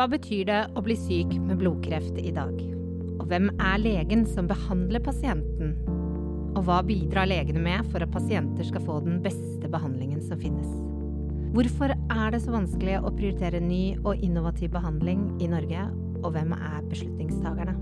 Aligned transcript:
Hva 0.00 0.06
betyr 0.08 0.46
det 0.48 0.60
å 0.72 0.80
bli 0.80 0.94
syk 0.96 1.34
med 1.44 1.58
blodkreft 1.60 2.16
i 2.16 2.30
dag? 2.32 2.54
Og 3.20 3.26
hvem 3.28 3.50
er 3.60 3.82
legen 3.82 4.22
som 4.24 4.46
behandler 4.48 5.02
pasienten? 5.04 5.74
Og 6.56 6.62
hva 6.64 6.78
bidrar 6.88 7.26
legene 7.28 7.60
med 7.60 7.90
for 7.92 8.00
at 8.00 8.08
pasienter 8.14 8.64
skal 8.64 8.80
få 8.86 8.94
den 9.04 9.18
beste 9.20 9.68
behandlingen 9.68 10.22
som 10.24 10.40
finnes? 10.40 10.70
Hvorfor 11.52 11.92
er 11.92 12.32
det 12.32 12.40
så 12.40 12.54
vanskelig 12.54 12.94
å 12.96 13.12
prioritere 13.12 13.60
ny 13.60 13.98
og 13.98 14.24
innovativ 14.24 14.72
behandling 14.72 15.26
i 15.36 15.50
Norge, 15.52 15.82
og 16.22 16.32
hvem 16.32 16.54
er 16.56 16.86
beslutningstagerne? 16.88 17.74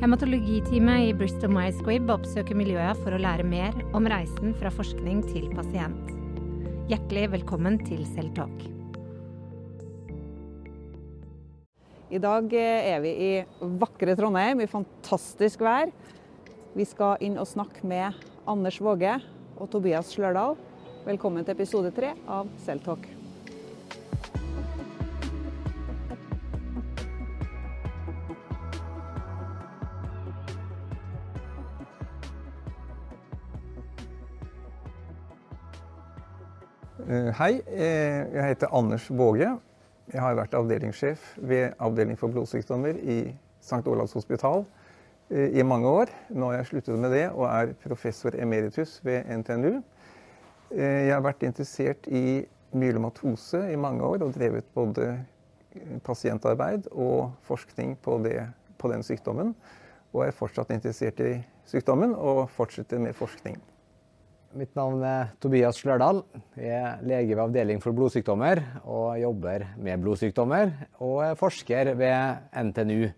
Hematologiteamet 0.00 1.10
i 1.10 1.12
Bristol 1.20 1.52
Myers 1.52 1.76
Squibb 1.82 2.08
oppsøker 2.16 2.56
miljøet 2.56 2.96
for 3.02 3.12
å 3.12 3.20
lære 3.20 3.44
mer 3.44 3.76
om 3.92 4.08
reisen 4.08 4.56
fra 4.56 4.72
forskning 4.72 5.20
til 5.34 5.52
pasient. 5.52 6.16
Hjertelig 6.88 7.26
velkommen 7.36 7.76
til 7.84 8.08
Selvtalk. 8.14 8.64
I 12.06 12.20
dag 12.22 12.52
eh, 12.54 12.84
er 12.92 13.00
vi 13.02 13.10
i 13.10 13.30
vakre 13.80 14.14
Trondheim 14.14 14.60
i 14.62 14.68
fantastisk 14.70 15.64
vær. 15.66 15.90
Vi 16.78 16.84
skal 16.86 17.18
inn 17.26 17.34
og 17.34 17.48
snakke 17.50 17.82
med 17.82 18.14
Anders 18.46 18.78
Våge 18.78 19.16
og 19.58 19.66
Tobias 19.72 20.12
Slørdal. 20.14 20.54
Velkommen 21.02 21.42
til 21.42 21.56
episode 21.56 21.90
tre 21.96 22.12
av 22.30 22.46
Selvtalk. 22.62 23.10
Eh, 37.02 37.32
Hei, 37.34 37.56
eh, 37.66 38.26
jeg 38.30 38.52
heter 38.52 38.70
Anders 38.70 39.10
Våge. 39.10 39.56
Jeg 40.12 40.22
har 40.22 40.36
vært 40.38 40.54
avdelingssjef 40.54 41.22
ved 41.42 41.72
avdeling 41.82 42.18
for 42.18 42.30
blodsykdommer 42.30 42.98
i 43.02 43.18
St. 43.58 43.82
Olavs 43.90 44.14
hospital 44.14 44.62
eh, 45.30 45.58
i 45.58 45.64
mange 45.66 45.90
år. 45.90 46.12
Nå 46.30 46.52
har 46.52 46.60
jeg 46.60 46.70
sluttet 46.70 47.00
med 47.02 47.10
det 47.16 47.24
og 47.32 47.48
er 47.50 47.74
professor 47.82 48.36
emeritus 48.38 49.00
ved 49.06 49.26
NTNU. 49.40 49.80
Jeg 50.76 51.12
har 51.14 51.22
vært 51.22 51.44
interessert 51.46 52.08
i 52.10 52.42
myelomatose 52.74 53.60
i 53.70 53.76
mange 53.78 54.02
år 54.02 54.24
og 54.26 54.32
drevet 54.34 54.66
både 54.74 55.12
pasientarbeid 56.06 56.88
og 56.90 57.32
forskning 57.46 57.94
på, 58.02 58.18
det, 58.24 58.40
på 58.78 58.90
den 58.90 59.06
sykdommen. 59.06 59.54
Og 60.14 60.26
er 60.26 60.34
fortsatt 60.34 60.70
interessert 60.74 61.20
i 61.22 61.36
sykdommen 61.66 62.14
og 62.14 62.46
fortsetter 62.50 63.02
med 63.02 63.14
forskning. 63.14 63.58
Mitt 64.56 64.72
navn 64.78 65.02
er 65.04 65.32
Tobias 65.42 65.76
Slørdal. 65.82 66.22
Jeg 66.56 66.72
er 66.72 67.00
lege 67.04 67.34
ved 67.34 67.42
avdeling 67.44 67.80
for 67.82 67.92
blodsykdommer 67.96 68.62
og 68.88 69.18
jobber 69.20 69.66
med 69.76 70.00
blodsykdommer. 70.04 70.70
Og 71.04 71.18
er 71.26 71.36
forsker 71.36 71.90
ved 71.98 72.38
NTNU. 72.70 73.10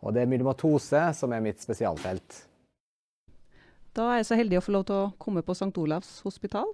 Og 0.00 0.14
det 0.16 0.24
er 0.24 0.30
myelomatose 0.30 1.02
som 1.14 1.34
er 1.36 1.44
mitt 1.44 1.62
spesialfelt. 1.62 2.40
Da 3.94 4.08
er 4.12 4.20
jeg 4.20 4.28
så 4.30 4.38
heldig 4.40 4.58
å 4.58 4.64
få 4.64 4.74
lov 4.74 4.86
til 4.88 4.96
å 4.98 5.12
komme 5.22 5.44
på 5.46 5.54
St. 5.54 5.70
Olavs 5.78 6.10
hospital. 6.26 6.66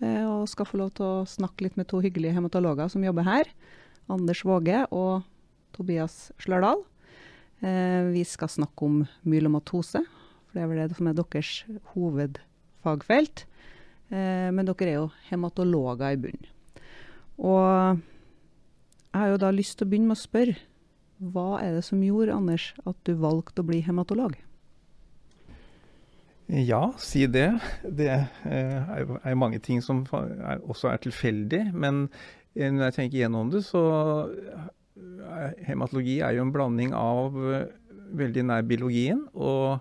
eh, 0.00 0.24
Og 0.24 0.48
skal 0.48 0.66
få 0.68 0.78
lov 0.80 0.94
til 0.96 1.04
å 1.04 1.26
snakke 1.28 1.66
litt 1.66 1.76
med 1.76 1.88
to 1.88 2.00
hyggelige 2.00 2.32
hematologer 2.36 2.88
som 2.88 3.04
jobber 3.04 3.24
her. 3.28 3.44
Anders 4.08 4.40
Våge 4.44 4.86
og 4.90 5.22
Tobias 5.76 6.32
Slørdal. 6.38 6.80
Eh, 7.62 8.08
Vi 8.12 8.24
skal 8.24 8.48
snakke 8.48 8.82
om 8.82 9.06
myelomatose, 9.24 10.00
for 10.48 10.52
det 10.54 10.62
er 10.62 10.66
vel 10.68 10.88
det 10.88 10.96
som 10.96 11.08
er 11.08 11.12
deres 11.14 11.64
hovedfagfelt. 11.94 13.44
Eh, 14.10 14.50
Men 14.50 14.66
dere 14.66 14.88
er 14.88 14.98
jo 14.98 15.08
hematologer 15.30 16.16
i 16.16 16.18
bunnen. 16.18 16.50
Og 17.40 18.00
jeg 19.10 19.22
har 19.22 19.30
jo 19.32 19.40
da 19.42 19.50
lyst 19.54 19.78
til 19.78 19.86
å 19.86 19.90
begynne 19.90 20.10
med 20.10 20.18
å 20.18 20.20
spørre, 20.20 20.58
hva 21.20 21.60
er 21.60 21.76
det 21.76 21.84
som 21.84 22.00
gjorde, 22.02 22.34
Anders, 22.34 22.70
at 22.88 22.96
du 23.04 23.12
valgte 23.20 23.60
å 23.62 23.68
bli 23.68 23.82
hematolog? 23.84 24.38
Ja, 26.50 26.90
si 26.98 27.26
det. 27.30 27.52
Det 27.84 28.10
eh, 28.10 28.90
er 28.90 29.04
jo 29.04 29.38
mange 29.38 29.60
ting 29.62 29.82
som 29.84 30.02
også 30.10 30.90
er 30.90 31.02
tilfeldig. 31.04 31.68
Men 31.72 32.08
eh, 32.56 32.70
når 32.72 32.88
jeg 32.88 32.96
tenker 32.98 33.22
gjennom 33.22 33.52
det, 33.52 33.62
så 33.68 33.84
er 35.30 35.54
hematologi 35.68 36.18
er 36.24 36.34
jo 36.34 36.48
en 36.48 36.52
blanding 36.52 36.96
av 36.96 37.36
veldig 38.18 38.42
nær 38.48 38.66
biologien 38.66 39.22
og 39.38 39.78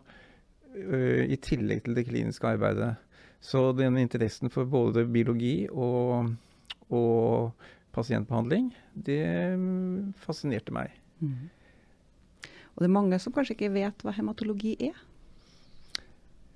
i 0.80 1.36
tillegg 1.42 1.82
til 1.84 1.98
det 1.98 2.06
kliniske 2.08 2.46
arbeidet. 2.46 2.94
Så 3.42 3.72
den 3.74 3.98
interessen 3.98 4.52
for 4.52 4.68
både 4.68 5.06
biologi 5.08 5.68
og, 5.72 6.34
og 6.92 7.52
pasientbehandling, 7.96 8.74
det 8.94 9.24
mm, 9.58 10.14
fascinerte 10.20 10.76
meg. 10.76 10.92
Og 12.76 12.84
det 12.84 12.90
er 12.90 12.96
mange 12.96 13.20
som 13.20 13.34
kanskje 13.36 13.56
ikke 13.58 13.74
vet 13.76 14.04
hva 14.06 14.14
hematologi 14.16 14.76
er. 14.90 14.98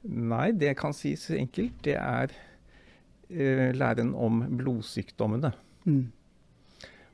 Nei, 0.03 0.51
det 0.51 0.75
kan 0.79 0.95
sies 0.95 1.29
enkelt. 1.31 1.75
Det 1.83 1.95
er 1.95 2.31
eh, 3.29 3.71
læren 3.75 4.13
om 4.15 4.43
blodsykdommene. 4.59 5.53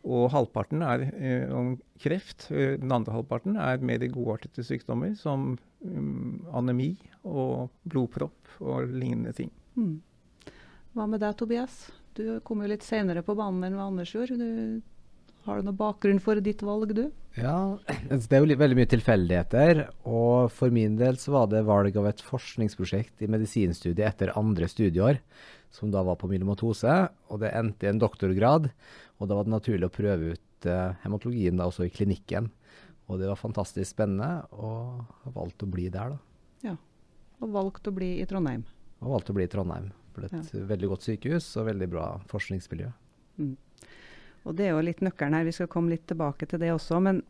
Og 0.07 0.29
halvparten 0.33 0.83
er 0.85 1.05
eh, 1.11 1.49
om 1.53 1.73
kreft. 1.99 2.47
Eh, 2.53 2.77
den 2.79 2.91
andre 2.95 3.17
halvparten 3.17 3.57
er 3.59 3.83
mer 3.83 4.05
godartede 4.11 4.63
sykdommer 4.65 5.15
som 5.19 5.57
um, 5.83 6.45
anemi 6.55 6.93
og 7.27 7.69
blodpropp 7.89 8.61
og 8.63 8.93
lignende 8.93 9.33
ting. 9.35 9.51
Mm. 9.75 9.97
Hva 10.95 11.07
med 11.09 11.21
deg, 11.23 11.35
Tobias? 11.37 11.89
Du 12.17 12.39
kom 12.43 12.63
jo 12.63 12.71
litt 12.71 12.85
senere 12.85 13.23
på 13.23 13.35
banen 13.37 13.67
enn 13.67 13.77
hva 13.77 13.89
Anders 13.91 14.13
gjorde. 14.15 14.39
Du, 14.39 14.81
har 15.49 15.59
du 15.59 15.67
noen 15.67 15.79
bakgrunn 15.79 16.21
for 16.23 16.39
ditt 16.43 16.61
valg, 16.65 16.93
du? 16.95 17.07
Ja, 17.39 17.77
det 17.87 18.35
er 18.35 18.43
jo 18.43 18.57
veldig 18.59 18.77
mye 18.77 18.89
tilfeldigheter. 18.89 19.81
Og 20.09 20.51
for 20.53 20.73
min 20.73 20.97
del 20.99 21.17
så 21.21 21.33
var 21.35 21.49
det 21.51 21.65
valg 21.67 21.97
av 21.99 22.09
et 22.09 22.23
forskningsprosjekt 22.25 23.23
i 23.25 23.29
medisinstudiet 23.31 24.05
etter 24.05 24.35
andre 24.39 24.69
studieår, 24.69 25.21
som 25.73 25.91
da 25.93 26.03
var 26.05 26.19
på 26.21 26.29
myelomatose. 26.31 26.95
Og 27.29 27.41
det 27.43 27.53
endte 27.57 27.87
i 27.87 27.91
en 27.91 28.01
doktorgrad. 28.01 28.69
Og 29.19 29.29
da 29.29 29.37
var 29.37 29.47
det 29.47 29.55
naturlig 29.55 29.89
å 29.89 29.93
prøve 29.93 30.33
ut 30.35 30.69
eh, 30.69 30.97
hematologien 31.03 31.59
da 31.59 31.69
også 31.69 31.87
i 31.87 31.93
klinikken. 31.93 32.51
Og 33.09 33.17
det 33.21 33.29
var 33.31 33.39
fantastisk 33.41 33.89
spennende, 33.89 34.43
og 34.53 34.99
har 35.23 35.33
valgt 35.33 35.65
å 35.65 35.69
bli 35.69 35.87
der, 35.89 36.13
da. 36.13 36.19
Ja. 36.69 36.75
Og 37.41 37.55
valgt 37.55 37.87
å 37.89 37.93
bli 37.95 38.19
i 38.21 38.27
Trondheim. 38.29 38.67
Og 39.01 39.15
valgt 39.15 39.31
å 39.31 39.35
bli 39.37 39.47
i 39.47 39.51
Trondheim. 39.51 39.89
For 40.13 40.25
det 40.25 40.29
er 40.35 40.43
et 40.43 40.69
veldig 40.69 40.91
godt 40.91 41.07
sykehus 41.07 41.47
og 41.57 41.69
veldig 41.71 41.87
bra 41.89 42.05
forskningsmiljø. 42.29 42.91
Og 44.47 44.55
det 44.55 44.67
er 44.69 44.75
jo 44.75 44.85
litt 44.85 45.01
nøkkelen 45.03 45.35
her, 45.35 45.47
vi 45.47 45.55
skal 45.55 45.69
komme 45.71 45.91
litt 45.93 46.07
tilbake 46.09 46.47
til 46.49 46.61
det 46.61 46.71
også. 46.73 47.01
Men 47.03 47.21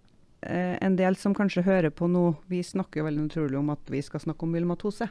eh, 0.42 0.76
en 0.82 0.98
del 1.00 1.18
som 1.20 1.36
kanskje 1.38 1.66
hører 1.66 1.94
på 1.94 2.10
nå, 2.12 2.32
vi 2.52 2.62
snakker 2.66 3.02
jo 3.02 3.10
veldig 3.10 3.26
naturlig 3.26 3.60
om 3.60 3.74
at 3.74 3.92
vi 3.92 4.04
skal 4.06 4.24
snakke 4.24 4.46
om 4.46 4.54
myelomatose. 4.54 5.10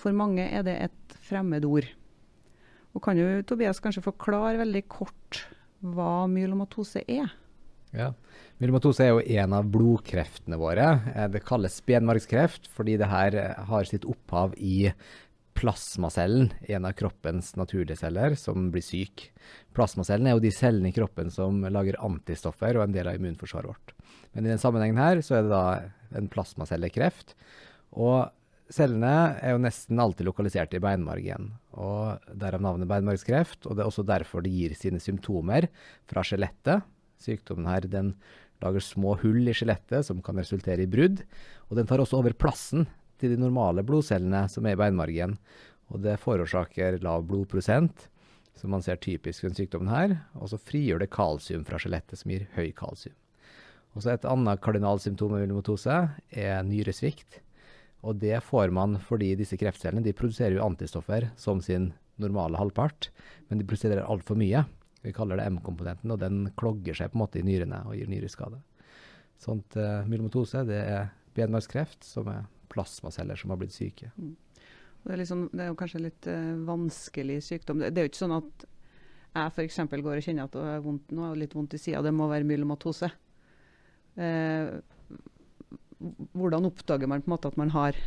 For 0.00 0.16
mange 0.16 0.46
er 0.48 0.64
det 0.66 0.78
et 0.88 1.16
fremmedord. 1.28 1.86
Og 2.94 3.02
kan 3.04 3.18
jo 3.18 3.28
Tobias 3.46 3.82
kanskje 3.82 4.04
forklare 4.06 4.62
veldig 4.62 4.84
kort 4.90 5.44
hva 5.84 6.24
myelomatose 6.30 7.02
er? 7.10 7.32
Ja. 7.94 8.10
Myelomatose 8.58 9.04
er 9.04 9.12
jo 9.12 9.40
en 9.42 9.54
av 9.54 9.68
blodkreftene 9.70 10.58
våre. 10.58 10.86
Eh, 11.14 11.28
Det 11.30 11.44
kalles 11.46 11.80
benmargskreft 11.86 12.66
fordi 12.72 12.96
det 12.98 13.10
her 13.10 13.34
eh, 13.38 13.64
har 13.68 13.84
sitt 13.84 14.06
opphav 14.08 14.54
i 14.58 14.92
plasmacellen, 15.54 16.50
en 16.68 16.84
av 16.84 16.92
kroppens 16.98 17.52
naturlige 17.56 18.00
celler, 18.02 18.34
som 18.38 18.68
blir 18.74 18.84
syk. 18.84 19.28
Plasmacellen 19.76 20.28
er 20.28 20.36
jo 20.36 20.42
de 20.42 20.52
cellene 20.54 20.90
i 20.90 20.94
kroppen 20.96 21.30
som 21.32 21.62
lager 21.72 21.98
antistoffer 22.02 22.78
og 22.78 22.86
en 22.86 22.94
del 22.94 23.10
av 23.10 23.18
immunforsvaret 23.18 23.70
vårt. 23.70 23.94
Men 24.34 24.46
i 24.46 24.52
den 24.52 24.62
sammenhengen 24.62 24.98
her 24.98 25.22
så 25.24 25.38
er 25.38 25.46
det 25.46 25.52
da 25.52 25.66
en 26.18 26.30
plasmacellekreft. 26.30 27.36
Og 27.94 28.26
cellene 28.74 29.14
er 29.38 29.54
jo 29.54 29.62
nesten 29.62 30.00
alltid 30.02 30.26
lokalisert 30.26 30.74
i 30.74 30.82
beinmargen, 30.82 31.52
og 31.78 32.24
derav 32.34 32.62
navnet 32.64 32.90
beinmargskreft. 32.90 33.68
Og 33.68 33.76
det 33.76 33.84
er 33.84 33.92
også 33.92 34.06
derfor 34.06 34.42
det 34.44 34.54
gir 34.54 34.74
sine 34.78 35.02
symptomer 35.02 35.68
fra 36.10 36.26
skjelettet. 36.26 36.82
Sykdommen 37.22 37.70
her 37.70 37.86
den 37.88 38.16
lager 38.64 38.82
små 38.82 39.14
hull 39.22 39.46
i 39.46 39.54
skjelettet 39.54 40.06
som 40.08 40.22
kan 40.24 40.38
resultere 40.40 40.82
i 40.82 40.90
brudd. 40.90 41.22
Og 41.70 41.78
den 41.78 41.88
tar 41.88 42.02
også 42.02 42.18
over 42.20 42.34
plassen 42.36 42.88
til 43.24 43.34
de 43.34 43.40
normale 43.40 43.84
blodcellene 43.86 44.44
som 44.52 44.66
er 44.68 44.76
i 44.76 44.80
beinmargen. 44.80 45.38
Og 45.92 46.02
det 46.04 46.20
forårsaker 46.20 47.00
lav 47.04 47.24
blodprosent, 47.28 48.08
som 48.54 48.72
man 48.74 48.84
ser 48.84 49.00
typisk 49.02 49.42
ved 49.42 49.52
denne 49.52 49.62
sykdommen 49.62 49.92
her. 49.92 50.16
Og 50.38 50.52
så 50.52 50.60
frigjør 50.60 51.02
det 51.02 51.12
kalsium 51.14 51.64
fra 51.66 51.80
skjelettet, 51.80 52.20
som 52.20 52.32
gir 52.32 52.46
høy 52.56 52.70
kalsium. 52.76 53.16
Og 53.94 54.02
så 54.02 54.14
Et 54.14 54.26
annet 54.26 54.60
kardinalsymptom 54.60 55.32
ved 55.32 55.44
myelomatose 55.44 55.96
er 56.30 56.62
nyresvikt. 56.66 57.40
Og 58.04 58.18
det 58.20 58.42
får 58.44 58.72
man 58.74 58.98
fordi 59.00 59.34
disse 59.38 59.56
kreftcellene 59.56 60.04
de 60.04 60.12
produserer 60.12 60.58
jo 60.58 60.64
antistoffer 60.66 61.30
som 61.40 61.62
sin 61.62 61.92
normale 62.20 62.58
halvpart, 62.58 63.08
men 63.48 63.58
de 63.58 63.66
produserer 63.66 64.04
altfor 64.04 64.36
mye. 64.38 64.64
Vi 65.04 65.12
kaller 65.12 65.38
det 65.38 65.46
M-komponenten, 65.50 66.10
og 66.12 66.20
den 66.20 66.50
klogger 66.58 66.96
seg 66.96 67.12
på 67.12 67.18
en 67.18 67.24
måte 67.24 67.40
i 67.40 67.46
nyrene 67.46 67.82
og 67.88 67.96
gir 67.96 68.10
nyreskade. 68.10 68.60
Sånt 69.40 69.76
uh, 69.76 70.04
myelomotose 70.08 70.62
det 70.68 70.80
er 70.80 71.10
benmargskreft, 71.36 72.04
som 72.06 72.28
er 72.30 72.44
plasmaceller 72.74 73.38
som 73.40 73.54
har 73.54 73.60
blitt 73.60 73.76
syke. 73.76 74.10
Mm. 74.18 74.34
Det 75.04 75.12
er, 75.12 75.20
liksom, 75.20 75.48
det 75.52 75.64
er 75.64 75.68
jo 75.68 75.76
kanskje 75.80 76.00
litt 76.00 76.28
uh, 76.32 76.54
vanskelig 76.64 77.40
sykdom. 77.44 77.82
Det, 77.82 77.92
det 77.92 78.00
er 78.00 78.06
jo 78.06 78.12
ikke 78.12 78.22
sånn 78.22 78.38
at 78.38 78.66
jeg 79.34 79.50
f.eks. 79.50 79.80
går 79.90 80.16
og 80.16 80.24
kjenner 80.24 80.46
at 80.46 80.54
det 80.54 80.66
er 80.70 80.84
vondt, 80.84 81.14
nå 81.14 81.32
litt 81.36 81.56
vondt 81.56 81.74
i 81.74 81.80
sida, 81.82 82.02
det 82.06 82.14
må 82.14 82.28
være 82.30 82.46
myelomatose. 82.48 83.10
Uh, 84.14 84.78
hvordan 86.36 86.68
oppdager 86.68 87.10
man 87.10 87.24
på 87.24 87.28
en 87.28 87.34
måte 87.34 87.50
at 87.50 87.58
man 87.60 87.72
har 87.74 87.98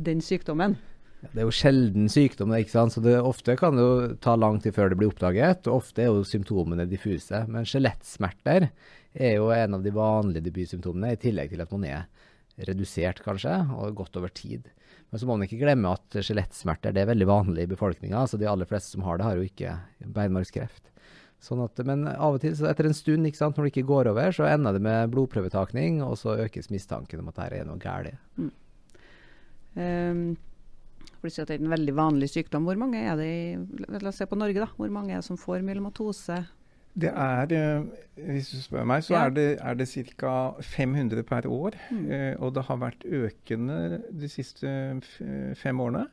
den 0.00 0.22
sykdommen? 0.24 0.78
Det 1.22 1.38
er 1.38 1.46
jo 1.46 1.54
sjelden 1.54 2.08
sykdom, 2.10 2.50
ikke 2.56 2.72
sant? 2.72 2.96
så 2.96 3.02
det, 3.04 3.14
ofte 3.22 3.54
kan 3.58 3.76
det 3.78 3.84
jo 3.84 4.06
ta 4.22 4.34
lang 4.34 4.58
tid 4.62 4.74
før 4.74 4.90
det 4.90 4.98
blir 4.98 5.12
oppdaget. 5.12 5.68
og 5.70 5.78
Ofte 5.78 6.02
er 6.02 6.10
jo 6.10 6.24
symptomene 6.26 6.88
diffuse. 6.90 7.44
Men 7.46 7.68
skjelettsmerter 7.68 8.66
er 9.12 9.36
jo 9.36 9.52
en 9.54 9.78
av 9.78 9.84
de 9.84 9.92
vanlige 9.94 10.48
debutsymptomene, 10.48 11.12
i 11.14 11.20
tillegg 11.22 11.52
til 11.52 11.62
at 11.62 11.74
man 11.74 11.86
er 11.86 12.21
redusert, 12.56 13.22
kanskje, 13.24 13.54
og 13.76 13.96
gått 13.98 14.16
over 14.20 14.32
tid. 14.32 14.68
Men 15.10 15.20
så 15.20 15.28
må 15.28 15.36
man 15.36 15.46
ikke 15.46 15.60
glemme 15.60 15.92
at 15.92 16.16
skjelettsmerter 16.24 16.96
er 16.96 17.10
veldig 17.10 17.28
vanlig 17.28 17.66
i 17.66 17.70
befolkninga. 17.72 18.24
Så 18.28 18.40
de 18.40 18.48
aller 18.48 18.68
fleste 18.68 18.94
som 18.94 19.04
har 19.06 19.18
det, 19.18 19.26
har 19.26 19.38
jo 19.38 19.48
ikke 19.48 19.76
beinmargskreft. 20.16 20.88
Sånn 21.42 21.64
men 21.88 22.06
av 22.06 22.36
og 22.36 22.44
til, 22.44 22.54
etter 22.70 22.86
en 22.86 22.94
stund, 22.94 23.26
sant, 23.34 23.56
når 23.58 23.66
det 23.66 23.72
ikke 23.72 23.88
går 23.88 24.12
over, 24.12 24.30
så 24.30 24.46
ender 24.46 24.76
det 24.76 24.82
med 24.84 25.10
blodprøvetakning, 25.10 25.98
og 26.06 26.14
så 26.20 26.36
økes 26.44 26.70
mistanken 26.70 27.20
om 27.20 27.32
at 27.32 27.40
det 27.40 27.48
er 27.58 27.66
noe 27.66 27.82
galt. 27.82 28.14
Mm. 28.38 28.52
Um, 29.74 30.22
det 31.22 31.42
er 31.42 31.56
en 31.56 31.72
veldig 31.72 31.94
vanlig 31.98 32.28
sykdom. 32.30 32.64
Hvor 32.66 32.78
mange 32.78 33.02
er 33.02 33.18
det 33.18 33.26
i, 33.26 33.42
La 33.90 34.00
oss 34.10 34.20
se 34.22 34.26
på 34.30 34.38
Norge, 34.38 34.62
da. 34.62 34.70
Hvor 34.78 34.90
mange 34.94 35.14
er 35.14 35.20
det 35.20 35.26
som 35.26 35.38
får 35.38 35.66
myelomatose? 35.66 36.38
Det 36.92 37.08
er, 37.08 37.52
eh, 37.56 38.26
hvis 38.28 38.50
du 38.52 38.58
spør 38.60 38.84
meg, 38.84 39.04
så 39.06 39.14
ja. 39.14 39.20
er 39.24 39.36
det, 39.36 39.46
er 39.64 39.76
det 39.78 39.88
ca. 40.20 40.32
500 40.60 41.22
per 41.24 41.48
år. 41.48 41.78
Mm. 41.90 42.10
Eh, 42.12 42.34
og 42.38 42.52
det 42.56 42.66
har 42.68 42.82
vært 42.82 43.06
økende 43.08 44.02
de 44.10 44.28
siste 44.28 44.68
fem 45.56 45.80
årene. 45.80 46.08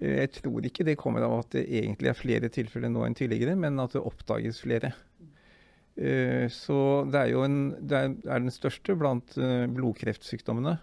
Eh, 0.00 0.18
jeg 0.22 0.32
tror 0.40 0.66
ikke 0.66 0.86
det 0.86 0.98
kommer 1.00 1.24
av 1.24 1.38
at 1.40 1.52
det 1.56 1.66
egentlig 1.80 2.12
er 2.12 2.18
flere 2.18 2.52
tilfeller 2.52 2.92
nå 2.92 3.06
enn 3.06 3.16
tidligere, 3.16 3.56
men 3.58 3.80
at 3.82 3.96
det 3.96 4.04
oppdages 4.04 4.62
flere. 4.64 4.92
Eh, 5.96 6.46
så 6.52 6.78
det 7.08 7.22
er 7.22 7.32
jo 7.32 7.44
en, 7.46 7.60
det 7.80 8.02
er, 8.02 8.16
den 8.28 8.52
største 8.52 8.96
blant 8.98 9.36
eh, 9.40 9.64
blodkreftsykdommene. 9.72 10.76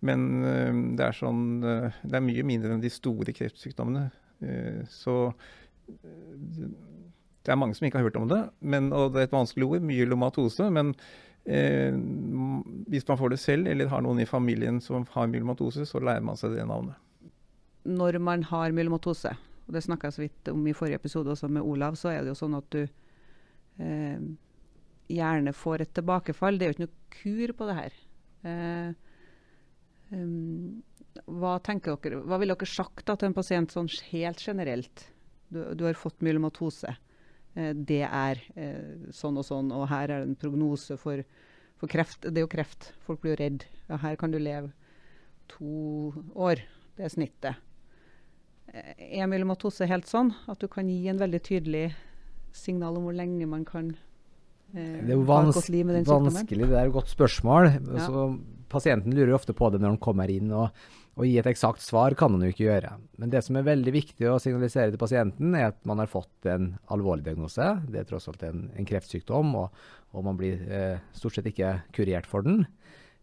Men 0.00 0.22
det 0.96 1.02
er 1.04 1.12
sånn 1.12 1.60
Det 1.60 2.14
er 2.16 2.22
mye 2.24 2.40
mindre 2.48 2.70
enn 2.72 2.80
de 2.80 2.88
store 2.88 3.34
kreftsykdommene. 3.36 4.06
Så 4.88 5.34
det 7.44 7.52
er 7.52 7.58
mange 7.60 7.76
som 7.76 7.86
ikke 7.86 8.00
har 8.00 8.06
hørt 8.08 8.18
om 8.20 8.28
det. 8.30 8.40
Men, 8.60 8.92
og 8.92 9.14
det 9.14 9.22
er 9.22 9.28
et 9.28 9.36
vanskelig 9.36 9.68
ord, 9.68 9.84
myelomatose. 9.88 10.66
Men 10.74 10.94
hvis 11.40 13.06
man 13.08 13.18
får 13.18 13.32
det 13.32 13.38
selv, 13.40 13.70
eller 13.70 13.88
har 13.88 14.02
noen 14.04 14.20
i 14.20 14.28
familien 14.28 14.76
som 14.84 15.06
har 15.14 15.30
myelomatose, 15.32 15.86
så 15.88 16.02
lærer 16.04 16.22
man 16.26 16.36
seg 16.36 16.52
det 16.54 16.66
navnet. 16.68 16.98
Når 17.88 18.18
man 18.20 18.44
har 18.50 18.76
myelomatose, 18.76 19.32
og 19.64 19.72
det 19.74 19.82
snakka 19.86 20.10
jeg 20.10 20.18
så 20.18 20.24
vidt 20.26 20.50
om 20.52 20.66
i 20.68 20.76
forrige 20.76 21.00
episode 21.00 21.32
også 21.32 21.48
med 21.48 21.64
Olav, 21.64 21.96
så 21.96 22.12
er 22.12 22.20
det 22.20 22.34
jo 22.34 22.40
sånn 22.42 22.58
at 22.60 22.68
du 22.76 22.82
gjerne 25.10 25.56
får 25.56 25.86
et 25.86 25.94
tilbakefall. 25.96 26.60
Det 26.60 26.66
er 26.66 26.70
jo 26.70 26.76
ikke 26.76 26.86
noe 26.86 27.14
kur 27.16 27.54
på 27.56 27.70
det 27.70 27.78
her. 27.80 28.00
Eh, 28.44 28.90
Um, 30.10 30.82
hva, 31.26 31.58
dere, 31.62 32.18
hva 32.26 32.38
ville 32.40 32.54
dere 32.56 32.68
sagt 32.68 33.06
da, 33.06 33.16
til 33.18 33.30
en 33.30 33.36
pasient 33.36 33.74
sånn 33.74 33.88
helt 34.10 34.42
generelt? 34.42 35.06
Du, 35.50 35.62
du 35.74 35.86
har 35.86 35.98
fått 35.98 36.22
myelomatose. 36.24 36.96
Eh, 37.56 37.72
det 37.74 38.02
er 38.06 38.42
eh, 38.54 39.08
sånn 39.14 39.40
og 39.40 39.46
sånn, 39.46 39.72
og 39.74 39.88
her 39.90 40.08
er 40.08 40.22
det 40.22 40.28
en 40.28 40.36
prognose 40.38 40.98
for, 41.00 41.22
for, 41.80 41.90
kreft. 41.90 42.22
Det 42.26 42.36
er 42.36 42.46
jo 42.46 42.52
kreft. 42.52 42.92
Folk 43.06 43.22
blir 43.24 43.34
jo 43.34 43.40
redd. 43.42 43.66
Ja, 43.88 44.00
her 44.04 44.20
kan 44.20 44.34
du 44.34 44.38
leve 44.38 44.72
to 45.50 46.12
år. 46.34 46.62
Det 46.96 47.08
er 47.08 47.14
snittet. 47.14 47.66
Eh, 48.70 48.94
er 49.20 49.30
myelomatose 49.30 49.88
helt 49.90 50.08
sånn 50.10 50.32
at 50.50 50.62
du 50.62 50.68
kan 50.70 50.88
gi 50.90 51.02
en 51.10 51.20
veldig 51.20 51.42
tydelig 51.46 51.88
signal 52.54 52.98
om 52.98 53.06
hvor 53.06 53.14
lenge 53.14 53.46
man 53.46 53.64
kan 53.66 53.92
eh, 54.74 55.02
det 55.06 55.12
er 55.12 55.16
jo 55.16 55.26
vans 55.26 55.54
vanskelig, 55.54 56.66
det 56.66 56.78
er 56.78 56.88
et 56.88 56.94
godt 56.94 57.10
spørsmål. 57.10 57.70
Ja. 57.94 58.06
Så 58.06 58.24
pasienten 58.70 59.14
lurer 59.14 59.34
ofte 59.34 59.54
på 59.56 59.70
det 59.70 59.80
når 59.82 59.96
han 59.96 60.02
kommer 60.02 60.30
inn, 60.30 60.52
og, 60.54 60.70
og 61.20 61.28
gi 61.28 61.36
et 61.36 61.48
eksakt 61.50 61.82
svar 61.84 62.14
kan 62.16 62.32
man 62.32 62.44
jo 62.46 62.50
ikke 62.52 62.64
gjøre. 62.64 62.94
Men 63.20 63.32
det 63.32 63.42
som 63.44 63.58
er 63.58 63.66
veldig 63.66 63.92
viktig 63.92 64.28
å 64.30 64.38
signalisere 64.40 64.94
til 64.94 65.00
pasienten, 65.02 65.52
er 65.52 65.68
at 65.68 65.80
man 65.88 66.00
har 66.00 66.08
fått 66.08 66.48
en 66.48 66.72
alvorlig 66.92 67.26
diagnose. 67.26 67.66
Det 67.92 68.00
er 68.00 68.08
tross 68.08 68.30
alt 68.30 68.44
en, 68.48 68.70
en 68.72 68.88
kreftsykdom, 68.88 69.52
og, 69.60 69.82
og, 70.14 70.24
man 70.24 70.40
blir 70.40 70.64
eh, 70.72 71.02
stort 71.16 71.36
sett 71.36 71.50
ikke 71.52 71.74
kurert 71.96 72.28
for 72.30 72.46
den. 72.46 72.64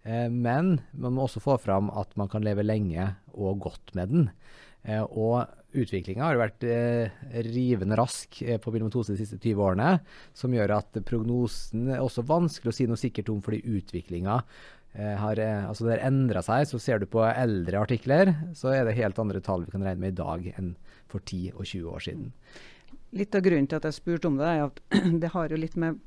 Eh, 0.06 0.28
men 0.30 0.76
man 0.94 1.18
må 1.18 1.26
også 1.26 1.42
få 1.42 1.58
fram 1.64 1.90
at 1.90 2.14
man 2.22 2.30
kan 2.30 2.46
leve 2.46 2.66
lenge 2.68 3.16
og 3.34 3.66
godt 3.66 3.96
med 3.98 4.14
den. 4.14 4.30
Eh, 4.88 5.02
og 5.02 5.48
utviklinga 5.78 6.24
har 6.24 6.40
vært 6.40 6.64
eh, 6.64 7.18
rivende 7.50 7.98
rask 8.00 8.40
eh, 8.46 8.60
på 8.62 8.72
myelomatose 8.72 9.14
de 9.14 9.20
siste 9.20 9.40
20 9.42 9.64
årene, 9.66 9.90
som 10.38 10.54
gjør 10.54 10.78
at 10.78 11.00
prognosen 11.08 11.90
er 11.92 12.04
også 12.04 12.24
vanskelig 12.28 12.72
å 12.72 12.78
si 12.78 12.88
noe 12.90 13.00
sikkert 13.00 13.32
om, 13.34 13.42
fordi 13.44 13.64
utviklinga 13.78 14.40
har 14.98 15.40
eh, 15.42 15.68
altså 15.68 15.88
det 15.88 16.00
endra 16.06 16.42
seg. 16.46 16.66
Så 16.70 16.80
ser 16.82 17.02
du 17.02 17.08
på 17.10 17.22
eldre 17.28 17.84
artikler, 17.84 18.34
så 18.58 18.74
er 18.74 18.88
det 18.88 18.98
helt 18.98 19.20
andre 19.22 19.42
tall 19.44 19.66
vi 19.68 19.74
kan 19.76 19.86
regne 19.86 20.04
med 20.04 20.16
i 20.16 20.20
dag 20.22 20.50
enn 20.56 20.74
for 21.08 21.24
10 21.24 21.54
og 21.56 21.64
20 21.64 21.92
år 21.94 22.06
siden. 22.08 22.32
Litt 23.18 23.36
av 23.38 23.46
grunnen 23.46 23.70
til 23.70 23.80
at 23.80 23.88
jeg 23.88 23.98
spurte 24.00 24.30
om 24.30 24.40
det, 24.40 24.48
er 24.50 24.66
at 24.66 24.82
det 25.24 25.32
har 25.36 25.54
jo 25.54 25.60
litt 25.62 25.78
med 25.80 26.02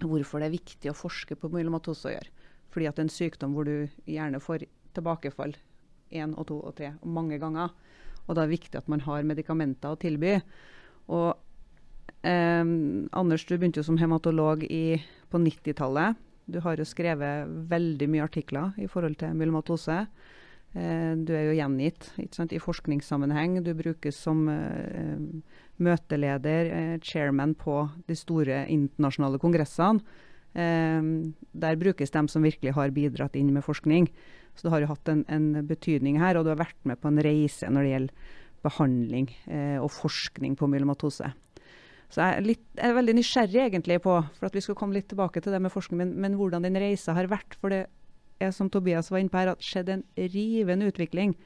hvorfor 0.00 0.40
det 0.40 0.48
er 0.48 0.56
viktig 0.56 0.90
å 0.90 0.96
forske 0.96 1.36
på 1.36 1.50
myelomatose 1.52 2.08
å 2.08 2.14
gjøre. 2.14 2.32
Fordi 2.70 2.86
at 2.88 2.96
det 2.96 3.02
er 3.02 3.08
en 3.08 3.14
sykdom 3.14 3.54
hvor 3.56 3.66
du 3.66 3.90
gjerne 4.08 4.40
får 4.42 4.64
tilbakefall 4.96 5.54
én 6.10 6.32
og 6.38 6.48
to 6.48 6.58
og 6.64 6.74
tre 6.78 6.94
og 6.96 7.12
mange 7.12 7.38
ganger. 7.42 7.70
Og 8.26 8.34
da 8.34 8.42
er 8.42 8.50
det 8.50 8.56
viktig 8.56 8.78
at 8.78 8.90
man 8.90 9.02
har 9.04 9.26
medikamenter 9.26 9.94
å 9.94 10.00
tilby. 10.00 10.36
Og 11.10 11.30
eh, 12.26 12.62
Anders, 13.20 13.46
du 13.46 13.56
begynte 13.56 13.82
jo 13.82 13.86
som 13.86 13.98
hematolog 14.00 14.64
i, 14.66 15.00
på 15.30 15.42
90-tallet. 15.42 16.18
Du 16.50 16.60
har 16.64 16.80
jo 16.80 16.88
skrevet 16.88 17.48
veldig 17.70 18.08
mye 18.10 18.26
artikler 18.26 18.76
i 18.80 18.88
forhold 18.90 19.18
til 19.20 19.36
myelomatose. 19.38 20.00
Eh, 20.74 21.12
du 21.18 21.32
er 21.34 21.48
jo 21.48 21.56
gjengitt 21.58 22.10
i 22.18 22.62
forskningssammenheng. 22.62 23.60
Du 23.64 23.72
brukes 23.78 24.18
som 24.18 24.42
eh, 24.52 25.16
møteleder, 25.82 26.72
eh, 26.74 26.96
chairman 27.02 27.54
på 27.58 27.84
de 28.08 28.18
store 28.18 28.64
internasjonale 28.68 29.40
kongressene. 29.42 30.02
Der 30.50 31.76
brukes 31.78 32.10
de 32.10 32.20
som 32.26 32.42
virkelig 32.42 32.72
har 32.74 32.90
bidratt 32.90 33.36
inn 33.38 33.52
med 33.54 33.62
forskning. 33.62 34.08
Så 34.58 34.66
du 34.66 34.72
har 34.74 34.82
jo 34.82 34.88
hatt 34.90 35.08
en, 35.08 35.22
en 35.30 35.66
betydning 35.66 36.18
her, 36.18 36.34
og 36.34 36.42
du 36.42 36.50
har 36.50 36.58
vært 36.58 36.80
med 36.82 36.98
på 36.98 37.06
en 37.06 37.20
reise 37.22 37.70
når 37.70 37.86
det 37.86 37.92
gjelder 37.92 38.32
behandling 38.64 39.30
eh, 39.48 39.78
og 39.80 39.90
forskning 39.94 40.56
på 40.58 40.68
myelomatose. 40.70 41.30
Så 42.10 42.22
jeg 42.24 42.36
er, 42.40 42.42
litt, 42.42 42.62
jeg 42.74 42.88
er, 42.88 42.96
veldig 42.96 43.14
nysgjerrig 43.20 43.60
egentlig 43.68 44.00
på, 44.02 44.16
for 44.38 44.48
at 44.48 44.56
vi 44.56 44.62
skal 44.64 44.76
komme 44.78 44.96
litt 44.96 45.06
tilbake 45.12 45.42
til 45.42 45.54
det 45.54 45.60
med 45.62 45.70
forskning, 45.70 46.00
men, 46.02 46.14
men 46.18 46.34
hvordan 46.38 46.66
den 46.66 46.78
reisa 46.82 47.14
har 47.14 47.30
vært. 47.30 47.54
For 47.60 47.70
det 47.70 47.84
er 48.42 48.50
som 48.56 48.70
Tobias 48.72 49.12
var 49.12 49.22
inne 49.22 49.30
på 49.30 49.38
her, 49.38 49.52
at 49.52 49.62
skjedd 49.62 49.92
en 49.94 50.02
rivende 50.18 50.90
utvikling 50.90 51.36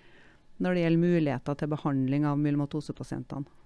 når 0.62 0.76
det 0.76 0.84
gjelder 0.84 1.02
muligheter 1.02 1.58
til 1.60 1.70
behandling 1.74 2.24
av 2.30 2.40
myelomatosepasientene. 2.40 3.60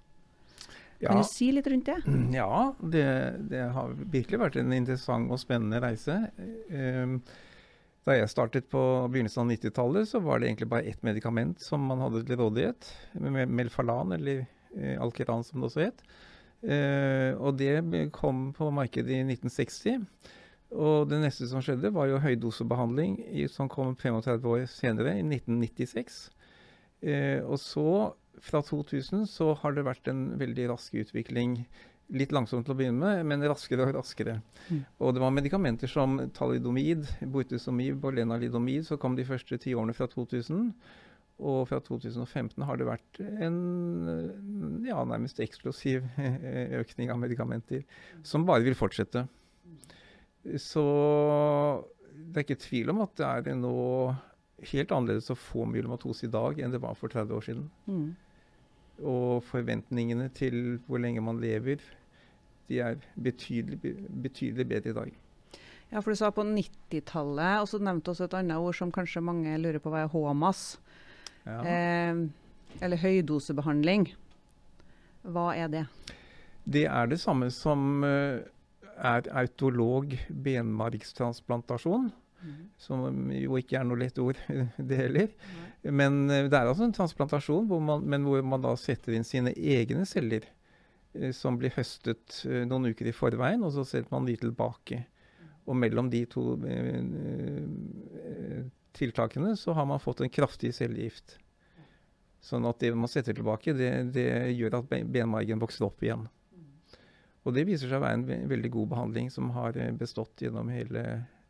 Ja. 0.99 1.13
Kan 1.13 1.21
du 1.23 1.29
si 1.29 1.53
litt 1.55 1.69
rundt 1.71 1.87
det? 1.87 2.01
Ja, 2.35 2.73
det, 2.83 3.05
det, 3.53 3.61
har 3.71 3.93
virkelig 4.11 4.41
vært 4.41 4.57
en 4.59 4.75
interessant 4.75 5.31
og 5.31 5.39
spennende 5.39 5.79
reise. 5.85 6.17
Um, 6.75 7.21
da 8.09 8.17
jeg 8.17 8.33
startet 8.33 8.67
på 8.73 8.81
begynnelsen 9.13 9.45
av 9.45 9.53
90-tallet, 9.53 10.09
så 10.11 10.19
var 10.25 10.41
det 10.41 10.49
egentlig 10.49 10.71
bare 10.73 10.91
ett 10.91 11.05
medikament 11.07 11.63
som 11.63 11.85
man 11.87 12.03
hadde 12.03 12.25
til 12.27 12.41
rådighet. 12.41 12.89
Melfalan, 13.21 14.17
eller 14.17 14.43
eh, 14.75 14.97
Alkeran 14.99 15.45
som 15.47 15.61
det 15.61 15.69
også 15.69 15.85
het. 15.85 16.03
Eh, 16.63 17.37
og 17.39 17.59
det 17.61 18.11
kom 18.15 18.49
på 18.57 18.71
markedet 18.75 19.21
i 19.21 19.23
1960. 19.23 20.09
Og 20.77 21.09
det 21.09 21.21
neste 21.23 21.49
som 21.49 21.63
skjedde, 21.65 21.93
var 21.95 22.11
jo 22.11 22.21
høydosebehandling, 22.21 23.21
som 23.53 23.71
kom 23.73 23.95
35 23.97 24.49
år 24.53 24.67
senere, 24.69 25.17
i 25.17 25.25
1996. 25.25 26.19
Eh, 27.01 27.41
og 27.47 27.57
så, 27.63 27.87
fra 28.43 28.61
2000, 28.63 29.25
så 29.31 29.55
har 29.63 29.77
det 29.77 29.87
vært 29.87 30.11
en 30.13 30.33
veldig 30.41 30.69
rask 30.75 30.99
utvikling. 30.99 31.63
Litt 32.13 32.33
langsomt 32.33 32.65
til 32.67 32.75
å 32.75 32.79
begynne 32.79 33.01
med, 33.01 33.27
men 33.29 33.49
raskere 33.49 33.87
og 33.87 33.97
raskere. 33.97 34.39
Mm. 34.69 34.85
Og 35.05 35.15
det 35.15 35.23
var 35.25 35.35
medikamenter 35.37 35.91
som 35.93 36.19
talidomid, 36.37 37.05
bortezomib 37.33 38.05
og 38.05 38.17
lenalidomid 38.17 38.89
som 38.89 39.01
kom 39.01 39.17
de 39.17 39.27
første 39.29 39.61
ti 39.61 39.77
årene 39.77 39.97
fra 39.97 40.09
2000. 40.09 40.71
Og 41.39 41.69
fra 41.71 41.79
2015 41.85 42.65
har 42.67 42.79
det 42.79 42.89
vært 42.89 43.21
en 43.23 43.59
ja, 44.87 44.99
nærmest 45.07 45.39
eksplosiv 45.43 46.07
økning 46.81 47.13
av 47.15 47.21
medikamenter, 47.23 47.85
som 48.27 48.47
bare 48.49 48.67
vil 48.67 48.79
fortsette. 48.79 49.23
Så 50.59 50.85
det 52.19 52.41
er 52.41 52.47
ikke 52.47 52.65
tvil 52.65 52.91
om 52.91 53.05
at 53.05 53.15
det 53.21 53.29
er 53.29 53.59
nå 53.59 53.77
helt 54.73 54.91
annerledes 54.95 55.31
å 55.31 55.39
få 55.39 55.67
myelomatose 55.71 56.27
i 56.27 56.33
dag 56.33 56.59
enn 56.59 56.75
det 56.75 56.83
var 56.83 56.99
for 56.99 57.13
30 57.13 57.37
år 57.37 57.47
siden. 57.47 57.69
Mm. 57.87 58.09
Og 59.07 59.47
forventningene 59.47 60.27
til 60.35 60.81
hvor 60.89 60.99
lenge 61.03 61.23
man 61.23 61.39
lever, 61.43 61.83
de 62.69 62.83
er 62.83 62.99
betydelig, 63.15 63.95
betydelig 64.11 64.67
bedre 64.69 64.91
i 64.91 64.99
dag. 64.99 65.17
Ja, 65.89 66.03
for 66.03 66.13
du 66.13 66.19
sa 66.21 66.29
på 66.35 66.45
90-tallet, 66.45 67.63
og 67.63 67.69
så 67.71 67.79
nevnte 67.81 68.13
også 68.13 68.27
et 68.27 68.37
annet 68.37 68.61
ord 68.61 68.77
som 68.77 68.91
kanskje 68.93 69.25
mange 69.25 69.55
lurer 69.63 69.81
på 69.81 69.93
hva 69.93 70.03
er 70.05 70.11
HMAS. 70.13 70.65
Ja. 71.49 71.59
Eh, 71.65 72.21
eller 72.85 73.01
høydosebehandling. 73.01 74.11
Hva 75.29 75.49
er 75.57 75.71
det? 75.73 75.85
Det 76.69 76.85
er 76.87 77.09
det 77.09 77.19
samme 77.23 77.49
som 77.55 78.05
eh, 78.05 78.45
er 78.99 79.29
autolog 79.41 80.13
benmargstransplantasjon. 80.29 82.11
Som 82.79 83.33
jo 83.35 83.57
ikke 83.59 83.81
er 83.81 83.87
noe 83.89 83.99
lett 83.99 84.19
ord, 84.23 84.39
det 84.91 84.99
heller. 85.01 85.33
Men 85.83 86.29
eh, 86.31 86.47
det 86.47 86.55
er 86.61 86.69
altså 86.71 86.87
en 86.87 86.95
transplantasjon, 86.95 87.67
hvor 87.71 87.81
man, 87.83 88.05
men 88.07 88.27
hvor 88.29 88.45
man 88.47 88.63
da 88.63 88.77
setter 88.79 89.17
inn 89.17 89.27
sine 89.27 89.51
egne 89.57 90.05
celler. 90.07 90.47
eh, 91.17 91.33
Som 91.35 91.59
blir 91.59 91.75
høstet 91.75 92.43
noen 92.69 92.93
uker 92.93 93.11
i 93.11 93.17
forveien, 93.17 93.65
og 93.67 93.73
så 93.75 93.87
setter 93.89 94.13
man 94.15 94.29
de 94.29 94.37
tilbake. 94.39 95.03
Og 95.69 95.77
mellom 95.77 96.07
de 96.13 96.23
to 96.31 96.55
tiltakene 98.99 99.55
så 99.57 99.75
har 99.77 99.87
man 99.89 100.03
fått 100.03 100.23
en 100.25 100.33
kraftig 100.33 100.75
cellegift. 100.77 101.39
Sånn 102.45 102.67
at 102.69 102.79
det 102.83 102.93
man 102.95 103.11
setter 103.11 103.35
tilbake, 103.35 103.75
det, 103.75 103.91
det 104.15 104.29
gjør 104.55 104.79
at 104.81 104.91
benmargen 104.91 105.63
vokser 105.63 105.89
opp 105.89 106.05
igjen. 106.05 106.29
Og 107.47 107.55
det 107.57 107.65
viser 107.69 107.91
seg 107.91 107.99
å 107.99 108.05
være 108.05 108.21
en 108.21 108.49
veldig 108.51 108.71
god 108.75 108.93
behandling 108.93 109.31
som 109.33 109.51
har 109.57 109.77
eh, 109.81 109.93
bestått 109.97 110.43
gjennom 110.45 110.69
hele, 110.73 111.05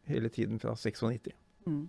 hele 0.07 0.31
tiden 0.33 0.61
fra 0.63 0.77
96. 0.79 1.33
Mm. 1.67 1.87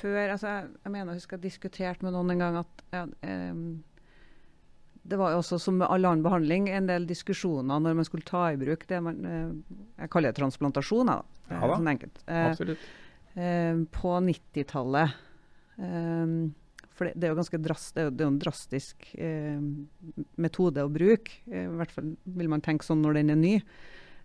Før, 0.00 0.32
altså, 0.32 0.48
jeg, 0.48 0.70
jeg 0.80 0.92
mener 0.94 1.12
jeg 1.12 1.20
husker 1.22 1.36
jeg 1.36 1.44
diskuterte 1.50 2.06
med 2.06 2.14
noen 2.16 2.32
en 2.32 2.42
gang 2.42 2.60
at 2.62 2.84
ja, 2.94 3.02
eh, 3.28 3.58
det 5.02 5.18
var 5.18 5.34
jo 5.34 5.42
også 5.42 5.58
som 5.58 5.80
med 5.80 5.90
all 5.90 6.06
annen 6.06 6.22
behandling 6.24 6.68
en 6.70 6.86
del 6.86 7.06
diskusjoner 7.10 7.82
når 7.82 7.96
man 7.98 8.06
skulle 8.06 8.26
ta 8.26 8.44
i 8.52 8.58
bruk 8.58 8.84
det 8.88 9.00
man 9.02 9.24
eh, 9.26 9.78
Jeg 10.04 10.12
kaller 10.14 10.30
det 10.30 10.38
transplantasjon, 10.38 11.10
jeg, 11.10 11.22
da. 11.22 11.54
Ja 11.56 11.62
da. 11.66 11.78
Sånn 11.78 11.92
enkelt. 11.92 12.20
Eh, 12.26 12.44
Absolutt. 12.52 12.90
Eh, 13.34 13.76
på 13.90 14.12
90-tallet. 14.28 15.14
Um, 15.76 16.54
for 16.92 17.08
det, 17.08 17.14
det 17.16 17.26
er 17.26 17.32
jo 17.32 17.38
ganske 17.40 17.62
drast, 17.64 17.94
det 17.94 18.02
er 18.02 18.08
jo, 18.10 18.14
det 18.14 18.24
er 18.24 18.30
en 18.30 18.42
drastisk 18.42 19.06
eh, 19.16 19.60
metode 20.36 20.84
å 20.84 20.92
bruke. 20.92 21.38
Eh, 21.48 21.64
I 21.64 21.76
hvert 21.80 21.94
fall 21.94 22.12
vil 22.24 22.50
man 22.52 22.64
tenke 22.64 22.84
sånn 22.84 23.02
når 23.02 23.20
den 23.20 23.32
er 23.34 23.40
ny. 23.40 23.54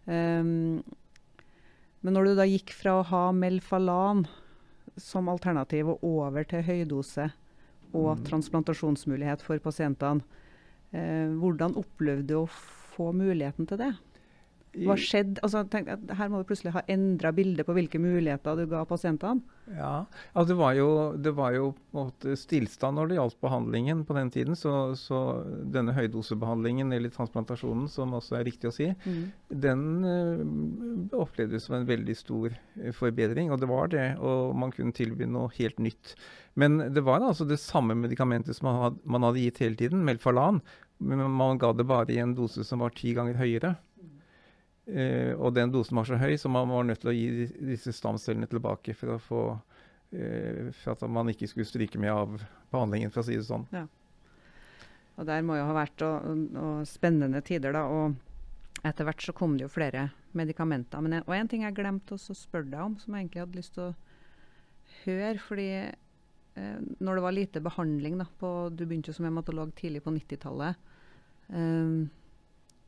Men 0.07 0.83
når 2.15 2.29
du 2.29 2.33
da 2.37 2.45
gikk 2.47 2.71
fra 2.75 2.99
å 2.99 3.07
ha 3.09 3.23
Melfalan 3.35 4.25
som 4.97 5.27
alternativ 5.31 5.89
og 5.91 6.03
over 6.07 6.47
til 6.47 6.63
høydose 6.63 7.29
og 7.93 8.17
Mm. 8.17 8.23
transplantasjonsmulighet 8.29 9.41
for 9.41 9.59
pasientene, 9.59 10.21
eh, 10.93 11.27
hvordan 11.39 11.75
opplevde 11.75 12.27
du 12.27 12.35
å 12.41 12.47
få 12.47 13.13
muligheten 13.13 13.67
til 13.67 13.77
det? 13.77 13.93
Hva 14.86 14.96
skjedde? 15.00 15.41
Altså, 15.46 15.63
tenk, 15.72 15.89
her 16.19 16.29
må 16.31 16.41
du 16.41 16.48
plutselig 16.50 16.74
ha 16.75 16.84
endra 16.91 17.31
bildet 17.36 17.67
på 17.67 17.75
hvilke 17.77 18.01
muligheter 18.01 18.60
du 18.60 18.65
ga 18.69 18.84
pasientene. 18.88 19.41
Ja, 19.67 20.05
altså 20.31 20.53
det 20.53 20.57
var 20.62 20.75
jo, 20.77 20.89
det 21.19 21.34
var 21.36 21.55
jo 21.55 21.65
stillstand 22.39 22.96
når 22.96 23.10
det 23.10 23.17
gjaldt 23.17 23.39
behandlingen 23.43 24.05
på 24.07 24.15
den 24.15 24.31
tiden. 24.31 24.55
Så, 24.60 24.74
så 25.00 25.22
denne 25.74 25.96
høydosebehandlingen, 25.98 26.93
eller 26.96 27.12
transplantasjonen, 27.13 27.89
som 27.91 28.15
også 28.17 28.39
er 28.39 28.48
riktig 28.48 28.72
å 28.72 28.75
si, 28.75 28.89
den 29.50 29.86
uh, 30.05 31.19
opplevdes 31.19 31.67
som 31.67 31.79
en 31.79 31.88
veldig 31.89 32.15
stor 32.17 32.53
eh, 32.53 32.93
forbedring. 32.96 33.51
Og 33.51 33.62
det 33.62 33.72
var 33.72 33.91
det, 33.93 34.10
og 34.24 34.55
man 34.60 34.74
kunne 34.75 34.96
tilby 34.96 35.27
noe 35.27 35.51
helt 35.57 35.81
nytt. 35.84 36.15
Men 36.57 36.79
det 36.93 37.03
var 37.05 37.22
altså 37.22 37.46
det 37.46 37.60
samme 37.62 37.98
medikamentet 37.98 38.57
som 38.57 38.72
man 38.72 38.84
hadde, 38.86 39.01
man 39.05 39.27
hadde 39.27 39.43
gitt 39.43 39.62
hele 39.62 39.77
tiden, 39.79 40.05
Melfalan. 40.07 40.63
Men 40.98 41.22
man 41.29 41.60
ga 41.62 41.74
det 41.77 41.86
bare 41.86 42.13
i 42.13 42.22
en 42.24 42.34
dose 42.38 42.63
som 42.65 42.81
var 42.81 42.96
ti 42.98 43.13
ganger 43.13 43.38
høyere. 43.38 43.75
Eh, 44.88 45.34
og 45.36 45.51
den 45.51 45.72
dosen 45.74 46.00
var 46.00 46.08
så 46.08 46.20
høy, 46.20 46.38
så 46.39 46.50
man 46.51 46.70
var 46.72 46.86
nødt 46.88 47.01
til 47.03 47.12
å 47.12 47.15
gi 47.15 47.48
disse 47.74 47.91
stamcellene 47.91 48.48
tilbake 48.48 48.96
for 48.96 49.20
få 49.20 49.41
uh, 49.51 50.70
For 50.79 50.94
at 50.94 51.03
man 51.12 51.27
ikke 51.27 51.50
skulle 51.51 51.67
stryke 51.67 52.00
med 52.00 52.13
av 52.13 52.38
behandlingen, 52.72 53.12
for 53.12 53.20
å 53.20 53.27
si 53.27 53.36
det 53.36 53.44
sånn. 53.50 53.65
Ja. 53.75 53.84
Og 55.17 55.27
der 55.27 55.44
må 55.44 55.58
jo 55.58 55.65
ha 55.67 55.75
vært 55.75 56.03
og, 56.08 56.48
og 56.56 56.88
spennende 56.88 57.41
tider, 57.44 57.75
da. 57.75 57.84
Og 57.91 58.86
etter 58.88 59.08
hvert 59.08 59.25
så 59.25 59.36
kom 59.36 59.58
det 59.58 59.65
jo 59.65 59.74
flere 59.74 60.08
medikamenter. 60.38 61.03
Men, 61.03 61.17
jeg, 61.17 61.27
og 61.27 61.36
en 61.36 61.51
ting 61.51 61.65
jeg 61.65 61.75
glemte 61.75 62.15
å 62.15 62.38
spørre 62.38 62.70
deg 62.72 62.84
om, 62.86 62.96
som 63.01 63.15
jeg 63.15 63.25
egentlig 63.25 63.44
hadde 63.44 63.60
lyst 63.60 63.75
til 63.75 63.89
å 63.89 63.96
høre. 65.01 65.41
Fordi 65.44 65.70
uh, 65.84 66.77
når 67.03 67.20
det 67.20 67.25
var 67.25 67.36
lite 67.36 67.65
behandling 67.65 68.22
da, 68.22 68.29
på, 68.39 68.53
Du 68.72 68.86
begynte 68.86 69.12
jo 69.12 69.17
som 69.20 69.27
hematolog 69.27 69.75
tidlig 69.75 70.06
på 70.06 70.15
90-tallet. 70.15 70.79
Eh, 71.48 72.08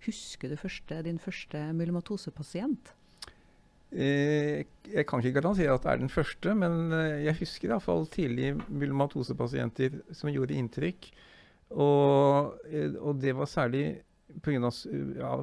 husker 0.05 0.49
du 0.49 0.55
første, 0.59 1.01
din 1.05 1.19
første 1.21 1.61
myelomatosepasient? 1.75 2.93
Eh, 3.91 4.65
jeg 4.93 5.05
kan 5.09 5.21
ikke 5.23 5.39
garantere 5.41 5.73
at 5.73 5.81
det 5.85 5.91
er 5.91 6.01
den 6.03 6.11
første, 6.13 6.53
men 6.55 6.91
eh, 6.93 7.23
jeg 7.25 7.39
husker 7.39 7.71
iallfall 7.71 8.05
tidlig 8.13 8.51
myelomatosepasienter 8.69 9.97
som 10.13 10.29
gjorde 10.29 10.53
inntrykk. 10.59 11.09
Og, 11.73 12.59
eh, 12.69 12.93
og 13.01 13.17
det 13.21 13.33
var 13.37 13.49
særlig 13.49 13.87
pga. 14.45 14.69
Ja, 15.17 15.33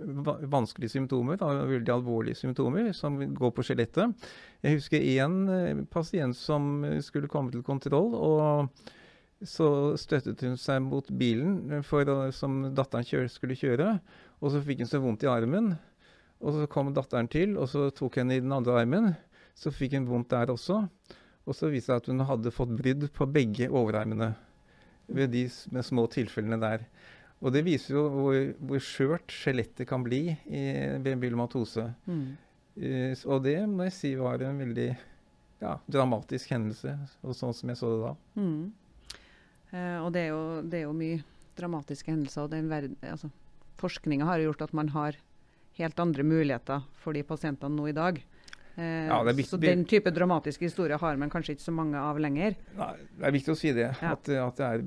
va- 0.00 0.38
vanskelige 0.48 0.94
symptomer, 0.94 1.36
da, 1.36 1.50
veldig 1.68 1.92
alvorlige 1.92 2.38
symptomer, 2.40 2.88
som 2.96 3.18
går 3.36 3.52
på 3.52 3.64
skjelettet. 3.68 4.16
Jeg 4.64 4.78
husker 4.78 5.04
én 5.04 5.84
pasient 5.92 6.36
som 6.36 6.80
skulle 7.04 7.28
komme 7.28 7.52
til 7.52 7.62
kontroll. 7.62 8.14
og 8.16 8.70
så 9.46 9.96
støttet 10.00 10.42
hun 10.44 10.56
seg 10.60 10.82
mot 10.84 11.06
bilen 11.16 11.72
eh, 11.72 11.84
for, 11.86 12.04
å- 12.08 12.32
som 12.34 12.60
datteren 12.76 13.06
kjør, 13.08 13.28
skulle 13.32 13.56
kjøre, 13.58 13.94
og 14.40 14.52
så 14.52 14.60
fikk 14.64 14.82
hun 14.84 14.90
så 14.90 15.00
vondt 15.02 15.24
i 15.24 15.30
armen. 15.32 15.72
Og 16.40 16.54
så 16.56 16.66
kom 16.72 16.92
datteren 16.96 17.28
til, 17.28 17.56
og 17.60 17.68
så 17.68 17.90
tok 17.92 18.16
henne 18.20 18.38
i 18.38 18.40
den 18.40 18.52
andre 18.56 18.78
armen. 18.80 19.10
Så 19.56 19.68
fikk 19.74 19.92
hun 19.98 20.06
vondt 20.08 20.30
der 20.32 20.48
også. 20.52 20.78
Og 21.44 21.56
så 21.56 21.68
viste 21.72 21.92
det 21.92 22.00
seg 22.00 22.00
at 22.00 22.08
hun 22.12 22.24
hadde 22.28 22.52
fått 22.54 22.72
brudd 22.78 23.04
på 23.16 23.26
begge 23.28 23.68
overarmene 23.68 24.30
ved 25.10 25.32
de 25.34 25.42
med 25.74 25.84
små 25.84 26.04
tilfellene 26.12 26.56
der. 26.62 26.84
Og 27.40 27.52
det 27.52 27.64
viser 27.66 27.96
jo 27.96 28.04
hvor, 28.14 28.36
hvor 28.68 28.82
skjørt 28.84 29.32
skjelettet 29.32 29.88
kan 29.88 30.04
bli 30.04 30.22
i, 30.46 30.62
ved 31.02 31.16
myelomatose. 31.20 31.86
Mm. 32.06 32.24
Uh, 32.80 33.14
og 33.26 33.40
det 33.44 33.56
må 33.68 33.88
jeg 33.88 33.96
si 33.96 34.10
var 34.20 34.40
en 34.46 34.60
veldig 34.62 34.88
ja, 35.60 35.74
dramatisk 35.90 36.52
hendelse, 36.54 36.94
og 37.24 37.34
sånn 37.36 37.56
som 37.56 37.72
jeg 37.72 37.80
så 37.80 37.90
det 37.92 38.02
da. 38.06 38.12
Mm. 38.40 38.60
Eh, 39.72 39.98
og 40.02 40.10
det 40.14 40.26
er, 40.26 40.32
jo, 40.34 40.42
det 40.66 40.80
er 40.80 40.86
jo 40.88 40.96
mye 40.96 41.22
dramatiske 41.58 42.10
hendelser. 42.12 42.46
og 42.46 42.50
den 42.54 42.70
altså, 43.06 43.30
Forskninga 43.80 44.26
har 44.28 44.42
gjort 44.42 44.66
at 44.66 44.74
man 44.76 44.90
har 44.96 45.16
helt 45.78 46.02
andre 46.02 46.26
muligheter 46.26 46.84
for 47.00 47.16
de 47.16 47.22
pasientene 47.24 47.76
nå 47.76 47.88
i 47.88 47.96
dag. 47.96 48.20
Eh, 48.76 49.06
Ja, 49.08 49.22
det 49.24 49.34
er 49.34 49.46
så 49.48 49.58
den 49.60 49.84
type 49.88 50.12
dramatiske 50.14 50.66
historier 50.68 50.98
har 51.00 51.16
man 51.16 51.30
kanskje 51.32 51.56
ikke 51.56 51.66
så 51.66 51.74
mange 51.74 51.98
av 51.98 52.18
lenger. 52.22 52.56
Nei, 52.76 52.92
det 53.18 53.26
er 53.28 53.34
viktig 53.34 53.54
å 53.54 53.58
si 53.58 53.72
det. 53.76 53.88
Ja. 54.02 54.12
At, 54.14 54.28
at 54.28 54.60
det 54.60 54.68
er, 54.68 54.84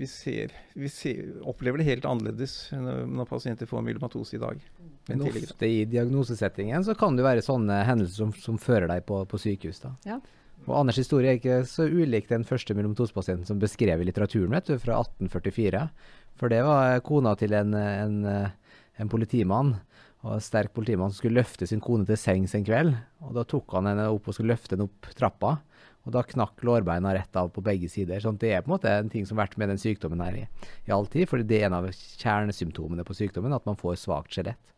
vi, 0.00 0.08
ser, 0.10 0.52
vi 0.74 0.90
ser, 0.92 1.22
opplever 1.48 1.82
det 1.82 1.88
helt 1.88 2.08
annerledes 2.08 2.56
når, 2.74 3.06
når 3.08 3.30
pasienter 3.30 3.70
får 3.70 3.84
myelomatose 3.86 4.36
i 4.36 4.42
dag. 4.42 4.62
Men 5.08 5.24
ofte 5.26 5.66
i 5.66 5.82
diagnosesettingen 5.90 6.84
så 6.86 6.94
kan 6.98 7.16
det 7.18 7.24
være 7.26 7.42
sånne 7.42 7.82
hendelser 7.88 8.24
som, 8.24 8.36
som 8.38 8.60
fører 8.60 8.86
deg 8.90 9.04
på, 9.08 9.24
på 9.26 9.40
sykehus. 9.40 9.82
da. 9.82 9.96
Ja. 10.06 10.20
Og 10.68 10.74
Anders' 10.78 11.00
historie 11.00 11.32
er 11.32 11.38
ikke 11.40 11.62
så 11.66 11.88
ulik 11.90 12.28
den 12.30 12.44
første 12.46 12.74
myelomatosepasienten 12.76 13.48
som 13.48 13.60
beskrev 13.62 14.02
i 14.02 14.06
litteraturen, 14.06 14.52
vet 14.54 14.70
du, 14.70 14.76
fra 14.78 15.00
1844. 15.02 15.86
For 16.38 16.52
det 16.52 16.60
var 16.66 17.02
kona 17.06 17.34
til 17.38 17.54
en, 17.58 17.74
en, 17.74 18.20
en 19.02 19.10
politimann, 19.10 19.74
og 20.22 20.36
en 20.36 20.44
sterk 20.44 20.70
politimann 20.76 21.10
som 21.10 21.18
skulle 21.18 21.40
løfte 21.40 21.66
sin 21.66 21.82
kone 21.82 22.06
til 22.06 22.18
sengs 22.20 22.54
en 22.54 22.66
kveld. 22.66 22.94
Og 23.26 23.34
da 23.34 23.42
tok 23.48 23.74
han 23.74 23.90
henne 23.90 24.06
opp 24.14 24.30
og 24.30 24.36
skulle 24.36 24.54
løfte 24.54 24.76
henne 24.76 24.86
opp 24.86 25.10
trappa. 25.18 25.56
Og 26.06 26.14
da 26.14 26.22
knakk 26.26 26.62
lårbeina 26.66 27.14
rett 27.14 27.38
av 27.38 27.50
på 27.54 27.62
begge 27.62 27.90
sider. 27.90 28.22
sånn 28.22 28.38
det 28.38 28.52
er 28.54 28.62
på 28.62 28.70
en 28.70 28.76
måte 28.76 28.90
en 28.90 29.10
ting 29.10 29.26
som 29.26 29.38
har 29.38 29.48
vært 29.48 29.58
med 29.58 29.70
den 29.70 29.82
sykdommen 29.82 30.22
her 30.22 30.38
i, 30.44 30.46
i 30.86 30.94
all 30.94 31.06
tid. 31.10 31.28
For 31.30 31.42
det 31.42 31.58
er 31.58 31.68
en 31.68 31.78
av 31.78 31.90
kjernesymptomene 31.90 33.06
på 33.06 33.18
sykdommen, 33.18 33.54
at 33.54 33.66
man 33.66 33.78
får 33.78 33.98
svakt 34.02 34.34
skjelett. 34.34 34.71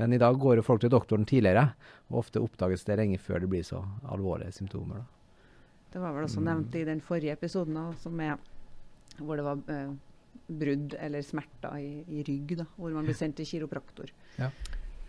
Men 0.00 0.12
i 0.12 0.20
dag 0.20 0.38
går 0.40 0.58
jo 0.58 0.64
folk 0.66 0.80
til 0.84 0.92
doktoren 0.92 1.26
tidligere, 1.28 1.66
og 2.10 2.22
ofte 2.22 2.40
oppdages 2.40 2.86
det 2.88 2.96
lenge 3.00 3.18
før 3.20 3.42
det 3.42 3.50
blir 3.52 3.66
så 3.66 3.82
alvorlige 4.12 4.54
symptomer. 4.56 5.02
Da. 5.02 5.22
Det 5.92 6.00
var 6.00 6.14
vel 6.16 6.24
også 6.24 6.40
nevnt 6.40 6.74
i 6.80 6.86
den 6.88 7.02
forrige 7.04 7.36
episoden 7.36 7.76
er, 7.76 8.38
hvor 9.18 9.36
det 9.36 9.44
var 9.44 9.60
uh, 9.68 9.92
brudd 10.48 10.96
eller 10.98 11.24
smerter 11.26 11.76
i, 11.76 11.90
i 12.08 12.24
rygg, 12.24 12.56
da, 12.62 12.66
hvor 12.78 12.94
man 12.96 13.04
blir 13.08 13.18
sendt 13.18 13.36
til 13.40 13.48
kiropraktor. 13.50 14.12
Ja. 14.38 14.48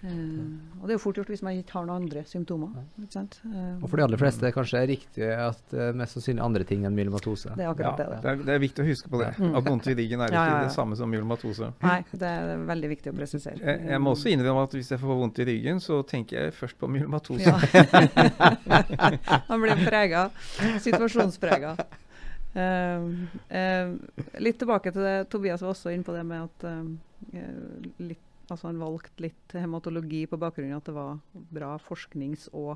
Eh, 0.04 0.80
og 0.82 0.84
det 0.84 0.92
er 0.92 0.98
jo 0.98 1.00
fort 1.00 1.16
gjort 1.16 1.30
hvis 1.32 1.42
man 1.48 1.56
ikke 1.56 1.78
har 1.78 1.86
noen 1.88 2.02
andre 2.04 2.26
symptomer. 2.28 2.74
Ikke 3.00 3.14
sant? 3.16 3.38
Eh, 3.48 3.78
Og 3.80 3.86
for 3.88 3.96
de 3.96 4.04
aller 4.04 4.20
fleste 4.20 4.44
er 4.44 4.50
det 4.50 4.56
kanskje 4.58 4.82
riktig 4.90 5.30
at 5.32 5.76
uh, 5.78 5.86
mest 5.96 6.18
sannsynlig 6.18 6.44
andre 6.44 6.66
ting 6.68 6.84
enn 6.84 6.98
myelomatose. 6.98 7.54
det 7.56 7.64
er 7.64 7.70
Ja, 7.70 7.72
akkurat 7.72 8.02
det. 8.02 8.08
da. 8.10 8.18
det, 8.26 8.34
er, 8.34 8.42
det 8.50 8.54
er 8.58 8.60
viktig 8.66 8.84
å 8.84 8.88
huske 8.90 9.12
på 9.14 9.22
det. 9.22 9.30
Mm. 9.40 9.54
At 9.56 9.70
vondt 9.70 9.88
i 9.88 9.96
ryggen 9.96 10.26
er 10.26 10.34
Ja, 10.36 10.42
ikke 10.44 10.58
ja, 10.58 10.58
ja. 10.60 10.66
det 10.68 10.76
samme 10.76 10.98
som 11.00 11.08
myelomatose. 11.14 11.70
Nei, 11.86 11.96
det 12.12 12.34
er 12.34 12.66
veldig 12.74 12.90
viktig 12.98 13.14
å 13.14 13.16
presisere. 13.22 13.62
Jeg, 13.64 13.86
jeg 13.94 14.04
må 14.04 14.12
også 14.18 14.34
innrømme 14.34 14.66
at 14.68 14.76
hvis 14.76 14.92
jeg 14.92 15.00
får 15.06 15.22
vondt 15.24 15.40
i 15.40 15.48
ryggen, 15.54 15.80
så 15.88 16.02
tenker 16.12 16.42
jeg 16.42 16.58
først 16.60 16.78
på 16.84 16.92
myelomatose. 16.92 17.48
Ja. 17.48 17.56
Man 19.50 19.64
blir 19.64 19.86
prega. 19.88 20.26
Situasjonsprega. 20.84 21.78
Um, 22.54 23.08
litt 24.44 24.60
tilbake 24.62 24.92
til 24.94 25.02
det 25.02 25.16
Tobias 25.32 25.64
var 25.64 25.72
også 25.74 25.90
inne 25.96 26.06
på 26.06 26.14
det 26.14 26.22
med 26.28 26.44
at 26.44 26.68
litt, 28.04 28.22
altså 28.50 28.70
han 28.70 28.82
valgte 28.82 29.24
litt 29.24 29.56
hematologi 29.56 30.26
på 30.30 30.40
bakgrunn 30.42 30.74
av 30.74 30.82
at 30.82 30.90
det 30.90 30.98
var 30.98 31.22
bra 31.60 31.76
forsknings- 31.82 32.50
og 32.52 32.74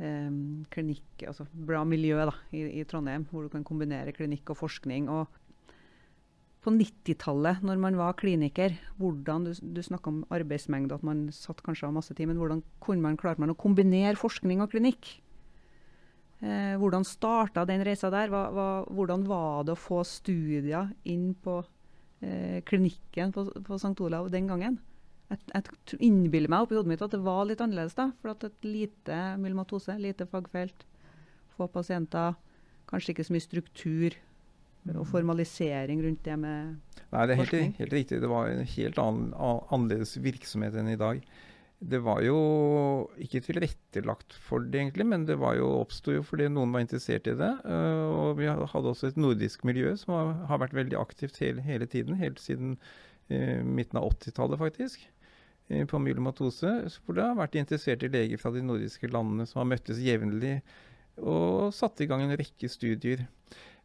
eh, 0.00 0.30
klinikk, 0.72 1.26
altså 1.26 1.48
bra 1.52 1.84
miljø 1.88 2.22
da, 2.30 2.34
i, 2.52 2.64
i 2.80 2.86
Trondheim, 2.88 3.26
hvor 3.30 3.46
du 3.46 3.52
kan 3.52 3.66
kombinere 3.66 4.16
klinikk 4.16 4.54
og 4.54 4.62
forskning. 4.62 5.10
og 5.12 5.28
på 6.58 6.68
på 6.68 6.74
90-tallet, 6.74 7.62
når 7.62 7.78
man 7.80 7.96
var 7.96 8.16
kliniker, 8.18 8.74
hvordan 8.98 9.44
Du, 9.46 9.52
du 9.54 9.80
snakka 9.82 10.10
om 10.10 10.24
arbeidsmengde, 10.30 10.94
at 10.94 11.02
man 11.06 11.28
satt 11.32 11.62
kanskje 11.62 11.86
av 11.86 11.94
masse 11.94 12.14
tid. 12.14 12.26
Men 12.26 12.36
hvordan 12.36 12.62
kunne 12.80 13.00
man, 13.00 13.16
klarte 13.16 13.40
man 13.40 13.54
å 13.54 13.56
kombinere 13.56 14.18
forskning 14.18 14.60
og 14.60 14.70
klinikk? 14.70 15.22
Eh, 16.42 16.76
hvordan 16.78 17.06
starta 17.06 17.64
den 17.64 17.84
reisa 17.86 18.10
der? 18.10 18.28
Hva, 18.28 18.50
hva, 18.52 18.68
hvordan 18.90 19.24
var 19.26 19.64
det 19.64 19.74
å 19.74 19.80
få 19.80 20.02
studier 20.04 20.92
inn 21.08 21.32
på 21.34 21.62
eh, 22.24 22.60
klinikken 22.68 23.32
på, 23.34 23.48
på 23.66 23.78
St. 23.80 23.96
Olav 24.04 24.30
den 24.32 24.48
gangen? 24.50 24.78
Jeg, 25.28 25.42
jeg 25.52 25.98
innbiller 26.04 26.50
meg 26.52 26.64
oppi 26.64 26.78
hodet 26.78 26.92
mitt 26.92 27.04
at 27.04 27.12
det 27.12 27.20
var 27.24 27.44
litt 27.48 27.60
annerledes 27.64 27.96
da. 27.98 28.10
For 28.22 28.32
at 28.32 28.46
et 28.48 28.68
lite 28.68 29.18
myelomatose, 29.40 29.98
lite 30.00 30.28
fagfelt, 30.30 30.86
få 31.58 31.68
pasienter, 31.72 32.38
kanskje 32.88 33.14
ikke 33.14 33.28
så 33.28 33.36
mye 33.36 33.44
struktur 33.44 34.16
og 34.88 35.04
formalisering 35.10 36.00
rundt 36.00 36.22
det 36.24 36.36
med 36.40 36.76
Nei, 37.12 37.24
det 37.24 37.34
er 37.34 37.38
helt, 37.40 37.76
helt 37.80 37.94
riktig. 37.96 38.20
Det 38.20 38.28
var 38.28 38.50
en 38.52 38.66
helt 38.68 38.98
annen, 39.00 39.30
annerledes 39.36 40.14
virksomhet 40.20 40.74
enn 40.76 40.90
i 40.92 40.98
dag. 41.00 41.22
Det 41.78 42.00
var 42.02 42.24
jo 42.26 42.38
ikke 43.22 43.40
tilrettelagt 43.46 44.34
for 44.42 44.64
det, 44.64 44.80
egentlig, 44.80 45.04
men 45.06 45.26
det 45.28 45.36
var 45.38 45.54
jo, 45.54 45.68
oppsto 45.78 46.16
jo 46.16 46.24
fordi 46.26 46.48
noen 46.50 46.72
var 46.74 46.82
interessert 46.82 47.28
i 47.30 47.36
det. 47.38 47.52
Uh, 47.62 48.08
og 48.10 48.40
vi 48.40 48.48
hadde 48.50 48.90
også 48.90 49.12
et 49.12 49.20
nordisk 49.20 49.62
miljø 49.68 49.92
som 50.00 50.16
har, 50.50 50.58
vært 50.58 50.74
veldig 50.74 50.98
aktivt 50.98 51.38
hele, 51.38 51.62
hele 51.62 51.86
tiden, 51.86 52.18
helt 52.18 52.42
siden 52.42 52.74
uh, 53.30 53.62
midten 53.62 54.00
av 54.00 54.10
80-tallet, 54.10 54.58
faktisk. 54.58 55.06
Uh, 55.70 55.84
på 55.86 56.02
myelomatose. 56.02 56.74
Hvor 57.04 57.14
det 57.14 57.28
har 57.28 57.38
vært 57.38 57.60
interesserte 57.62 58.10
leger 58.10 58.42
fra 58.42 58.50
de 58.56 58.64
nordiske 58.66 59.12
landene 59.14 59.46
som 59.46 59.62
har 59.62 59.70
møttes 59.76 60.02
jevnlig 60.02 60.58
og 61.18 61.74
satt 61.74 62.02
i 62.02 62.06
gang 62.10 62.22
en 62.24 62.36
rekke 62.38 62.70
studier. 62.70 63.24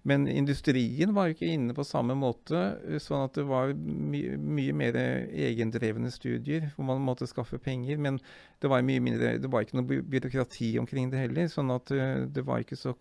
Men 0.04 0.26
industrien 0.28 1.14
var 1.16 1.30
jo 1.30 1.36
ikke 1.38 1.48
inne 1.56 1.74
på 1.76 1.86
samme 1.88 2.16
måte, 2.20 2.60
sånn 3.00 3.24
at 3.24 3.38
det 3.38 3.46
var 3.48 3.72
my 3.72 4.24
mye 4.36 4.76
mer 4.76 4.98
egendrevne 5.00 6.12
studier 6.12 6.66
hvor 6.74 6.90
man 6.90 7.06
måtte 7.06 7.28
skaffe 7.30 7.56
penger. 7.64 8.02
Men 8.04 8.20
det 8.60 8.72
var, 8.72 8.84
mye 8.84 9.04
mindre, 9.04 9.38
det 9.40 9.52
var 9.52 9.64
ikke 9.64 9.80
noe 9.80 10.02
byråkrati 10.12 10.74
omkring 10.82 11.08
det 11.14 11.24
heller. 11.24 11.48
sånn 11.48 11.72
at 11.72 11.96
eh, 11.96 12.28
det 12.28 12.44
ikke 12.44 12.80
så, 12.80 12.98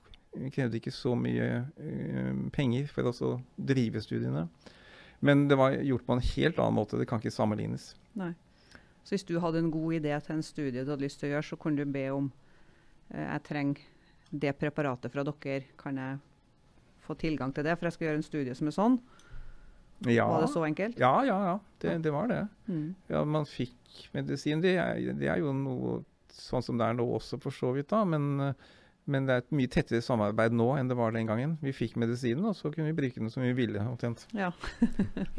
krevde 0.55 0.79
ikke 0.79 0.95
så 0.95 1.17
mye 1.19 1.49
uh, 1.67 2.31
penger 2.55 2.87
for 2.87 3.11
å 3.11 3.35
drive 3.59 4.01
studiene. 4.01 4.47
Men 5.21 5.49
det 5.51 5.59
var 5.59 5.75
gjort 5.83 6.07
på 6.07 6.15
en 6.15 6.27
helt 6.33 6.59
annen 6.59 6.79
måte. 6.79 6.99
Det 6.99 7.11
kan 7.11 7.19
ikke 7.19 7.35
sammenlignes. 7.35 7.97
Nei. 8.15 8.33
Så 9.03 9.17
hvis 9.17 9.27
du 9.27 9.41
hadde 9.43 9.59
en 9.59 9.75
god 9.75 9.99
idé 9.99 10.15
til 10.23 10.39
en 10.39 10.47
studie 10.47 10.85
du 10.85 10.95
hadde 10.95 11.03
lyst 11.03 11.19
til 11.19 11.33
å 11.33 11.35
gjøre, 11.35 11.51
så 11.51 11.59
kunne 11.59 11.83
du 11.83 11.99
be 11.99 12.07
om 12.15 12.31
uh, 12.31 13.25
jeg 13.27 13.49
trenger 13.51 13.89
det 14.31 14.55
preparatet 14.57 15.11
fra 15.11 15.27
dere. 15.27 15.65
Kan 15.77 15.99
jeg 15.99 16.21
få 17.13 17.19
tilgang 17.21 17.53
til 17.55 17.67
det, 17.69 17.77
for 17.79 17.89
jeg 17.89 17.97
skal 17.97 18.09
gjøre 18.09 18.21
en 18.21 18.27
studie 18.27 18.57
som 18.59 18.71
er 18.71 18.77
sånn. 18.77 18.99
Ja. 20.11 20.27
Var 20.27 20.41
det 20.43 20.51
så 20.51 20.65
enkelt? 20.67 20.99
Ja, 20.99 21.15
ja, 21.25 21.39
ja. 21.47 21.59
Det, 21.79 21.97
det 22.03 22.13
var 22.15 22.29
det. 22.31 22.43
Mm. 22.67 22.95
Ja, 23.11 23.25
man 23.25 23.47
fikk 23.47 24.09
medisin. 24.17 24.63
Det 24.63 24.77
er, 24.81 24.99
det 25.19 25.29
er, 25.31 25.43
jo 25.43 25.53
noe 25.55 26.01
sånn 26.33 26.65
som 26.65 26.79
det 26.81 26.89
er 26.89 26.97
nå 26.99 27.07
også, 27.19 27.39
for 27.43 27.55
så 27.55 27.73
vidt. 27.77 27.91
da, 27.93 28.03
men, 28.09 28.55
men, 29.05 29.29
det 29.29 29.35
er 29.35 29.45
et 29.45 29.55
mye 29.55 29.71
tettere 29.71 30.03
samarbeid 30.03 30.55
nå 30.57 30.73
enn 30.79 30.91
det 30.91 30.99
var 30.99 31.15
den 31.15 31.31
gangen. 31.31 31.57
Vi 31.63 31.75
fikk 31.77 31.97
medisinen, 32.01 32.49
og 32.51 32.59
så 32.59 32.73
kunne 32.73 32.91
vi 32.91 32.99
bruke 32.99 33.21
den 33.21 33.31
som 33.33 33.45
vi 33.47 33.55
ville. 33.57 33.85
omtrent. 33.87 34.27
Ja. 34.35 34.51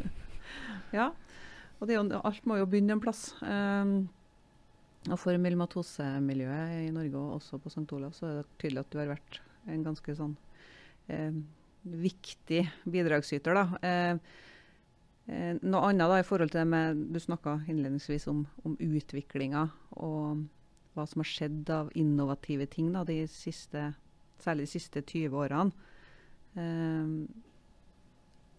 ja. 0.98 1.10
Og 1.82 1.90
jo, 1.90 2.04
alt 2.22 2.46
må 2.48 2.60
jo 2.60 2.68
begynne 2.70 2.96
en 2.96 3.02
plass. 3.04 3.34
Um, 3.42 4.06
og 5.10 5.18
for 5.20 5.36
myelomatosemiljøet 5.36 6.86
i 6.86 6.92
Norge, 6.94 7.20
og 7.20 7.36
også 7.36 7.60
på 7.60 7.72
St. 7.72 7.84
Olav, 7.92 8.14
så 8.16 8.30
er 8.30 8.38
det 8.38 8.46
tydelig 8.62 8.80
at 8.80 8.94
du 8.94 9.02
har 9.02 9.10
vært 9.12 9.42
en 9.68 9.84
ganske 9.84 10.14
sånn 10.16 10.32
eh, 11.12 11.36
viktig 11.84 12.64
bidragsyter. 12.88 13.54
Da. 13.56 13.64
Eh, 13.84 14.16
eh, 15.28 15.52
noe 15.62 15.90
annet 15.90 16.10
da, 16.10 16.18
i 16.20 16.26
forhold 16.26 16.52
til 16.52 16.62
det 16.62 16.68
med 16.72 17.06
Du 17.12 17.20
snakka 17.20 17.60
innledningsvis 17.68 18.28
om, 18.32 18.44
om 18.64 18.76
utviklinga 18.80 19.68
og 19.96 20.44
hva 20.94 21.06
som 21.10 21.24
har 21.24 21.30
skjedd 21.30 21.70
av 21.74 21.90
innovative 21.98 22.68
ting 22.70 22.92
da, 22.94 23.02
de 23.06 23.24
siste, 23.30 23.88
særlig 24.42 24.68
de 24.68 24.74
siste 24.76 25.02
20 25.02 25.40
årene. 25.44 25.70
Eh, 26.54 27.14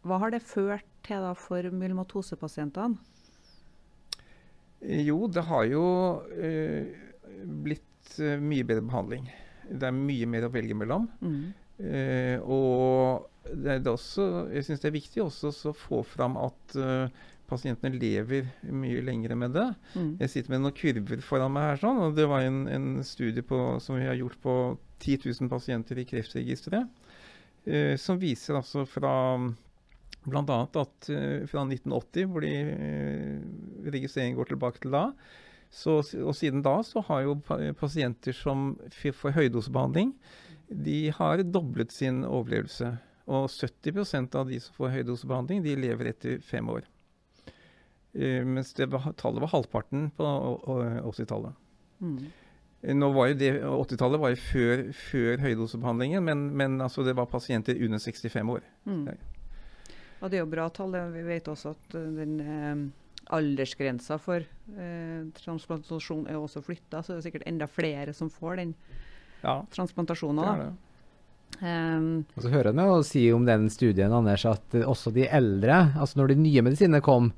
hva 0.06 0.22
har 0.22 0.36
det 0.36 0.44
ført 0.46 0.86
til 1.06 1.24
da 1.24 1.34
for 1.38 1.66
myelomatosepasientene? 1.74 3.00
Jo, 4.86 5.26
det 5.32 5.42
har 5.48 5.64
jo 5.66 5.86
eh, 6.38 6.92
blitt 7.66 8.18
eh, 8.22 8.38
mye 8.38 8.66
bedre 8.68 8.86
behandling. 8.86 9.30
Det 9.66 9.88
er 9.88 9.96
mye 9.96 10.28
mer 10.30 10.46
å 10.46 10.52
velge 10.54 10.78
mellom. 10.78 11.08
Mm. 11.26 11.54
Eh, 11.76 12.40
og 12.40 13.26
det 13.46 13.78
er 13.78 13.88
også, 13.92 14.48
jeg 14.54 14.66
syns 14.66 14.84
det 14.84 14.90
er 14.90 14.96
viktig 14.96 15.24
også 15.26 15.52
å 15.70 15.74
få 15.78 16.02
fram 16.08 16.38
at 16.42 16.78
uh, 16.80 17.26
pasientene 17.46 17.94
lever 17.94 18.48
mye 18.74 19.04
lenger 19.06 19.36
med 19.38 19.54
det. 19.54 19.68
Mm. 19.94 20.16
Jeg 20.24 20.32
sitter 20.32 20.56
med 20.56 20.64
noen 20.64 20.78
kurver 20.78 21.22
foran 21.22 21.54
meg 21.54 21.70
her, 21.70 21.82
sånn, 21.84 22.02
og 22.08 22.18
det 22.18 22.26
var 22.32 22.46
en, 22.46 22.64
en 22.72 22.88
studie 23.06 23.46
på, 23.46 23.60
som 23.84 24.00
vi 24.00 24.08
har 24.10 24.18
gjort 24.18 24.40
på 24.42 24.56
10 25.04 25.28
000 25.28 25.52
pasienter 25.52 26.02
i 26.02 26.08
Kreftregisteret, 26.10 26.90
uh, 27.70 27.94
som 28.02 28.22
viser 28.22 28.58
altså 28.58 28.88
fra 28.90 29.14
Bl.a. 30.26 30.42
at 30.66 31.12
uh, 31.14 31.46
fra 31.46 31.68
1980, 31.68 32.32
hvor 32.32 32.48
de 32.48 32.56
registreringen 33.94 34.40
går 34.40 34.56
tilbake 34.56 34.82
til 34.82 34.96
da, 34.98 35.12
så, 35.76 36.00
og 36.00 36.34
siden 36.38 36.64
da 36.66 36.80
så 36.88 37.04
har 37.10 37.26
jo 37.26 37.38
pasienter 37.78 38.34
som 38.34 38.72
får 38.96 39.36
høydosebehandling, 39.36 40.16
de 40.70 41.00
har 41.18 41.44
doblet 41.44 41.92
sin 41.94 42.24
overlevelse. 42.26 42.96
Og 43.26 43.50
70% 43.50 44.38
av 44.38 44.50
de 44.50 44.60
som 44.62 44.76
får 44.78 44.94
høydosebehandling, 45.00 45.64
de 45.66 45.76
lever 45.80 46.12
etter 46.12 46.42
fem 46.46 46.68
år. 46.70 46.86
Uh, 48.16 48.42
mens 48.48 48.74
det 48.78 48.88
var, 48.94 49.10
tallet 49.20 49.44
var 49.44 49.52
halvparten 49.52 50.10
på 50.16 50.32
80-tallet. 51.10 51.62
Mm. 52.00 52.20
Nå 52.96 53.10
var 53.16 53.32
jo 53.32 53.38
det, 53.40 53.52
80-tallet 53.66 54.22
var 54.22 54.34
jo 54.36 54.42
før, 54.44 54.84
før 54.94 55.42
høydosebehandlingen, 55.42 56.22
men, 56.26 56.44
men 56.54 56.78
altså 56.86 57.06
det 57.06 57.16
var 57.18 57.32
pasienter 57.32 57.80
under 57.82 58.02
65 58.02 58.52
år. 58.54 58.68
Mm. 58.86 59.08
Og 60.22 60.30
det 60.30 60.38
er 60.38 60.44
jo 60.44 60.52
bra 60.52 60.68
tall. 60.74 60.94
Vi 61.14 61.24
vet 61.26 61.50
også 61.50 61.74
at 61.74 61.96
den 61.96 62.36
eh, 62.44 62.84
aldersgrensa 63.34 64.20
for 64.22 64.44
eh, 64.44 65.26
transplantasjon 65.40 66.28
er 66.30 66.38
også 66.38 66.62
flytta, 66.66 67.02
så 67.02 67.14
det 67.14 67.20
er 67.20 67.26
sikkert 67.28 67.48
enda 67.50 67.68
flere 67.70 68.14
som 68.14 68.30
får 68.34 68.62
den 68.62 68.76
ja, 69.46 69.56
transplantasjonen. 69.76 70.42
det 70.42 70.52
er 70.52 70.66
det. 70.66 70.74
Um, 71.62 72.26
Og 72.36 72.44
så 72.44 72.50
hører 72.52 72.74
jeg 72.74 72.76
meg 72.76 73.06
si 73.08 73.22
om 73.32 73.46
den 73.48 73.70
studien 73.72 74.12
Anders, 74.12 74.44
at 74.50 74.74
eh, 74.76 74.84
også 74.84 75.14
de 75.16 75.24
eldre, 75.32 75.78
altså 75.96 76.20
når 76.20 76.34
de 76.34 76.42
nye 76.42 76.64
medisinene 76.66 77.00
kom, 77.06 77.30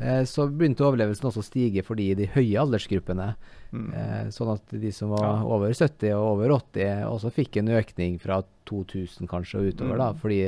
eh, 0.00 0.24
så 0.26 0.48
begynte 0.50 0.82
overlevelsen 0.88 1.28
også 1.28 1.44
å 1.44 1.46
stige 1.46 1.84
for 1.86 1.94
de 2.00 2.08
i 2.10 2.16
de 2.18 2.26
høye 2.34 2.58
aldersgruppene. 2.64 3.28
Mm. 3.70 3.84
Eh, 3.94 4.24
sånn 4.34 4.50
at 4.56 4.74
de 4.74 4.90
som 4.96 5.12
var 5.14 5.22
Ja. 5.28 5.36
over 5.46 5.70
70 5.76 6.10
og 6.16 6.24
over 6.32 6.56
80 6.56 7.04
også 7.12 7.30
fikk 7.36 7.60
en 7.60 7.70
økning 7.78 8.18
fra 8.18 8.40
2000 8.66 9.28
kanskje 9.30 9.60
og 9.60 9.70
utover, 9.74 9.96
da, 10.02 10.08
Mm. 10.14 10.18
fordi 10.24 10.40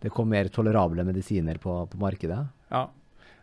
det 0.00 0.10
kom 0.14 0.28
mer 0.32 0.48
tolerable 0.48 1.04
medisiner 1.04 1.58
på, 1.60 1.82
på 1.90 2.00
markedet. 2.00 2.46
Ja. 2.72 2.86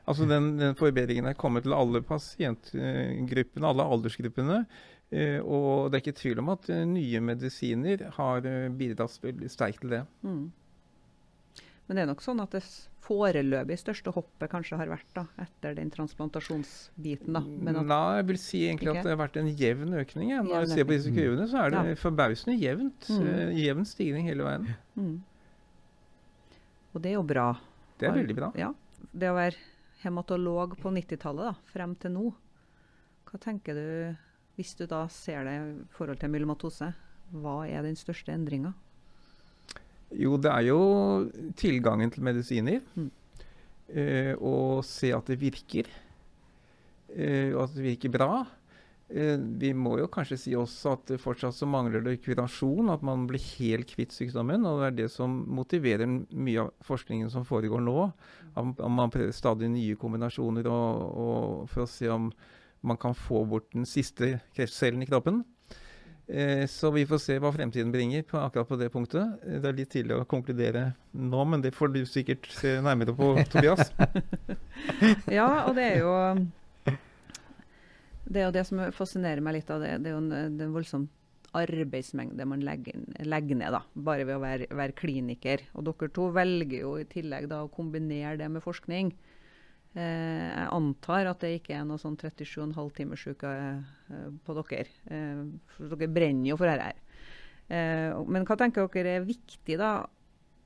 Altså 0.08 0.26
den, 0.26 0.56
den 0.58 0.74
forbedringen 0.80 1.28
er 1.28 1.36
kommet 1.36 1.63
til 1.68 1.74
alle 1.76 2.00
pasientgruppene, 2.02 3.68
alle 3.68 3.84
aldersgruppene. 3.86 4.66
Eh, 5.12 5.39
og 5.39 5.88
det 5.91 5.98
er 6.00 6.04
ikke 6.04 6.20
tvil 6.20 6.39
om 6.43 6.50
at 6.52 6.67
eh, 6.70 6.84
nye 6.86 7.20
medisiner 7.24 8.10
har 8.17 8.43
eh, 8.46 8.67
bidratt 8.76 9.20
veldig 9.24 9.50
sterkt 9.54 9.82
til 9.86 9.89
det. 9.98 10.06
mm. 10.28 10.46
Men 11.88 11.96
det 11.96 12.02
er 12.04 12.08
nok 12.10 12.20
sånn 12.20 12.41
at 12.43 12.52
det 12.52 12.60
foreløpig 13.08 13.78
største 13.80 14.12
hoppet 14.12 14.50
kanskje 14.52 14.76
har 14.76 14.89
vært 14.91 15.08
da, 15.15 15.22
etter 15.39 15.78
den 15.78 15.88
transplantasjonsbiten. 15.93 17.32
da. 17.32 17.39
Men 17.39 17.78
Nei, 17.88 18.17
jeg 18.17 18.26
vil 18.28 18.39
si 18.43 18.60
egentlig 18.65 18.89
Ikke? 18.91 18.98
at 19.00 19.08
det 19.08 19.13
har 19.13 19.22
vært 19.22 19.38
en 19.39 19.48
jevn 19.56 19.93
økning. 19.96 20.34
Ja. 20.34 20.41
Når 20.43 20.65
jeg 20.65 20.74
ser 20.74 20.84
på 20.89 20.98
disse 20.98 21.13
kurvene, 21.15 21.46
så 21.48 21.62
er 21.63 21.72
det 21.72 21.84
Ja. 21.88 21.96
forbausende 22.02 22.58
jevnt. 22.60 23.08
Mm. 23.08 23.56
Jevn 23.56 23.88
stigning 23.88 24.28
hele 24.28 24.43
veien. 24.43 24.67
mm. 25.00 25.15
Og 26.91 27.02
det 27.02 27.12
er 27.13 27.15
jo 27.15 27.24
bra. 27.24 27.48
Det 28.00 28.10
er 28.10 28.20
veldig 28.20 28.36
bra. 28.36 28.52
Ja. 28.60 28.74
Det 29.15 29.32
å 29.32 29.38
være 29.39 29.56
hematolog 30.04 30.76
på 30.82 30.91
90-tallet, 30.91 31.54
da, 31.54 31.56
frem 31.72 31.96
til 31.96 32.12
nå, 32.12 32.34
hva 33.32 33.39
tenker 33.39 33.74
du 33.80 33.88
hvis 34.58 34.74
du 34.74 34.88
da 34.89 35.04
ser 35.13 35.46
det 35.46 35.54
i 35.54 35.72
forhold 35.93 36.17
til 36.17 36.34
myelomatose? 36.34 36.89
Hva 37.38 37.60
er 37.70 37.86
den 37.86 37.98
største 38.00 38.34
endringa? 38.34 38.74
Jo, 40.17 40.38
det 40.41 40.50
er 40.50 40.65
jo 40.70 40.80
tilgangen 41.60 42.10
til 42.13 42.26
medisiner. 42.26 42.82
Mm. 42.96 43.10
Eh, 43.88 44.34
og 44.39 44.84
se 44.88 45.12
at 45.15 45.30
det 45.30 45.38
virker. 45.39 45.89
Eh, 47.13 47.54
og 47.54 47.67
at 47.67 47.76
det 47.76 47.86
virker 47.86 48.15
bra. 48.15 48.46
Eh, 49.08 49.38
vi 49.38 49.72
må 49.78 49.98
jo 50.02 50.10
kanskje 50.12 50.39
si 50.41 50.56
også 50.58 50.96
at 50.98 51.06
det 51.13 51.22
fortsatt 51.24 51.56
så 51.56 51.67
mangler 51.70 52.02
det 52.04 52.17
kurasjon. 52.24 52.89
At 52.89 53.06
man 53.06 53.28
blir 53.30 53.43
helt 53.60 53.91
kvitt 53.93 54.15
sykdommen. 54.15 54.65
Og 54.65 54.82
det 54.82 54.89
er 54.89 55.00
det 55.04 55.10
som 55.13 55.41
motiverer 55.60 56.08
mye 56.08 56.65
av 56.65 56.74
forskningen 56.88 57.30
som 57.32 57.46
foregår 57.48 57.84
nå. 57.84 58.10
At 58.58 58.80
at 58.82 58.89
man 58.89 59.13
prøver 59.13 59.36
stadig 59.36 59.70
nye 59.70 60.00
kombinasjoner 60.00 60.65
og, 60.72 61.17
og 61.24 61.67
for 61.70 61.86
å 61.86 61.91
se 61.91 62.10
om 62.10 62.32
man 62.82 63.00
kan 63.02 63.16
få 63.16 63.44
bort 63.50 63.72
den 63.74 63.88
siste 63.90 64.38
kreftcellen 64.56 65.04
i 65.04 65.10
kroppen. 65.10 65.44
Eh, 66.28 66.66
så 66.68 66.92
vi 66.92 67.06
får 67.08 67.22
se 67.24 67.38
hva 67.40 67.54
fremtiden 67.56 67.92
bringer 67.94 68.26
på 68.28 68.40
akkurat 68.42 68.68
på 68.68 68.80
det 68.80 68.90
punktet. 68.92 69.40
Det 69.48 69.70
er 69.70 69.78
litt 69.78 69.94
tidlig 69.94 70.18
å 70.18 70.28
konkludere 70.28 70.90
nå, 71.16 71.44
men 71.48 71.63
det 71.63 71.72
får 71.76 71.94
du 71.96 72.02
sikkert 72.06 72.50
se 72.52 72.78
nærmere 72.84 73.16
på, 73.16 73.32
Tobias. 73.54 73.94
ja, 75.32 75.48
og 75.66 75.78
det 75.78 75.92
er 75.94 76.02
jo 76.04 76.16
det 78.28 78.42
er 78.42 78.50
jo 78.50 78.56
det 78.58 78.66
som 78.68 78.82
fascinerer 78.92 79.40
meg 79.44 79.62
litt 79.62 79.72
av 79.72 79.80
det. 79.84 79.94
Det 80.04 80.12
er 80.12 80.18
jo 80.18 80.24
en, 80.26 80.58
en 80.60 80.76
voldsom 80.76 81.08
arbeidsmengde 81.58 82.46
man 82.46 82.63
legger, 82.66 83.00
legger, 83.24 83.60
ned 83.62 83.72
da, 83.74 83.82
bare 83.96 84.26
ved 84.28 84.36
å 84.36 84.44
være, 84.44 84.68
være, 84.76 84.96
kliniker. 85.00 85.63
Og 85.78 85.88
dere 85.88 86.12
to 86.13 86.28
velger 86.36 86.82
jo 86.82 86.98
i 87.00 87.08
tillegg 87.08 87.48
da 87.52 87.63
å 87.63 87.72
kombinere 87.72 88.36
det 88.42 88.50
med 88.52 88.66
forskning. 88.66 89.13
Eh, 89.95 90.50
jeg 90.52 90.67
antar 90.76 91.30
at 91.32 91.41
det 91.41 91.56
ikke 91.58 91.78
er 91.80 91.88
noe 91.88 92.02
sånn 92.02 92.17
37,5 92.19 92.91
timers 92.97 93.23
uke 93.30 93.54
eh, 93.54 94.28
på 94.45 94.58
dere. 94.60 94.91
Eh, 95.10 95.41
for 95.76 95.95
dere 95.95 96.12
brenner 96.12 96.52
jo 96.52 96.60
for 96.60 96.69
dette 96.69 96.91
her. 96.91 97.02
Eh, 97.67 98.19
men 98.28 98.45
hva 98.47 98.60
tenker 98.60 98.88
dere 98.93 99.17
er 99.19 99.28
viktig 99.28 99.80
da 99.80 99.95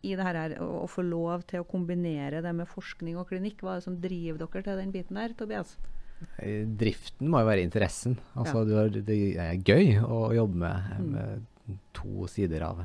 i 0.01 0.15
det 0.17 0.25
her 0.25 0.55
å, 0.65 0.87
få 0.89 1.03
lov 1.05 1.43
til 1.49 1.61
å 1.61 1.69
kombinere 1.69 2.41
det 2.41 2.53
med 2.57 2.69
forskning 2.69 3.19
og 3.21 3.29
klinikk? 3.29 3.61
Hva 3.61 3.75
er 3.75 3.81
det 3.81 3.87
som 3.87 3.99
driver 4.01 4.41
dere 4.41 4.65
til 4.65 4.81
den 4.81 4.93
biten 4.93 5.19
der, 5.19 5.35
Tobias? 5.37 5.75
Driften 6.81 7.29
må 7.29 7.41
jo 7.41 7.49
være 7.49 7.65
interessen. 7.65 8.17
Altså, 8.37 8.65
ja. 8.69 8.87
det 8.93 9.17
er 9.41 9.61
gøy 9.61 9.95
å 10.05 10.23
jobbe 10.37 10.61
med, 10.65 10.89
mm. 10.97 11.13
med, 11.15 11.79
to 11.95 12.27
sider 12.29 12.65
av 12.67 12.83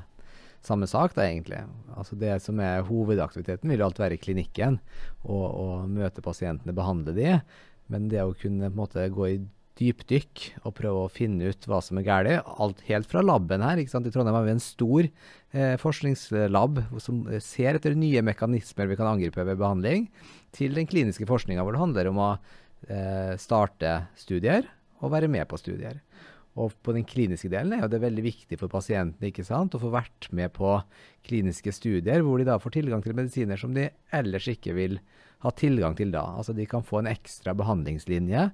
samme 0.66 0.88
sak, 0.90 1.14
da, 1.16 1.24
egentlig. 1.24 1.62
Altså, 1.96 2.18
det 2.18 2.34
som 2.44 2.60
er 2.60 2.84
hovedaktiviteten, 2.88 3.70
vil 3.70 3.82
jo 3.82 3.88
alt 3.88 4.02
være 4.02 4.18
i 4.18 4.22
klinikken. 4.22 4.80
og 5.24 5.88
møte 5.90 6.22
pasientene, 6.22 6.74
behandle 6.76 7.14
de. 7.16 7.38
Men 7.90 8.08
det 8.10 8.22
å 8.22 8.34
kunne 8.34 8.68
på 8.68 8.74
en 8.74 8.80
måte 8.80 9.06
gå 9.14 9.28
i 9.30 9.38
dypdykk 9.76 10.42
og 10.64 10.74
prøve 10.78 11.04
å 11.04 11.12
finne 11.12 11.50
ut 11.52 11.66
hva 11.68 11.82
som 11.84 11.98
er 12.00 12.06
galt, 12.06 12.48
alt 12.56 12.80
helt 12.88 13.08
fra 13.10 13.22
laben 13.24 13.64
her. 13.64 13.80
I 13.80 13.86
Trondheim 13.86 14.36
har 14.36 14.46
vi 14.46 14.54
en 14.54 14.62
stor 14.62 15.08
eh, 15.08 15.74
forskningslab 15.80 16.80
som 17.02 17.24
ser 17.44 17.76
etter 17.76 17.96
nye 17.98 18.24
mekanismer 18.24 18.88
vi 18.88 18.96
kan 18.98 19.10
angripe 19.10 19.44
ved 19.44 19.60
behandling, 19.60 20.08
til 20.56 20.76
den 20.76 20.88
kliniske 20.88 21.28
forskninga 21.28 21.64
hvor 21.64 21.76
det 21.76 21.82
handler 21.82 22.10
om 22.12 22.22
å 22.24 22.30
eh, 22.88 23.34
starte 23.40 23.98
studier 24.16 24.64
og 25.04 25.12
være 25.12 25.28
med 25.28 25.44
på 25.50 25.60
studier. 25.60 26.00
Og 26.56 26.72
på 26.84 26.94
den 26.96 27.04
kliniske 27.04 27.50
delen 27.52 27.74
er 27.76 27.90
det 27.92 28.00
veldig 28.00 28.24
viktig 28.24 28.56
for 28.60 28.72
pasientene 28.72 29.28
ikke 29.28 29.44
sant, 29.44 29.76
å 29.76 29.82
få 29.82 29.90
vært 29.92 30.30
med 30.36 30.54
på 30.56 30.72
kliniske 31.26 31.74
studier, 31.74 32.24
hvor 32.24 32.40
de 32.40 32.48
da 32.48 32.56
får 32.62 32.78
tilgang 32.78 33.04
til 33.04 33.16
medisiner 33.18 33.60
som 33.60 33.74
de 33.76 33.90
ellers 34.16 34.48
ikke 34.48 34.72
vil 34.76 34.96
ha 35.44 35.52
tilgang 35.52 35.96
til 35.98 36.14
da. 36.14 36.24
Altså 36.38 36.56
de 36.56 36.64
kan 36.68 36.86
få 36.86 37.02
en 37.02 37.10
ekstra 37.12 37.52
behandlingslinje. 37.56 38.48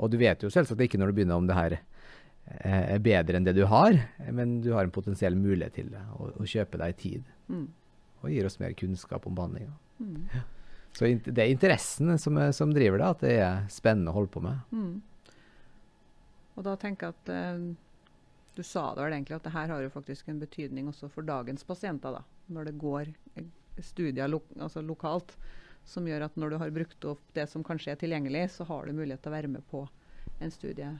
Og 0.00 0.12
du 0.12 0.16
vet 0.22 0.40
jo 0.42 0.50
selvsagt 0.52 0.80
ikke 0.80 1.00
når 1.00 1.12
du 1.12 1.18
begynner 1.18 1.42
om 1.42 1.50
det 1.50 1.58
her 1.58 1.76
eh, 1.76 2.96
er 2.96 3.04
bedre 3.04 3.36
enn 3.36 3.46
det 3.46 3.56
du 3.58 3.66
har, 3.68 4.00
men 4.32 4.60
du 4.64 4.72
har 4.72 4.88
en 4.88 4.94
potensiell 4.94 5.36
mulighet 5.36 5.76
til 5.76 5.92
det, 5.92 6.02
å, 6.16 6.32
å 6.40 6.48
kjøpe 6.48 6.80
deg 6.80 6.98
tid. 7.04 7.30
Mm. 7.52 7.68
Og 8.22 8.32
gir 8.32 8.48
oss 8.48 8.60
mer 8.62 8.72
kunnskap 8.78 9.28
om 9.28 9.36
behandlinga. 9.36 9.76
Mm. 10.00 10.42
Så 10.96 11.08
det 11.24 11.40
er 11.40 11.52
interessen 11.52 12.16
som, 12.20 12.38
som, 12.52 12.72
driver 12.72 13.00
det, 13.00 13.08
at 13.12 13.24
det 13.24 13.36
er 13.44 13.62
spennende 13.72 14.12
å 14.12 14.16
holde 14.16 14.32
på 14.32 14.42
med. 14.44 14.60
Mm. 14.72 14.94
Og 16.56 16.66
da 16.66 16.76
tenker 16.76 17.08
jeg 17.08 17.16
at 17.16 17.32
eh, 17.32 17.64
Du 18.56 18.62
sa 18.62 18.90
det 18.92 19.04
vel 19.06 19.14
egentlig 19.16 19.38
at 19.38 19.46
det 19.46 19.54
her 19.54 19.72
har 19.72 19.80
jo 19.80 19.92
faktisk 19.92 20.28
en 20.28 20.40
betydning 20.42 20.88
også 20.90 21.08
for 21.08 21.24
dagens 21.24 21.64
pasienter. 21.64 22.18
da, 22.18 22.22
Når 22.52 22.68
det 22.68 22.78
går 22.78 23.12
eh, 23.36 23.48
studier 23.80 24.28
lo 24.28 24.42
altså 24.58 24.82
lokalt 24.84 25.36
som 25.84 26.06
gjør 26.06 26.28
at 26.28 26.36
når 26.36 26.50
du 26.50 26.58
har 26.60 26.70
brukt 26.70 27.04
opp 27.10 27.22
det 27.34 27.48
som 27.50 27.64
kanskje 27.64 27.94
er 27.94 27.98
tilgjengelig, 27.98 28.44
så 28.54 28.64
har 28.68 28.86
du 28.86 28.92
mulighet 28.92 29.22
til 29.24 29.32
å 29.32 29.34
være 29.34 29.50
med 29.50 29.64
på 29.70 29.80
en 30.38 30.52
studie 30.54 30.92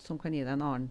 som 0.00 0.18
kan 0.18 0.32
gi 0.32 0.40
deg 0.40 0.54
en 0.54 0.64
annen 0.64 0.86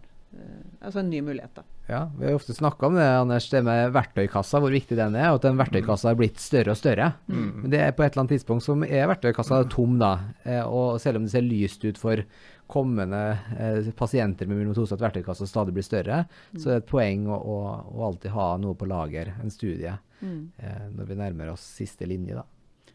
altså 0.80 1.00
en 1.00 1.10
ny 1.10 1.20
mulighet. 1.24 1.54
da. 1.54 1.64
Ja, 1.90 2.10
Vi 2.18 2.26
har 2.26 2.34
ofte 2.34 2.54
snakka 2.54 2.86
om 2.86 2.94
det 2.94 3.06
Anders, 3.18 3.48
det 3.50 3.62
med 3.66 3.90
verktøykassa, 3.92 4.60
hvor 4.62 4.70
viktig 4.70 4.96
den 4.98 5.16
er. 5.18 5.32
Og 5.32 5.40
at 5.40 5.48
den 5.48 5.58
verktøykassa 5.58 6.12
har 6.12 6.18
blitt 6.18 6.38
større 6.40 6.74
og 6.74 6.78
større. 6.78 7.12
Mm. 7.26 7.50
Men 7.64 7.72
det 7.72 7.80
er 7.82 7.92
på 7.96 8.04
et 8.04 8.12
eller 8.12 8.24
annet 8.24 8.36
tidspunkt 8.38 8.64
som 8.66 8.84
er 8.86 9.10
verktøykassa 9.10 9.64
tom. 9.72 9.98
da. 9.98 10.12
Eh, 10.44 10.62
og 10.62 11.00
selv 11.02 11.18
om 11.18 11.26
det 11.26 11.34
ser 11.34 11.46
lyst 11.46 11.84
ut 11.84 11.98
for 11.98 12.22
kommende 12.70 13.22
eh, 13.58 13.90
pasienter 13.98 14.46
med 14.46 14.60
myelomatose 14.60 14.94
at 14.94 15.02
verktøykassa 15.02 15.48
stadig 15.50 15.74
blir 15.74 15.86
større, 15.86 16.22
mm. 16.52 16.60
så 16.60 16.70
er 16.70 16.78
det 16.78 16.84
et 16.84 16.92
poeng 16.92 17.26
å, 17.26 17.34
å, 17.34 17.58
å, 17.90 18.04
alltid 18.06 18.30
ha 18.36 18.52
noe 18.62 18.78
på 18.78 18.86
lager, 18.86 19.32
en 19.42 19.50
studie, 19.50 19.96
mm. 20.20 20.40
eh, 20.62 20.84
når 20.94 21.10
vi 21.10 21.18
nærmer 21.18 21.50
oss 21.56 21.64
siste 21.80 22.06
linje. 22.06 22.38
da. 22.38 22.46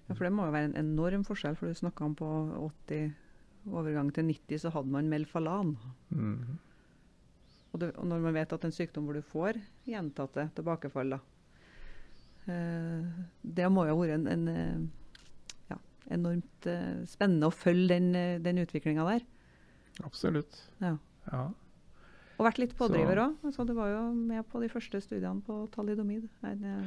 Ja, 0.05 0.15
For 0.15 0.23
det 0.23 0.31
må 0.37 0.47
jo 0.47 0.55
være 0.55 0.71
en 0.71 0.79
enorm 0.79 1.27
forskjell, 1.27 1.59
for 1.59 1.67
du 1.67 1.75
snakka 1.75 2.07
om 2.07 2.15
på 2.15 2.31
80 2.87 3.11
overgang 3.73 4.13
til 4.13 4.29
90 4.29 4.63
så 4.63 4.71
hadde 4.71 4.93
man 4.93 5.11
Melfalan. 5.11 5.75
Mm. 6.13 6.55
Og, 7.75 7.81
det, 7.81 7.91
og, 7.99 8.05
når 8.07 8.21
man 8.23 8.38
vet 8.38 8.53
at 8.55 8.63
en 8.63 8.71
sykdom 8.71 9.07
hvor 9.07 9.17
du 9.17 9.25
får 9.25 9.57
gjentatte 9.89 10.47
tilbakefall, 10.55 11.17
da, 11.17 11.17
eh, 12.47 13.09
det 13.43 13.67
må 13.67 13.83
jo 13.89 13.97
ha 13.97 13.99
vært 13.99 14.15
en, 14.15 14.29
en 14.31 14.45
eh, 14.53 14.85
ja, 15.73 15.79
enormt 16.15 16.69
eh, 16.71 17.03
spennende 17.11 17.49
å 17.51 17.55
følge 17.55 17.97
den, 17.97 18.39
den 18.45 18.63
utviklinga 18.63 19.03
der. 19.09 19.27
Absolutt. 20.07 20.61
Ja. 20.79 20.93
ja. 21.27 21.43
Og 22.35 22.47
vært 22.47 22.63
litt 22.63 22.77
pådriver 22.79 23.25
òg. 23.25 23.35
Altså, 23.43 23.67
du 23.67 23.75
var 23.75 23.91
jo 23.91 24.01
med 24.15 24.47
på 24.47 24.63
de 24.63 24.71
første 24.71 25.03
studiene 25.03 25.43
på 25.43 25.65
talidomid. 25.75 26.31
Det... 26.63 26.79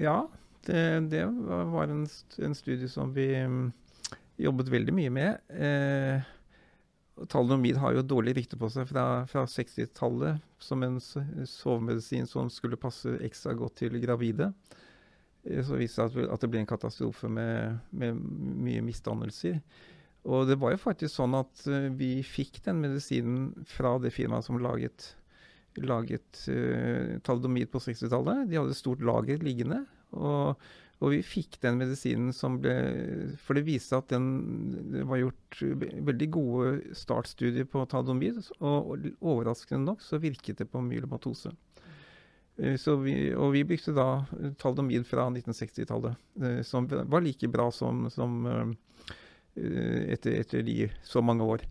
Ja, 0.00 0.18
det, 0.64 0.82
det, 1.12 1.22
var 1.76 1.92
en, 1.92 2.06
en, 2.40 2.56
studie 2.56 2.88
som 2.88 3.12
vi 3.16 3.32
um, 3.44 3.70
jobbet 4.40 4.72
veldig 4.72 4.96
mye 4.96 5.12
med. 5.12 5.52
Eh, 5.52 6.28
Talidomid 7.28 7.76
har 7.80 7.96
jo 7.96 8.06
dårlig 8.06 8.36
rykte 8.38 8.58
på 8.60 8.68
seg 8.72 8.88
fra, 8.88 9.24
fra 9.28 9.44
60-tallet 9.48 10.40
som 10.62 10.84
en 10.86 10.98
sovemedisin 11.00 12.28
som 12.28 12.48
skulle 12.52 12.80
passe 12.80 13.18
ekstra 13.26 13.54
godt 13.58 13.80
til 13.82 13.98
gravide. 14.02 14.50
Eh, 15.44 15.62
så 15.64 15.78
viste 15.80 16.06
det 16.06 16.16
seg 16.16 16.32
at 16.32 16.42
det 16.42 16.50
ble 16.52 16.62
en 16.62 16.70
katastrofe 16.70 17.30
med, 17.32 17.80
med, 17.90 18.20
mye 18.66 18.84
misdannelser. 18.86 19.60
Og 20.30 20.44
det 20.50 20.58
var 20.60 20.74
jo 20.74 20.82
faktisk 20.82 21.14
sånn 21.16 21.32
at 21.38 21.62
uh, 21.72 21.88
vi 21.96 22.18
fikk 22.26 22.58
den 22.66 22.82
medisinen 22.82 23.64
fra 23.68 23.94
det 24.02 24.12
firmaet 24.12 24.44
som 24.44 24.58
laget, 24.60 25.14
laget 25.80 26.42
uh, 26.52 27.16
talidomid 27.24 27.70
på 27.72 27.80
60-tallet. 27.80 28.44
De 28.50 28.58
hadde 28.60 28.74
et 28.76 28.80
stort 28.82 29.00
lager 29.00 29.40
liggende. 29.40 29.86
Og 30.12 30.60
og 31.00 31.14
vi 31.14 31.22
fikk 31.24 31.56
den 31.62 31.78
medisinen 31.80 32.32
som 32.36 32.58
ble 32.60 32.74
For 33.40 33.56
det 33.56 33.64
viste 33.64 33.96
at 33.96 34.12
den, 34.12 34.26
det 34.92 35.06
var 35.08 35.22
gjort 35.22 35.60
veldig 36.10 36.28
gode 36.34 36.96
startstudier 36.96 37.64
på 37.68 37.86
talidomid, 37.88 38.42
og 38.60 39.08
overraskende 39.18 39.86
nok 39.86 40.04
så 40.04 40.20
virket 40.20 40.60
det 40.60 40.68
på 40.68 40.82
myelomatose. 40.84 41.54
Eh, 42.60 42.76
vi, 43.00 43.14
og 43.32 43.54
vi 43.54 43.64
brukte 43.64 43.96
da 43.96 44.08
talidomid 44.60 45.06
fra 45.08 45.30
1960-tallet, 45.32 46.20
eh, 46.42 46.60
som 46.68 46.88
var 46.90 47.24
like 47.24 47.48
bra 47.48 47.70
som, 47.72 48.04
som 48.12 48.44
eh, 48.50 50.12
etter, 50.12 50.36
etter 50.42 50.66
de 50.66 50.90
så 51.04 51.24
mange 51.24 51.48
år. 51.48 51.64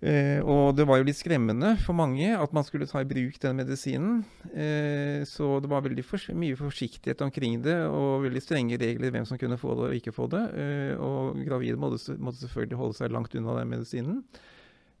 Eh, 0.00 0.40
og 0.40 0.78
det 0.78 0.86
var 0.88 0.96
jo 0.96 1.04
litt 1.04 1.18
skremmende 1.18 1.74
for 1.84 1.92
mange 1.92 2.30
at 2.32 2.54
man 2.56 2.64
skulle 2.64 2.86
ta 2.88 3.02
i 3.04 3.08
bruk 3.08 3.36
den 3.42 3.58
medisinen. 3.60 4.22
Eh, 4.48 5.26
så 5.28 5.58
det 5.60 5.68
var 5.68 5.84
veldig 5.84 6.04
for, 6.08 6.24
mye 6.32 6.56
forsiktighet 6.56 7.20
omkring 7.26 7.58
det, 7.66 7.76
og 7.84 8.24
veldig 8.24 8.40
strenge 8.40 8.80
regler 8.80 9.12
hvem 9.12 9.28
som 9.28 9.40
kunne 9.40 9.60
få 9.60 9.76
det 9.76 9.90
og 9.90 9.98
ikke 9.98 10.14
få 10.16 10.30
det. 10.32 10.46
Eh, 10.56 10.94
og 10.96 11.42
gravide 11.44 11.80
måtte, 11.80 12.16
måtte, 12.16 12.40
selvfølgelig 12.46 12.80
holde 12.80 12.96
seg 12.96 13.12
langt 13.12 13.36
unna 13.36 13.58
den 13.60 13.74
medisinen. 13.74 14.24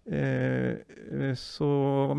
Eh, 0.04 1.32
så, 1.38 1.70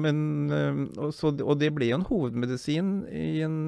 men, 0.02 0.26
eh, 0.50 0.82
og, 0.98 1.14
så, 1.14 1.36
og, 1.38 1.54
det 1.62 1.70
ble 1.78 1.92
jo 1.92 2.00
en 2.00 2.10
hovedmedisin 2.10 2.92
i 3.14 3.44
en, 3.46 3.60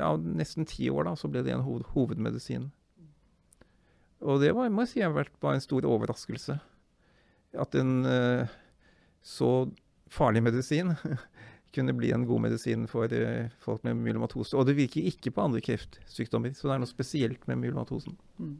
ja, 0.00 0.14
nesten 0.16 0.68
ti 0.68 0.88
år. 0.88 1.10
da, 1.10 1.16
Så 1.20 1.28
ble 1.28 1.44
det 1.44 1.52
en 1.52 1.66
hoved, 1.68 1.84
hovedmedisin. 1.92 2.70
Og 4.22 4.40
det 4.40 4.54
var, 4.56 4.72
må 4.72 4.86
jeg 4.86 4.94
si 4.94 5.04
var 5.04 5.52
en 5.52 5.60
stor 5.60 5.84
overraskelse. 5.84 6.56
At 7.60 7.74
en 7.76 8.06
eh, 8.08 8.58
så 9.22 9.70
farlig 10.12 10.42
medisin 10.44 10.92
kunne 11.74 11.94
bli 11.96 12.10
en 12.12 12.26
god 12.28 12.44
medisin 12.44 12.84
for 12.90 13.08
uh, 13.08 13.48
folk 13.64 13.84
med 13.86 13.96
myelomatose. 14.02 14.56
Og 14.58 14.68
det 14.68 14.76
virker 14.76 15.08
ikke 15.08 15.32
på 15.32 15.46
andre 15.46 15.62
kreftsykdommer, 15.64 16.52
så 16.56 16.68
det 16.68 16.76
er 16.76 16.84
noe 16.84 16.90
spesielt 16.90 17.48
med 17.48 17.62
myelomatosen. 17.62 18.18
Mm. 18.38 18.56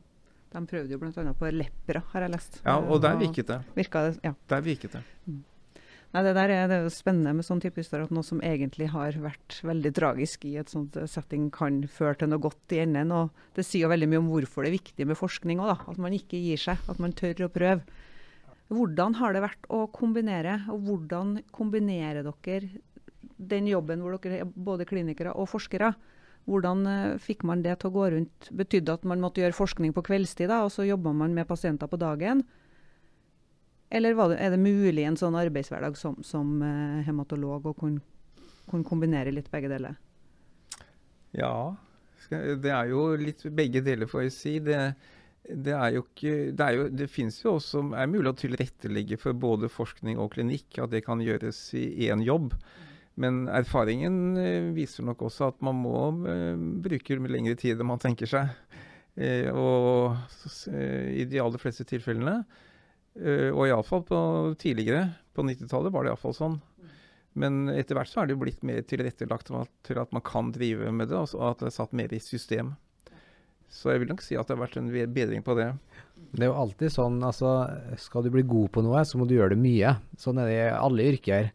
De 0.53 0.67
prøvde 0.69 0.93
jo 0.93 1.01
bl.a. 1.01 1.33
på 1.37 1.49
lepra, 1.53 2.03
har 2.13 2.27
jeg 2.27 2.33
lest. 2.35 2.61
Ja, 2.65 2.77
og 2.81 3.01
der 3.05 3.17
virket 3.21 3.49
det. 3.49 3.63
Virka 3.77 4.05
det 4.09 4.21
ja. 4.25 4.35
Der 4.53 4.65
virket 4.65 4.99
det. 4.99 5.03
Mm. 5.25 5.41
Nei, 6.13 6.21
det, 6.27 6.35
der 6.37 6.51
er, 6.53 6.67
det 6.69 6.77
er 6.77 6.83
jo 6.85 6.93
spennende 6.93 7.33
med 7.39 7.47
sånn 7.47 7.61
type 7.65 7.81
historier 7.81 8.05
at 8.05 8.13
noe 8.13 8.27
som 8.27 8.43
egentlig 8.45 8.91
har 8.93 9.17
vært 9.17 9.63
veldig 9.65 9.93
tragisk 9.97 10.45
i 10.45 10.59
et 10.61 10.69
sånt 10.69 10.99
eh, 11.01 11.09
setting, 11.09 11.47
kan 11.55 11.79
føre 11.89 12.19
til 12.21 12.29
noe 12.29 12.43
godt 12.45 12.75
i 12.77 12.83
enden. 12.83 13.15
Og 13.17 13.57
det 13.57 13.65
sier 13.65 13.87
jo 13.87 13.93
veldig 13.95 14.11
mye 14.13 14.21
om 14.21 14.29
hvorfor 14.29 14.67
det 14.67 14.75
er 14.75 14.77
viktig 14.77 15.07
med 15.09 15.17
forskning 15.17 15.63
òg, 15.65 15.87
At 15.89 16.01
man 16.05 16.13
ikke 16.13 16.37
gir 16.37 16.61
seg. 16.61 16.85
At 16.93 17.01
man 17.01 17.17
tør 17.17 17.47
å 17.47 17.53
prøve. 17.53 17.81
Hvordan 18.73 19.19
har 19.19 19.35
det 19.35 19.43
vært 19.45 19.69
å 19.73 19.85
kombinere, 19.93 20.63
og 20.73 20.87
hvordan 20.87 21.37
kombinerer 21.53 22.25
dere 22.25 22.81
den 23.43 23.67
jobben 23.69 24.01
hvor 24.03 24.17
dere 24.23 24.45
er 24.45 24.51
både 24.51 24.87
klinikere 24.89 25.35
og 25.37 25.51
forskere? 25.51 25.93
Hvordan 26.49 26.87
uh, 26.89 27.19
fikk 27.23 27.45
man 27.47 27.63
det 27.63 27.77
til 27.81 27.91
å 27.91 27.95
gå 27.95 28.09
rundt? 28.15 28.49
Betydde 28.59 28.97
at 28.97 29.05
man 29.07 29.23
måtte 29.23 29.43
gjøre 29.43 29.57
forskning 29.57 29.95
på 29.95 30.05
kveldstid, 30.09 30.49
da, 30.51 30.63
og 30.65 30.73
så 30.75 30.87
jobba 30.89 31.13
man 31.15 31.37
med 31.37 31.47
pasienter 31.51 31.91
på 31.91 32.01
dagen? 32.01 32.43
Eller 33.93 34.17
det, 34.17 34.39
er 34.41 34.55
det 34.55 34.63
mulig 34.63 35.05
en 35.05 35.19
sånn 35.21 35.37
arbeidshverdag 35.39 35.99
som, 36.01 36.17
som 36.27 36.57
uh, 36.65 37.03
hematolog 37.07 37.69
å 37.69 37.77
kunne, 37.79 38.03
kunne 38.71 38.89
kombinere 38.89 39.35
litt 39.35 39.53
begge 39.53 39.71
deler? 39.71 39.99
Ja, 41.37 41.75
det 42.31 42.73
er 42.73 42.91
jo 42.91 43.13
litt 43.21 43.45
begge 43.55 43.83
deler, 43.85 44.09
får 44.11 44.27
jeg 44.27 44.35
si. 44.35 44.55
Det, 44.65 44.79
det 45.55 45.75
er 45.77 45.97
jo 45.97 46.05
ikke 46.05 46.35
Det, 46.57 46.65
er 46.67 46.79
jo, 46.79 46.87
det 46.93 47.11
finnes 47.11 47.39
jo 47.43 47.57
også 47.59 47.85
er 47.99 48.11
mulig 48.11 48.33
å 48.33 48.39
tilrettelegge 48.39 49.19
for 49.21 49.37
både 49.37 49.71
forskning 49.73 50.21
og 50.23 50.33
klinikk, 50.37 50.79
at 50.83 50.93
det 50.95 51.05
kan 51.07 51.23
gjøres 51.23 51.61
i 51.79 52.09
én 52.09 52.25
jobb. 52.25 52.55
Men 53.21 53.45
erfaringen 53.53 54.39
eh, 54.41 54.71
viser 54.73 55.05
nok 55.05 55.27
også 55.29 55.51
at 55.51 55.59
man 55.65 55.77
må 55.83 55.99
uh, 56.25 56.57
bruke 56.57 57.19
lengre 57.29 57.59
tid 57.61 57.81
enn 57.81 57.91
man 57.91 58.01
tenker 58.01 58.31
seg. 58.31 58.55
Uh, 59.13 59.51
og 59.53 60.71
i 60.73 61.27
de 61.29 61.41
aller 61.43 61.61
fleste 61.61 61.85
tilfellene, 61.89 62.41
og 63.13 63.67
iallfall 63.67 64.55
tidligere, 64.57 65.11
på 65.37 65.45
90-tallet 65.45 65.93
var 65.93 66.07
det 66.07 66.15
iallfall 66.15 66.33
sånn. 66.33 66.55
Men 67.37 67.67
etter 67.73 67.97
hvert 67.97 68.09
så 68.09 68.23
er 68.23 68.29
det 68.29 68.37
jo 68.37 68.43
blitt 68.43 68.65
mer 68.65 68.81
tilrettelagt 68.89 69.53
til 69.85 70.01
at 70.01 70.13
man 70.17 70.25
kan 70.25 70.49
drive 70.53 70.89
med 70.93 71.11
det, 71.13 71.21
og 71.21 71.45
at 71.51 71.61
det 71.61 71.71
er 71.71 71.77
satt 71.77 71.93
mer 71.97 72.13
i 72.13 72.21
system. 72.25 72.73
Så 73.73 73.93
jeg 73.93 74.03
vil 74.03 74.13
nok 74.13 74.23
si 74.25 74.37
at 74.37 74.49
det 74.49 74.57
har 74.57 74.63
vært 74.67 74.79
en 74.81 74.91
bedring 74.93 75.45
på 75.45 75.57
det. 75.57 75.71
Det 76.33 76.45
er 76.45 76.51
jo 76.51 76.59
alltid 76.61 76.93
sånn, 76.93 77.19
altså 77.25 77.53
skal 78.01 78.25
du 78.25 78.31
bli 78.33 78.45
god 78.49 78.71
på 78.75 78.83
noe, 78.85 79.01
så 79.09 79.19
må 79.19 79.27
du 79.29 79.35
gjøre 79.37 79.55
det 79.55 79.63
mye. 79.63 79.95
Sånn 80.21 80.41
er 80.41 80.49
det 80.49 80.59
i 80.59 80.75
alle 80.77 81.07
yrker. 81.13 81.49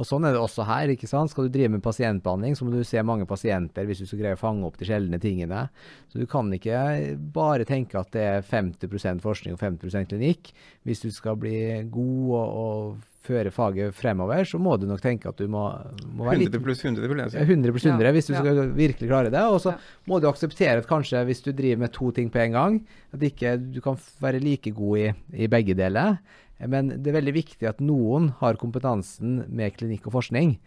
Og 0.00 0.06
sånn 0.08 0.24
er 0.24 0.32
det 0.32 0.40
også 0.40 0.64
her. 0.64 0.94
ikke 0.94 1.08
sant? 1.10 1.32
Skal 1.32 1.46
du 1.46 1.52
drive 1.52 1.74
med 1.74 1.84
pasientbehandling, 1.84 2.56
så 2.56 2.64
må 2.64 2.72
du 2.72 2.80
se 2.88 3.02
mange 3.04 3.28
pasienter 3.28 3.84
hvis 3.88 4.00
du 4.00 4.08
skal 4.08 4.22
greie 4.22 4.38
å 4.38 4.40
fange 4.40 4.64
opp 4.64 4.80
de 4.80 4.88
sjeldne 4.88 5.20
tingene. 5.20 5.66
Så 6.08 6.22
du 6.22 6.26
kan 6.30 6.48
ikke 6.56 7.18
bare 7.34 7.68
tenke 7.68 8.00
at 8.00 8.08
det 8.16 8.24
er 8.24 8.46
50% 8.46 9.20
forskning 9.24 9.58
og 9.58 9.60
50% 9.60 10.08
klinikk. 10.14 10.52
Hvis 10.88 11.04
du 11.04 11.10
skal 11.12 11.36
bli 11.40 11.60
god 11.92 12.32
og, 12.40 12.56
og 12.64 13.06
føre 13.30 13.52
faget 13.52 13.94
fremover, 13.94 14.46
så 14.48 14.58
må 14.62 14.78
du 14.80 14.86
nok 14.88 15.02
tenke 15.04 15.28
at 15.28 15.38
du 15.38 15.50
må, 15.52 15.66
må 16.16 16.26
være 16.26 16.40
litt 16.40 16.54
100 16.54 16.64
pluss 16.64 16.84
100, 16.86 17.04
vil 17.10 17.20
jeg 17.20 17.34
si. 17.34 17.44
100 17.44 17.74
pluss 17.76 17.86
100 17.90 18.08
ja. 18.08 18.12
hvis 18.16 18.30
du 18.30 18.34
skal 18.38 18.60
virkelig 18.78 19.10
klare 19.10 19.32
det. 19.34 19.42
Og 19.52 19.60
så 19.62 19.74
ja. 19.74 19.88
må 20.08 20.20
du 20.22 20.28
akseptere 20.30 20.80
at 20.80 20.88
kanskje 20.88 21.26
hvis 21.28 21.44
du 21.44 21.52
driver 21.52 21.84
med 21.84 21.92
to 21.96 22.08
ting 22.16 22.32
på 22.32 22.40
en 22.46 22.56
gang, 22.56 22.78
at 23.12 23.26
ikke 23.28 23.58
du 23.60 23.82
kan 23.84 24.00
være 24.24 24.40
like 24.42 24.72
god 24.76 25.04
i, 25.04 25.10
i 25.44 25.50
begge 25.52 25.76
deler. 25.76 26.22
Men 26.68 26.92
det 26.92 27.08
er 27.10 27.20
veldig 27.20 27.36
viktig 27.36 27.68
at 27.70 27.80
noen 27.80 28.30
har 28.40 28.58
kompetansen 28.60 29.44
med 29.48 29.76
klinikk 29.78 30.10
og 30.10 30.18
forskning. 30.18 30.58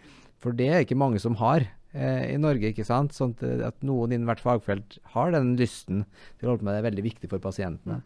For 0.41 0.55
det 0.57 0.69
er 0.69 0.83
ikke 0.83 0.97
mange 0.99 1.21
som 1.21 1.37
har 1.39 1.67
eh, 1.93 2.33
i 2.33 2.39
Norge. 2.41 2.71
ikke 2.71 2.87
sant? 2.87 3.13
Sånn 3.15 3.35
at 3.65 3.77
noen 3.85 4.15
innen 4.15 4.27
hvert 4.29 4.41
fagfelt 4.43 4.97
har 5.13 5.35
den 5.35 5.53
lysten 5.59 6.03
til 6.39 6.47
å 6.47 6.53
holde 6.53 6.63
på 6.63 6.69
med 6.69 6.75
det, 6.75 6.81
er 6.81 6.89
veldig 6.89 7.05
viktig 7.05 7.29
for 7.31 7.43
pasientene. 7.43 8.01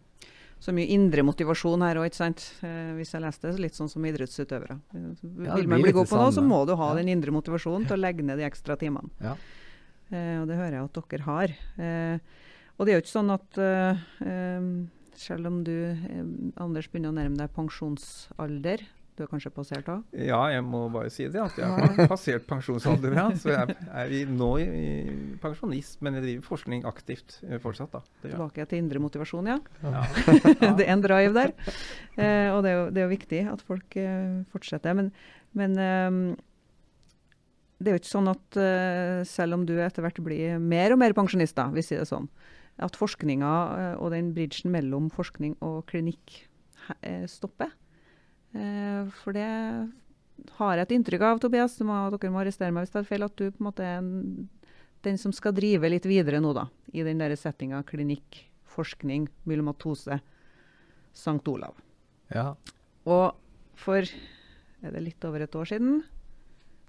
Så 0.59 0.73
mye 0.73 0.89
indre 0.89 1.21
motivasjon 1.21 1.83
her 1.85 1.99
òg, 2.01 2.09
ikke 2.09 2.19
sant. 2.19 2.43
Eh, 2.65 2.95
hvis 2.97 3.13
jeg 3.13 3.23
leste 3.23 3.51
det, 3.51 3.61
litt 3.61 3.77
sånn 3.77 3.91
som 3.91 4.05
idrettsutøvere. 4.09 4.79
Ja, 4.97 5.53
Vil 5.53 5.69
man 5.69 5.85
bli 5.85 5.93
god 5.95 6.09
på 6.09 6.17
noe, 6.17 6.33
så 6.33 6.43
må 6.43 6.63
du 6.65 6.73
ha 6.79 6.91
ja. 6.91 6.97
den 6.99 7.13
indre 7.13 7.33
motivasjonen 7.35 7.85
til 7.87 7.99
å 7.99 8.01
legge 8.01 8.25
ned 8.25 8.41
de 8.41 8.47
ekstra 8.49 8.77
timene. 8.79 9.13
Ja. 9.21 9.37
Eh, 10.09 10.35
og 10.41 10.47
det 10.49 10.57
hører 10.57 10.79
jeg 10.79 10.89
at 10.89 11.01
dere 11.13 11.27
har. 11.27 11.55
Eh, 11.77 12.45
og 12.77 12.85
det 12.85 12.93
er 12.93 12.99
jo 12.99 13.03
ikke 13.05 13.13
sånn 13.13 13.33
at 13.33 13.59
eh, 13.61 14.01
eh, 14.25 14.69
selv 15.19 15.49
om 15.49 15.63
du, 15.65 15.73
eh, 15.91 16.21
Anders, 16.61 16.89
begynner 16.91 17.13
å 17.13 17.17
nærme 17.17 17.39
deg 17.39 17.51
pensjonsalder. 17.55 18.85
Du 19.17 19.23
er 19.25 19.29
kanskje 19.31 19.49
passert 19.49 19.87
òg? 19.89 20.03
Ja, 20.13 20.43
jeg 20.53 20.61
må 20.61 20.83
bare 20.93 21.09
si 21.09 21.25
det. 21.25 21.41
At 21.41 21.55
jeg 21.57 21.65
har 21.65 22.09
passert 22.11 22.43
pensjonsalder. 22.49 23.15
Ja. 23.17 23.25
Så 23.33 23.49
jeg 23.49 23.73
er 23.73 24.29
nå 24.29 24.49
i, 24.61 24.67
pensjonist, 25.41 25.97
men 26.05 26.19
jeg 26.19 26.25
driver 26.25 26.49
forskning 26.51 26.85
aktivt 26.85 27.39
eh, 27.47 27.57
fortsatt. 27.63 27.95
da. 27.95 28.03
Tilbake 28.21 28.67
til 28.69 28.83
indre 28.83 29.01
motivasjon, 29.01 29.49
ja. 29.49 29.57
ja. 29.81 30.03
det 30.77 30.85
er 30.85 30.91
en 30.93 31.01
drive 31.01 31.33
der. 31.33 31.55
Eh, 32.13 32.51
og 32.53 32.61
det 32.61 32.73
er, 32.73 32.77
jo, 32.77 32.83
det 32.91 33.01
er, 33.01 33.07
jo, 33.07 33.15
viktig 33.15 33.41
at 33.55 33.65
folk 33.65 33.97
eh, 33.97 34.43
fortsetter. 34.53 34.99
Men, 35.01 35.09
men 35.57 35.81
eh, 35.81 36.37
det 37.81 37.89
er 37.89 37.97
jo 37.97 38.01
ikke 38.01 38.09
sånn 38.09 38.29
at 38.31 38.57
uh, 38.57 39.19
selv 39.27 39.57
om 39.57 39.65
du 39.67 39.75
etter 39.77 40.01
hvert 40.01 40.17
blir 40.25 40.57
mer 40.61 40.95
og 40.95 41.01
mer 41.01 41.13
pensjonist, 41.17 41.59
hvis 41.73 41.85
vi 41.85 41.85
sier 41.91 42.01
det 42.01 42.09
sånn, 42.09 42.25
at 42.83 42.97
forskninga 42.99 43.51
uh, 43.51 43.95
og 44.01 44.11
den 44.13 44.33
bridgen 44.35 44.73
mellom 44.73 45.09
forskning 45.13 45.55
og 45.65 45.85
klinikk 45.89 46.43
uh, 47.03 47.25
stopper. 47.29 47.73
for 49.21 49.35
det 49.35 49.47
har 50.57 50.77
jeg 50.77 50.85
et 50.87 50.93
inntrykk 50.95 51.23
av, 51.27 51.39
Tobias, 51.43 51.75
må, 51.85 51.97
dere 52.13 52.31
må 52.33 52.39
arrestere 52.41 52.71
meg 52.73 52.85
hvis 52.85 52.93
det 52.93 53.01
er 53.01 53.09
feil, 53.09 53.25
at 53.27 53.35
du 53.37 53.51
på 53.51 53.59
en 53.59 53.67
måte 53.67 53.83
er 53.85 53.99
en, 53.99 54.47
den 55.05 55.19
som 55.21 55.33
skal 55.35 55.53
drive 55.53 55.91
litt 55.91 56.07
videre 56.09 56.39
nå, 56.41 56.53
da, 56.55 56.63
i 56.95 57.03
den 57.05 57.21
der 57.21 57.35
settinga 57.37 57.83
klinikk, 57.85 58.39
forskning, 58.73 59.27
myelomatose, 59.45 60.17
St. 61.13 61.43
Olav. 61.51 61.77
Ja. 62.33 62.53
Og 63.05 63.37
for 63.77 64.07
er 64.07 64.95
det 64.95 65.03
litt 65.03 65.27
over 65.27 65.43
et 65.45 65.59
år 65.59 65.69
siden 65.69 66.01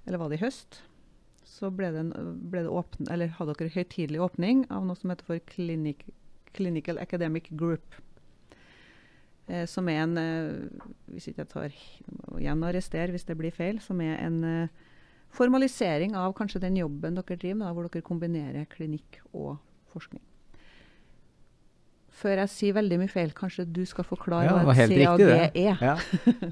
eller 0.09 0.23
var 0.23 0.33
det 0.33 0.39
i 0.39 0.45
høst, 0.47 0.81
så 1.49 1.71
ble 1.75 1.91
det, 1.95 2.03
en, 2.05 2.35
ble 2.53 2.65
det 2.67 2.73
åpne, 2.73 3.09
eller 3.13 3.33
hadde 3.39 3.57
dere 3.59 3.75
høytidelig 3.75 4.21
åpning 4.23 4.67
av 4.75 4.85
noe 4.87 4.99
som 4.99 5.13
heter 5.13 5.27
for 5.27 5.41
Clinic, 5.49 6.05
Clinical 6.57 7.01
Academic 7.03 7.49
Group. 7.51 7.97
Eh, 9.49 9.65
som 9.71 9.89
er 9.89 10.03
en 10.03 10.19
eh, 10.21 10.85
Hvis 11.09 11.31
ikke 11.31 11.47
jeg 11.47 11.53
tar 11.55 11.77
igjen 12.37 12.65
arrester 12.69 13.15
hvis 13.15 13.25
det 13.29 13.39
blir 13.41 13.55
feil, 13.55 13.81
som 13.81 14.01
er 14.05 14.21
en 14.21 14.43
eh, 14.45 14.87
formalisering 15.33 16.17
av 16.17 16.37
kanskje 16.37 16.63
den 16.67 16.77
jobben 16.77 17.17
dere 17.17 17.37
driver 17.37 17.63
med, 17.63 17.73
hvor 17.73 17.89
dere 17.89 18.05
kombinerer 18.05 18.69
klinikk 18.73 19.23
og 19.33 19.57
forskning 19.93 20.28
før 22.19 22.43
jeg 22.43 22.51
sier 22.53 22.77
veldig 22.77 22.99
mye 23.01 23.11
feil, 23.13 23.31
kanskje 23.37 23.65
du 23.71 23.83
skal 23.89 24.07
forklare 24.07 24.49
ja, 24.49 24.57
hva 24.67 24.75
et 24.75 24.91
CAG 24.91 25.23
riktig, 25.23 25.63
er? 25.63 25.83
Ja. 25.83 25.95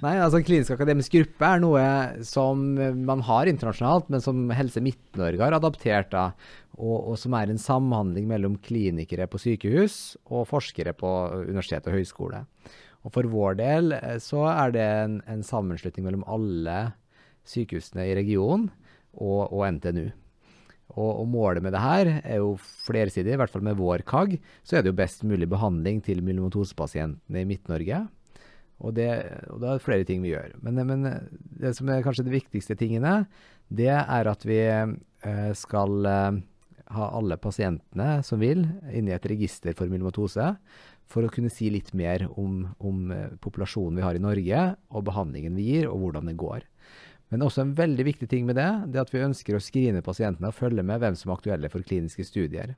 Nei, 0.05 0.15
altså 0.23 0.41
Klinisk 0.47 0.77
akademisk 0.77 1.17
gruppe 1.17 1.51
er 1.51 1.63
noe 1.63 1.87
som 2.27 2.63
man 3.09 3.25
har 3.27 3.51
internasjonalt, 3.51 4.11
men 4.13 4.23
som 4.25 4.47
Helse 4.55 4.83
Midt-Norge 4.85 5.43
har 5.43 5.59
adaptert. 5.59 6.13
da, 6.15 6.31
og, 6.77 6.97
og, 6.97 7.15
som 7.21 7.35
er 7.37 7.51
en 7.51 7.61
samhandling 7.61 8.27
mellom 8.29 8.59
klinikere 8.63 9.29
på 9.31 9.41
sykehus 9.41 10.17
og 10.29 10.47
forskere 10.51 10.93
på 10.97 11.13
universitet 11.49 11.89
og 11.89 11.97
høyskole. 11.97 12.45
Og 13.07 13.15
For 13.15 13.31
vår 13.31 13.59
del 13.61 13.95
eh, 13.97 14.19
så 14.23 14.45
er 14.51 14.75
det 14.75 14.85
en, 14.85 15.21
en 15.31 15.45
sammenslutning 15.47 16.07
mellom 16.09 16.27
alle 16.29 16.79
sykehusene 17.47 18.09
i 18.11 18.17
regionen 18.19 18.69
og, 19.15 19.53
og 19.53 19.63
NTNU. 19.77 20.11
Og, 20.95 21.09
og, 21.11 21.25
målet 21.29 21.65
med 21.65 21.75
det 21.75 21.83
her 21.83 22.11
er 22.23 22.39
jo 22.39 22.55
flersidig, 22.87 23.35
i 23.35 23.41
hvert 23.41 23.53
fall 23.53 23.65
med 23.67 23.79
vår 23.79 24.05
KAG. 24.07 24.37
Så 24.63 24.79
er 24.79 24.85
det 24.85 24.93
jo 24.93 25.01
best 25.01 25.25
mulig 25.27 25.49
behandling 25.51 25.99
til 26.05 26.23
myelomatosepasientene 26.25 27.43
i 27.43 27.49
Midt-Norge. 27.49 28.05
Og, 28.77 28.93
det, 28.97 29.09
og 29.51 29.63
da 29.63 29.73
er 29.73 29.79
det 29.79 29.87
flere 29.87 30.07
ting 30.09 30.23
vi 30.25 30.35
gjør. 30.35 30.53
Men, 30.65 30.83
men, 30.89 31.07
det 31.61 31.73
som 31.79 31.89
er 31.91 32.05
kanskje 32.05 32.27
de 32.27 32.35
viktigste 32.37 32.77
tingene, 32.79 33.25
det 33.73 33.93
er 33.93 34.31
at 34.31 34.45
vi 34.47 34.61
eh, 34.63 35.53
skal 35.57 36.11
eh, 36.11 36.43
ha 36.95 37.09
alle 37.19 37.39
pasientene 37.41 38.21
som 38.27 38.43
vil, 38.43 38.67
inni 38.93 39.15
et 39.17 39.31
register 39.33 39.75
for 39.77 39.91
myelomatose. 39.91 40.53
For 41.07 41.25
å 41.25 41.31
kunne 41.33 41.53
si 41.53 41.71
litt 41.71 41.93
mer 41.97 42.27
om, 42.35 42.65
om 42.79 43.13
eh, 43.15 43.35
populasjonen 43.43 43.99
vi 43.99 44.07
har 44.07 44.19
i 44.19 44.23
Norge, 44.23 44.69
og 44.93 45.07
behandlingen 45.09 45.57
vi 45.59 45.71
gir, 45.73 45.91
og 45.91 46.05
hvordan 46.05 46.31
det 46.31 46.39
går. 46.41 46.67
Men 47.33 47.43
også 47.43 47.65
en 47.65 47.75
veldig 47.75 48.05
viktig 48.07 48.29
ting 48.31 48.47
med 48.47 48.59
det, 48.59 48.69
det 48.93 49.01
er 49.01 49.07
at 49.07 49.15
vi 49.15 49.25
ønsker 49.25 49.57
å 49.57 49.63
skrine 49.63 50.05
pasientene 50.07 50.53
og 50.53 50.59
følge 50.59 50.85
med 50.87 51.03
hvem 51.03 51.17
som 51.19 51.33
er 51.33 51.39
aktuelle 51.41 51.71
for 51.73 51.87
kliniske 51.87 52.27
studier. 52.29 52.77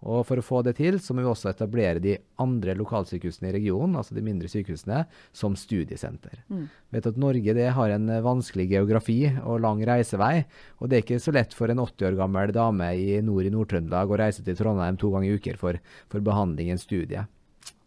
Og 0.00 0.22
For 0.24 0.40
å 0.40 0.44
få 0.44 0.62
det 0.64 0.78
til, 0.78 0.96
så 1.02 1.12
må 1.12 1.20
vi 1.20 1.28
også 1.28 1.50
etablere 1.50 2.00
de 2.00 2.14
andre 2.40 2.72
lokalsykehusene 2.78 3.50
i 3.50 3.56
regionen, 3.58 3.98
altså 4.00 4.16
de 4.16 4.24
mindre 4.24 4.48
sykehusene, 4.48 5.02
som 5.36 5.58
studiesenter. 5.58 6.40
Mm. 6.48 6.62
Vet 6.94 7.08
at 7.10 7.18
Norge 7.20 7.54
det 7.56 7.66
har 7.76 7.92
en 7.92 8.08
vanskelig 8.24 8.70
geografi 8.70 9.18
og 9.42 9.60
lang 9.60 9.82
reisevei. 9.84 10.46
Og 10.80 10.88
det 10.88 10.96
er 10.96 11.04
ikke 11.04 11.20
så 11.20 11.34
lett 11.36 11.52
for 11.56 11.68
en 11.68 11.82
80 11.84 12.08
år 12.08 12.16
gammel 12.22 12.54
dame 12.56 12.88
i 12.96 13.20
nord 13.24 13.44
i 13.44 13.52
Nord-Trøndelag 13.52 14.14
å 14.14 14.20
reise 14.22 14.46
til 14.46 14.56
Trondheim 14.56 14.96
to 15.00 15.12
ganger 15.12 15.28
i 15.28 15.36
uker 15.36 15.60
for, 15.60 15.76
for 16.08 16.24
behandling 16.24 16.70
i 16.70 16.76
en 16.78 16.80
studie. 16.80 17.26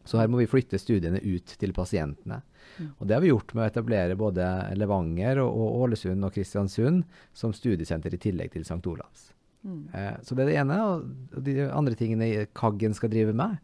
Så 0.06 0.20
her 0.20 0.30
må 0.30 0.44
vi 0.44 0.52
flytte 0.52 0.78
studiene 0.78 1.22
ut 1.24 1.58
til 1.58 1.74
pasientene. 1.74 2.44
Mm. 2.78 2.90
Og 2.98 3.08
Det 3.08 3.16
har 3.16 3.24
vi 3.24 3.32
gjort 3.32 3.54
med 3.54 3.64
å 3.64 3.70
etablere 3.70 4.18
både 4.20 4.50
Levanger 4.80 5.42
og, 5.44 5.54
og 5.54 5.86
Ålesund 5.86 6.28
og 6.28 6.34
Kristiansund 6.36 7.06
som 7.36 7.54
studiesenter 7.56 8.14
i 8.16 8.22
tillegg 8.22 8.54
til 8.54 8.66
St. 8.66 8.82
Olavs. 8.90 9.32
Mm. 9.64 9.88
Eh, 9.94 10.14
så 10.24 10.36
det 10.36 10.46
er 10.46 10.52
det 10.52 10.60
ene. 10.64 10.80
Og 10.84 11.42
de 11.46 11.58
andre 11.70 11.98
tingene 12.00 12.48
Kaggen 12.56 12.96
skal 12.98 13.12
drive 13.14 13.36
med, 13.38 13.60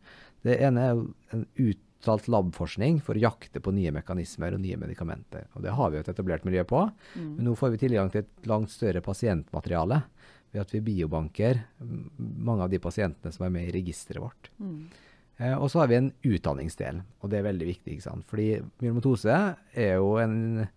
det 0.47 0.59
ene 0.63 0.85
er 0.85 1.01
en 1.35 1.45
uttalt 1.59 2.29
labforskning 2.31 3.01
for 3.03 3.17
å 3.17 3.23
jakte 3.25 3.61
på 3.63 3.73
nye 3.75 3.91
mekanismer 3.95 4.55
og 4.55 4.63
nye 4.63 4.79
medikamenter. 4.79 5.49
Og 5.55 5.65
Det 5.65 5.75
har 5.75 5.91
vi 5.91 5.99
jo 5.99 6.05
et 6.05 6.13
etablert 6.13 6.47
miljø 6.47 6.63
på, 6.67 6.85
mm. 6.87 7.27
men 7.35 7.49
nå 7.49 7.57
får 7.59 7.75
vi 7.75 7.83
tilgang 7.83 8.11
til 8.13 8.23
et 8.23 8.49
langt 8.49 8.71
større 8.71 9.03
pasientmateriale 9.03 10.01
ved 10.49 10.63
at 10.63 10.71
vi 10.73 10.81
biobanker 10.81 11.61
mange 12.17 12.65
av 12.65 12.71
de 12.71 12.79
pasientene 12.81 13.33
som 13.33 13.45
er 13.45 13.53
med 13.53 13.67
i 13.67 13.75
registeret 13.75 14.23
vårt. 14.23 14.49
Mm. 14.57 14.87
Eh, 15.39 15.55
og 15.55 15.71
så 15.71 15.81
har 15.81 15.91
vi 15.91 15.97
en 15.99 16.11
utdanningsdel, 16.27 17.01
og 17.23 17.31
det 17.31 17.39
er 17.39 17.47
veldig 17.47 17.67
viktig. 17.71 17.95
ikke 17.95 18.07
sant? 18.07 18.25
Fordi 18.27 18.59
myelomatose 18.81 19.37
er 19.73 19.93
jo 19.95 20.17
en 20.21 20.67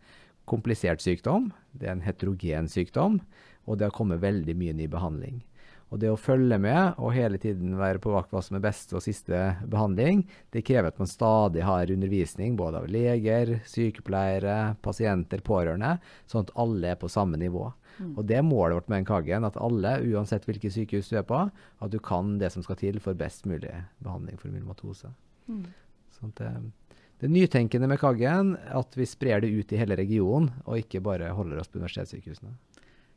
komplisert 0.46 1.03
sykdom. 1.03 1.51
Det 1.72 1.88
er 1.88 1.96
en 1.96 2.07
heterogen 2.07 2.68
sykdom, 2.70 3.20
og 3.66 3.79
det 3.79 3.88
har 3.88 3.96
kommet 3.96 4.22
veldig 4.22 4.55
mye 4.59 4.77
ny 4.77 4.87
behandling. 4.90 5.42
Og 5.93 6.01
det 6.01 6.09
å 6.09 6.17
følge 6.17 6.57
med 6.63 6.97
og 6.97 7.13
hele 7.13 7.37
tiden 7.41 7.75
være 7.77 8.01
på 8.01 8.15
vakt 8.15 8.33
hva 8.33 8.41
som 8.45 8.57
er 8.57 8.65
beste 8.65 8.97
og 8.97 9.05
siste 9.05 9.39
behandling, 9.69 10.23
det 10.55 10.65
krever 10.65 10.89
at 10.89 11.01
man 11.03 11.11
stadig 11.11 11.67
har 11.69 11.93
undervisning 11.93 12.57
både 12.57 12.81
av 12.81 12.89
leger, 12.89 13.59
sykepleiere, 13.69 14.79
pasienter, 14.85 15.45
pårørende, 15.45 15.99
sånn 16.25 16.47
at 16.47 16.55
alle 16.65 16.95
er 16.95 17.01
på 17.01 17.13
samme 17.13 17.37
nivå. 17.41 17.69
Mm. 17.99 18.15
Og 18.17 18.25
det 18.25 18.39
er 18.39 18.47
målet 18.47 18.79
vårt 18.79 18.89
med 18.89 19.05
Kaggen, 19.09 19.45
at 19.45 19.59
alle, 19.61 19.99
uansett 20.15 20.49
hvilket 20.49 20.73
sykehus 20.79 21.13
du 21.13 21.19
er 21.21 21.29
på, 21.29 21.45
at 21.53 21.93
du 21.93 22.01
kan 22.01 22.39
det 22.41 22.55
som 22.55 22.65
skal 22.65 22.81
til 22.81 22.97
for 23.05 23.19
best 23.19 23.45
mulig 23.45 23.75
behandling 24.01 24.41
for 24.41 24.49
myelomatose. 24.49 25.13
Mm. 25.53 25.67
Sånn 26.17 26.33
det, 26.41 26.55
det 27.21 27.33
nytenkende 27.37 27.93
med 27.93 28.01
Kaggen 28.01 28.57
at 28.73 28.97
vi 28.97 29.05
sprer 29.09 29.45
det 29.45 29.53
ut 29.53 29.77
i 29.77 29.85
hele 29.85 30.01
regionen, 30.01 30.55
og 30.65 30.81
ikke 30.81 31.05
bare 31.05 31.35
holder 31.37 31.61
oss 31.61 31.69
på 31.69 31.83
universitetssykehusene. 31.83 32.57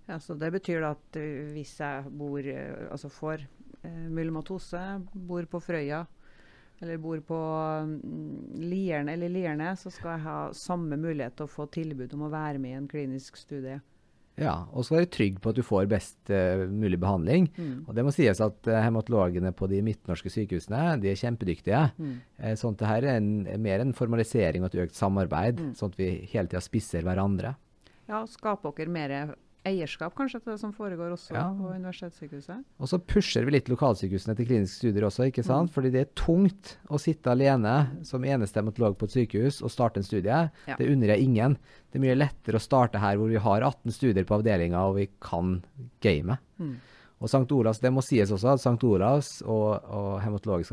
Ja, 0.05 0.19
så 0.21 0.35
Det 0.37 0.51
betyr 0.53 0.83
da 0.83 0.93
at 0.93 1.17
uh, 1.17 1.53
hvis 1.55 1.77
jeg 1.81 2.11
bor, 2.13 2.39
uh, 2.39 2.91
altså 2.93 3.09
får 3.09 3.45
eh, 3.81 4.05
myelomatose, 4.13 4.83
bor 5.13 5.47
på 5.49 5.63
Frøya 5.63 6.05
eller 6.83 6.99
bor 6.99 7.21
på 7.23 7.39
um, 7.85 7.97
Lierne 8.59 9.15
eller 9.15 9.31
Lierne, 9.31 9.71
så 9.79 9.91
skal 9.93 10.15
jeg 10.15 10.25
ha 10.25 10.37
samme 10.55 10.97
mulighet 10.99 11.37
til 11.37 11.47
å 11.47 11.51
få 11.51 11.69
tilbud 11.71 12.15
om 12.17 12.25
å 12.27 12.31
være 12.33 12.59
med 12.61 12.73
i 12.73 12.79
en 12.81 12.89
klinisk 12.91 13.39
studie. 13.39 13.79
Ja, 14.35 14.65
og 14.75 14.83
så 14.83 14.97
være 14.97 15.07
trygg 15.15 15.37
på 15.39 15.53
at 15.53 15.55
du 15.55 15.63
får 15.63 15.85
best 15.87 16.31
uh, 16.33 16.65
mulig 16.67 16.99
behandling. 16.99 17.47
Mm. 17.55 17.85
Og 17.87 17.95
det 17.95 18.03
må 18.03 18.11
sies 18.11 18.41
at 18.43 18.67
uh, 18.67 18.81
hematologene 18.83 19.53
på 19.55 19.69
de 19.71 19.79
midtnorske 19.85 20.31
sykehusene 20.33 20.97
de 20.99 21.13
er 21.13 21.21
kjempedyktige. 21.21 21.85
Mm. 21.95 22.17
Uh, 22.41 22.51
sånn 22.59 22.75
at 22.75 22.81
det 22.81 22.89
her 22.89 23.07
er, 23.07 23.21
en, 23.21 23.29
er, 23.47 23.61
mer 23.63 23.85
en 23.85 23.95
formalisering 23.95 24.65
og 24.65 24.73
et 24.73 24.89
økt 24.89 24.99
samarbeid, 24.99 25.63
mm. 25.63 25.71
sånn 25.79 25.95
at 25.95 26.01
vi 26.01 26.09
hele 26.33 26.51
tida 26.51 26.63
spisser 26.63 27.07
hverandre. 27.07 27.55
Ja, 28.11 28.25
skaper 28.29 28.75
dere 28.75 28.91
mer 28.91 29.15
eierskap 29.65 30.13
kanskje 30.17 30.39
til 30.43 30.53
det 30.53 30.59
som 30.61 30.71
foregår 30.75 31.13
også 31.15 31.35
ja. 31.35 31.45
på 31.57 31.71
universitetssykehuset. 31.73 32.63
Og 32.81 32.89
så 32.91 32.99
pusher 33.01 33.47
vi 33.47 33.55
litt 33.55 33.69
lokalsykehusene 33.71 34.35
til 34.37 34.49
kliniske 34.49 34.81
studier 34.83 35.07
også, 35.07 35.27
ikke 35.29 35.45
sant? 35.45 35.71
Mm. 35.71 35.73
Fordi 35.75 35.91
det 35.93 36.01
er 36.03 36.11
tungt 36.17 36.75
å 36.93 36.99
sitte 37.01 37.33
alene 37.33 37.75
som 38.07 38.25
eneste 38.25 38.61
hematolog 38.61 38.97
på 38.99 39.09
et 39.09 39.15
sykehus 39.17 39.61
og 39.65 39.73
starte 39.73 40.01
en 40.01 40.07
studie. 40.07 40.41
Ja. 40.69 40.77
Det 40.79 40.89
unner 40.91 41.15
jeg 41.15 41.27
ingen. 41.27 41.57
Det 41.89 41.99
er 41.99 42.05
mye 42.05 42.17
lettere 42.17 42.61
å 42.61 42.63
starte 42.63 43.01
her 43.01 43.17
hvor 43.19 43.31
vi 43.31 43.41
har 43.41 43.65
18 43.65 43.95
studier 43.95 44.27
på 44.27 44.37
avdelinga 44.37 44.83
og 44.89 44.99
vi 44.99 45.07
kan 45.23 45.57
gamet. 46.05 46.43
Mm. 46.61 46.75
Og 47.23 47.31
St. 47.31 47.47
Olavs, 47.55 47.79
det 47.81 47.93
må 47.95 48.03
sies 48.03 48.31
også 48.35 48.51
at 48.53 48.61
St. 48.61 48.75
Olavs 48.85 49.39
og, 49.47 49.69
og 49.87 50.25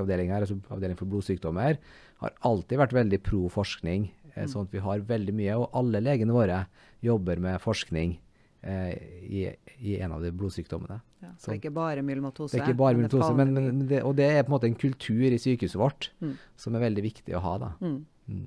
avdeling 0.02 0.32
her, 0.34 0.42
altså 0.42 0.58
avdeling 0.74 0.98
for 0.98 1.08
blodsykdommer, 1.08 1.78
har 2.22 2.34
alltid 2.44 2.80
vært 2.82 2.96
veldig 2.96 3.20
pro 3.24 3.46
forskning. 3.52 4.10
Eh, 4.34 4.42
mm. 4.42 4.50
Sånn 4.50 4.66
at 4.66 4.74
vi 4.74 4.82
har 4.82 5.06
veldig 5.06 5.34
mye, 5.38 5.56
og 5.56 5.78
alle 5.78 6.02
legene 6.02 6.34
våre 6.34 6.64
jobber 7.04 7.40
med 7.42 7.62
forskning 7.62 8.18
i, 8.62 9.40
i, 9.78 9.96
en 9.98 10.12
av 10.14 10.22
de 10.22 10.30
blodsykdommene. 10.38 11.00
Ja, 11.22 11.32
så 11.38 11.50
det 11.50 11.56
er 11.56 11.60
ikke 11.60 11.74
bare 11.74 12.02
myelomatose? 12.06 12.54
Det 12.54 12.60
er 12.60 12.70
ikke 12.70 12.78
bare 12.78 12.98
myelomatose, 12.98 13.34
men, 13.38 13.54
men 13.56 13.80
det, 13.90 14.02
og 14.06 14.14
det 14.18 14.28
er 14.30 14.44
på 14.44 14.52
en 14.52 14.54
måte 14.54 14.68
en 14.70 14.78
kultur 14.78 15.24
i 15.34 15.38
sykehuset 15.42 15.80
vårt 15.80 16.10
mm. 16.22 16.34
som 16.64 16.76
er 16.78 16.84
veldig 16.84 17.04
viktig 17.08 17.34
å 17.38 17.42
ha. 17.42 17.54
da. 17.62 17.70
Mm. 17.82 17.96
Mm. 18.30 18.44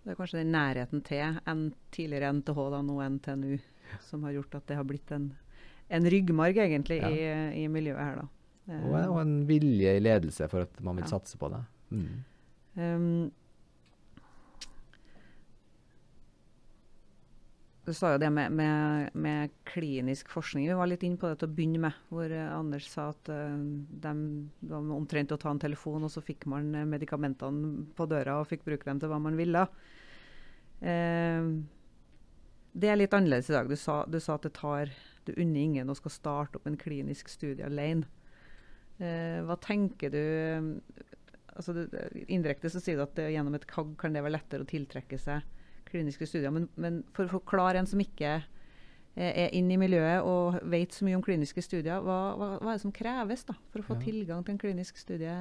Det 0.00 0.12
er 0.12 0.18
kanskje 0.18 0.40
den 0.40 0.52
nærheten 0.54 1.04
til 1.06 1.40
en 1.48 1.62
tidligere 1.94 2.32
NTH, 2.36 2.60
da, 2.74 2.82
nå 2.84 2.98
NTNU, 3.16 3.56
som 4.08 4.28
har 4.28 4.36
gjort 4.36 4.60
at 4.60 4.68
det 4.68 4.78
har 4.78 4.86
blitt 4.88 5.12
en, 5.16 5.30
en 5.88 6.12
ryggmarg 6.14 6.60
egentlig 6.64 7.00
ja. 7.00 7.10
i, 7.10 7.64
i, 7.64 7.66
miljøet 7.72 8.00
her. 8.00 8.22
da. 8.22 8.28
Og, 8.80 8.94
og, 9.00 9.18
en 9.24 9.36
vilje 9.48 9.96
i 9.96 10.02
ledelse 10.02 10.46
for 10.52 10.68
at 10.68 10.82
man 10.84 11.00
vil 11.00 11.08
ja. 11.08 11.12
satse 11.16 11.40
på 11.40 11.48
det. 11.52 11.62
Um, 11.90 13.30
Du 17.90 17.94
sa 17.94 18.12
jo 18.12 18.20
det 18.22 18.28
med, 18.30 18.52
med, 18.54 19.10
med, 19.18 19.50
klinisk 19.66 20.28
forskning. 20.30 20.68
Vi 20.68 20.74
var 20.78 20.86
litt 20.86 21.02
inne 21.02 21.18
på 21.18 21.26
det 21.26 21.40
til 21.40 21.48
å 21.48 21.54
begynne 21.56 21.80
med. 21.82 21.96
Hvor 22.06 22.30
uh, 22.30 22.52
Anders 22.54 22.86
sa 22.86 23.08
at 23.10 23.30
uh, 23.34 23.56
de 24.04 24.12
var 24.70 24.92
omtrent 24.94 25.34
å 25.34 25.38
ta 25.40 25.50
en 25.50 25.58
telefon, 25.58 26.06
og 26.06 26.12
så 26.14 26.22
fikk 26.22 26.46
man 26.52 26.68
uh, 26.76 26.86
medikamentene 26.86 27.88
på 27.98 28.06
døra 28.06 28.38
og 28.38 28.46
fikk 28.52 28.62
bruke 28.68 28.86
dem 28.86 29.02
til 29.02 29.10
hva 29.10 29.18
man 29.26 29.34
ville. 29.40 29.66
det 32.80 32.88
er 32.88 32.96
litt 32.96 33.12
annerledes 33.12 33.50
i 33.50 33.58
dag. 33.58 33.66
Du 33.68 33.76
sa, 33.76 34.04
du 34.06 34.20
sa 34.22 34.38
at 34.38 34.46
det 34.46 34.54
tar 34.56 34.94
Du 35.26 35.34
unner 35.34 35.60
ingen 35.60 35.90
å 35.90 35.98
skal 35.98 36.14
starte 36.14 36.56
opp 36.56 36.70
en 36.70 36.78
klinisk 36.78 37.28
studie 37.28 37.66
alene. 37.66 38.06
hva 38.98 39.56
tenker 39.60 40.10
du 40.14 40.24
altså 41.56 41.74
Indirekte 42.28 42.70
så 42.70 42.80
sier 42.80 42.96
du 42.96 43.02
at 43.02 43.18
gjennom 43.18 43.54
et 43.58 43.66
KAG 43.66 43.96
kan 43.98 44.14
det 44.14 44.22
være 44.22 44.38
lettere 44.38 44.64
å 44.64 44.70
tiltrekke 44.70 45.18
seg 45.18 45.42
kliniske 45.90 46.28
studier. 46.28 46.52
Men, 46.54 46.68
men 46.80 47.02
for 47.16 47.26
å 47.26 47.38
forklare 47.40 47.82
en 47.82 47.88
som 47.90 48.00
ikke 48.02 48.40
er 49.20 49.50
inne 49.56 49.74
i 49.74 49.80
miljøet 49.80 50.24
og 50.24 50.60
vet 50.70 50.94
så 50.94 51.04
mye 51.04 51.18
om 51.18 51.24
kliniske 51.24 51.62
studier, 51.64 51.98
hva, 52.04 52.18
hva, 52.38 52.50
hva 52.60 52.70
er 52.70 52.78
det 52.78 52.84
som 52.84 52.94
kreves 52.94 53.42
da, 53.48 53.56
for 53.72 53.82
å 53.82 53.88
få 53.88 53.98
ja. 53.98 54.04
tilgang 54.06 54.44
til 54.46 54.54
en 54.54 54.62
klinisk 54.62 55.00
studie? 55.00 55.34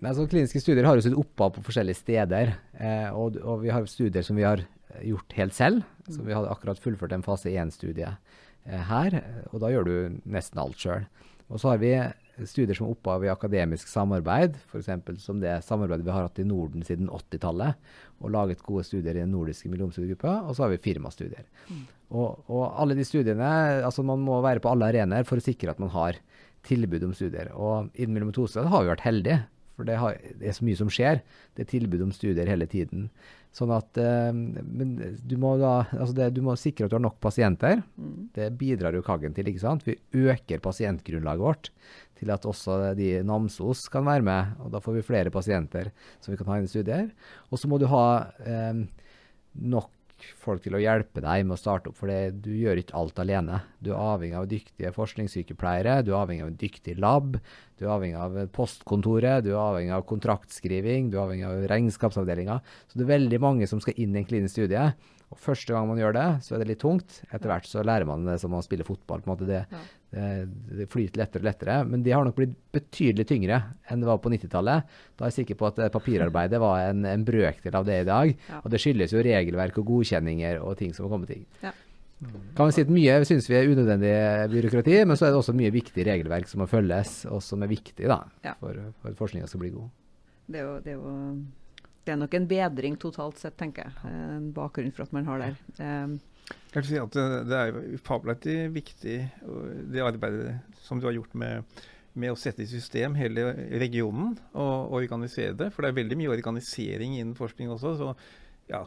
Altså, 0.00 0.24
kliniske 0.30 0.62
studier 0.62 0.86
har 0.88 0.96
jo 0.96 1.04
sitt 1.04 1.16
opphav 1.18 1.52
på 1.56 1.64
forskjellige 1.66 1.98
steder. 1.98 2.54
Eh, 2.78 3.08
og, 3.12 3.36
og, 3.42 3.60
vi 3.64 3.72
har 3.74 3.88
studier 3.90 4.24
som 4.24 4.38
vi 4.38 4.46
har 4.46 4.62
gjort 5.04 5.36
helt 5.36 5.56
selv. 5.56 5.82
Mm. 6.06 6.12
Så 6.14 6.24
vi 6.24 6.36
hadde 6.36 6.52
akkurat 6.52 6.80
fullført 6.80 7.12
en 7.16 7.26
fase 7.26 7.52
1-studie 7.52 8.08
eh, 8.08 8.86
her. 8.90 9.18
Og 9.50 9.60
da 9.64 9.72
gjør 9.74 9.90
du 9.90 10.22
nesten 10.30 10.62
alt 10.62 10.80
sjøl. 10.80 11.04
Og 11.50 11.60
så 11.60 11.74
har 11.74 11.82
vi 11.82 11.92
studier 12.48 12.76
som 12.76 12.88
opphav 12.90 13.24
i 13.24 13.30
akademisk 13.32 13.88
samarbeid, 13.90 14.56
f.eks. 14.70 14.90
som 15.22 15.40
det 15.42 15.58
samarbeidet 15.66 16.06
vi 16.06 16.14
har 16.14 16.28
hatt 16.28 16.40
i 16.40 16.46
Norden 16.48 16.84
siden 16.86 17.10
80-tallet, 17.12 17.78
og 18.20 18.34
laget 18.34 18.64
gode 18.66 18.84
studier 18.88 19.16
i 19.16 19.22
den 19.22 19.32
nordiske 19.34 19.70
myelomstudiegruppa. 19.72 20.40
Og 20.48 20.56
så 20.56 20.66
har 20.66 20.74
vi 20.74 20.82
firmastudier. 20.84 21.46
Mm. 21.68 21.86
Og, 22.10 22.42
og, 22.50 22.64
alle 22.82 22.96
de 22.98 23.06
studiene, 23.06 23.50
altså 23.86 24.02
Man 24.06 24.22
må 24.26 24.40
være 24.42 24.62
på 24.62 24.72
alle 24.72 24.90
arenaer 24.90 25.28
for 25.28 25.38
å 25.38 25.44
sikre 25.44 25.72
at 25.72 25.80
man 25.82 25.92
har 25.94 26.18
tilbud 26.66 27.06
om 27.06 27.14
studier. 27.16 27.52
Og 27.54 27.90
innen 27.94 28.16
myelomatose 28.16 28.66
har 28.66 28.84
vi 28.84 28.92
vært 28.92 29.06
heldige. 29.06 29.42
For 29.80 29.88
det, 29.88 29.96
har, 29.96 30.16
det, 30.36 30.44
er 30.44 30.52
så 30.52 30.66
mye 30.66 30.76
som 30.76 30.90
skjer. 30.92 31.22
Det 31.56 31.64
er 31.64 31.70
tilbud 31.70 32.02
om 32.04 32.10
studier 32.12 32.48
hele 32.50 32.66
tiden. 32.68 33.06
Sånn 33.56 33.72
at 33.74 33.96
uh, 33.98 34.28
Men 34.30 34.92
du 35.26 35.34
må 35.40 35.54
da 35.58 35.86
altså 35.96 36.12
det, 36.18 36.28
du 36.36 36.42
må 36.44 36.54
sikre 36.60 36.86
at 36.86 36.92
du 36.92 36.98
har 36.98 37.06
nok 37.06 37.16
pasienter. 37.24 37.80
Mm. 37.96 38.28
Det 38.36 38.50
bidrar 38.60 38.98
jo 38.98 39.04
Kaggen 39.06 39.32
til. 39.36 39.48
ikke 39.48 39.62
sant? 39.62 39.86
Vi 39.88 39.96
øker 40.12 40.60
pasientgrunnlaget 40.60 41.46
vårt 41.46 41.72
til 42.20 42.32
at 42.34 42.46
også 42.48 42.92
de 42.98 43.12
Namsos 43.26 43.86
kan 43.92 44.04
være 44.06 44.26
med. 44.26 44.56
og 44.60 44.74
Da 44.74 44.82
får 44.84 44.98
vi 44.98 45.06
flere 45.06 45.32
pasienter 45.32 45.92
som 46.20 46.32
vi 46.32 46.40
kan 46.40 46.50
ha 46.52 46.60
inn 46.60 46.68
i 46.68 46.72
studier. 46.72 47.08
Og 47.50 47.60
så 47.60 47.70
må 47.70 47.80
du 47.80 47.88
ha 47.90 48.04
eh, 48.44 48.84
nok 49.60 49.90
folk 50.40 50.62
til 50.64 50.76
å 50.76 50.80
hjelpe 50.82 51.22
deg 51.24 51.46
med 51.46 51.56
å 51.56 51.60
starte 51.60 51.90
opp, 51.90 51.98
for 51.98 52.10
du 52.10 52.50
gjør 52.52 52.80
ikke 52.82 52.96
alt 52.98 53.20
alene. 53.22 53.62
Du 53.80 53.92
er 53.92 54.00
avhengig 54.00 54.36
av 54.36 54.48
dyktige 54.50 54.92
forskningssykepleiere, 54.96 56.00
du 56.04 56.12
er 56.12 56.18
avhengig 56.20 56.44
av 56.44 56.50
en 56.52 56.58
dyktig 56.60 56.96
lab, 57.00 57.38
du 57.80 57.86
er 57.86 57.94
avhengig 57.94 58.20
av 58.20 58.36
postkontoret, 58.56 59.44
du 59.46 59.52
er 59.54 59.62
avhengig 59.62 59.94
av 59.96 60.04
kontraktskriving, 60.10 61.08
du 61.10 61.18
er 61.18 61.24
avhengig 61.24 61.48
av 61.48 61.64
regnskapsavdelinga. 61.72 62.58
Så 62.90 63.00
det 63.00 63.06
er 63.06 63.14
veldig 63.14 63.40
mange 63.42 63.70
som 63.70 63.80
skal 63.82 63.96
inn 63.96 64.12
i 64.16 64.22
en 64.22 64.28
klinisk 64.28 64.58
studie. 64.58 64.90
Og 65.30 65.38
Første 65.38 65.70
gang 65.70 65.86
man 65.86 65.98
gjør 66.00 66.14
det, 66.16 66.28
så 66.42 66.56
er 66.56 66.62
det 66.62 66.72
litt 66.72 66.80
tungt. 66.82 67.20
Etter 67.30 67.50
hvert 67.52 67.66
så 67.68 67.84
lærer 67.86 68.06
man 68.08 68.24
det 68.26 68.36
som 68.42 68.54
å 68.56 68.62
spille 68.66 68.86
fotball. 68.86 69.22
på 69.22 69.30
en 69.30 69.32
måte 69.32 69.46
det, 69.46 69.60
ja. 69.70 69.82
det, 70.10 70.30
det, 70.80 70.86
flyter 70.90 71.22
lettere 71.22 71.44
og 71.44 71.46
lettere. 71.46 71.76
Men 71.86 72.02
de 72.02 72.14
har 72.14 72.26
nok 72.26 72.38
blitt 72.40 72.56
betydelig 72.74 73.28
tyngre 73.30 73.60
enn 73.86 74.02
det 74.02 74.08
var 74.10 74.18
på 74.24 74.32
90-tallet. 74.34 74.96
Da 75.14 75.26
er 75.26 75.30
jeg 75.30 75.44
sikker 75.44 75.60
på 75.60 75.68
at 75.70 75.78
eh, 75.78 75.92
papirarbeidet 75.94 76.58
var 76.62 76.88
en, 76.88 77.06
en 77.06 77.26
brøkdel 77.26 77.78
av 77.78 77.86
det 77.86 78.00
i 78.02 78.08
dag. 78.08 78.32
Ja. 78.50 78.58
Og 78.64 78.74
det 78.74 78.82
skyldes 78.82 79.14
jo 79.14 79.22
regelverk 79.22 79.78
og 79.78 79.86
godkjenninger 79.92 80.58
og 80.64 80.74
ting 80.82 80.96
som 80.96 81.06
har 81.06 81.14
kommet 81.14 81.30
inn. 81.36 81.46
Ja. 81.62 81.76
Kan 82.58 82.68
vi 82.68 82.74
si 82.76 82.82
at 82.84 82.90
Mye 82.92 83.14
syns 83.24 83.46
vi 83.48 83.56
er 83.56 83.70
unødvendig 83.70 84.12
byråkrati, 84.52 84.98
men 85.08 85.16
så 85.16 85.28
er 85.28 85.32
det 85.32 85.38
også 85.40 85.54
mye 85.56 85.70
viktig 85.72 86.04
regelverk 86.04 86.50
som 86.50 86.60
må 86.60 86.66
følges, 86.68 87.22
og 87.30 87.40
som 87.44 87.62
er 87.64 87.70
viktig 87.70 88.10
da, 88.10 88.18
for, 88.60 88.76
for 89.00 89.14
at 89.14 89.22
forskninga 89.22 89.48
skal 89.48 89.62
bli 89.62 89.72
god. 89.78 89.88
Det 90.50 90.60
er 90.60 90.66
jo, 90.66 90.74
det 90.84 90.92
er 90.92 90.98
jo 90.98 91.14
det 92.04 92.14
er 92.14 92.18
nok 92.20 92.34
en 92.36 92.48
bedring 92.48 92.96
totalt 93.00 93.40
sett, 93.40 93.56
tenker 93.60 93.86
jeg. 93.86 94.10
En 94.10 94.50
bakgrunn 94.56 94.92
for 94.96 95.04
at 95.04 95.14
man 95.14 95.28
har 95.28 95.42
der. 95.42 95.56
Um, 95.78 96.18
jeg 96.70 96.82
vil 96.82 96.88
si 96.88 96.98
at 96.98 97.16
Det 97.46 97.56
er 97.56 97.80
fabelaktig 98.06 98.56
viktig, 98.74 99.16
det 99.92 100.02
arbeidet 100.02 100.56
som 100.82 101.00
du 101.00 101.06
har 101.06 101.14
gjort 101.14 101.34
med, 101.38 101.82
med, 102.14 102.32
å 102.32 102.38
sette 102.38 102.64
i 102.64 102.70
system 102.70 103.14
hele 103.18 103.52
regionen 103.82 104.32
og 104.54 104.96
organisere 104.98 105.54
det. 105.58 105.70
For 105.74 105.84
det 105.84 105.92
er 105.92 106.00
veldig 106.00 106.18
mye 106.18 106.32
organisering 106.32 107.18
innen 107.18 107.36
forskning 107.38 107.70
også. 107.74 107.94
så 108.00 108.14
ja, 108.70 108.86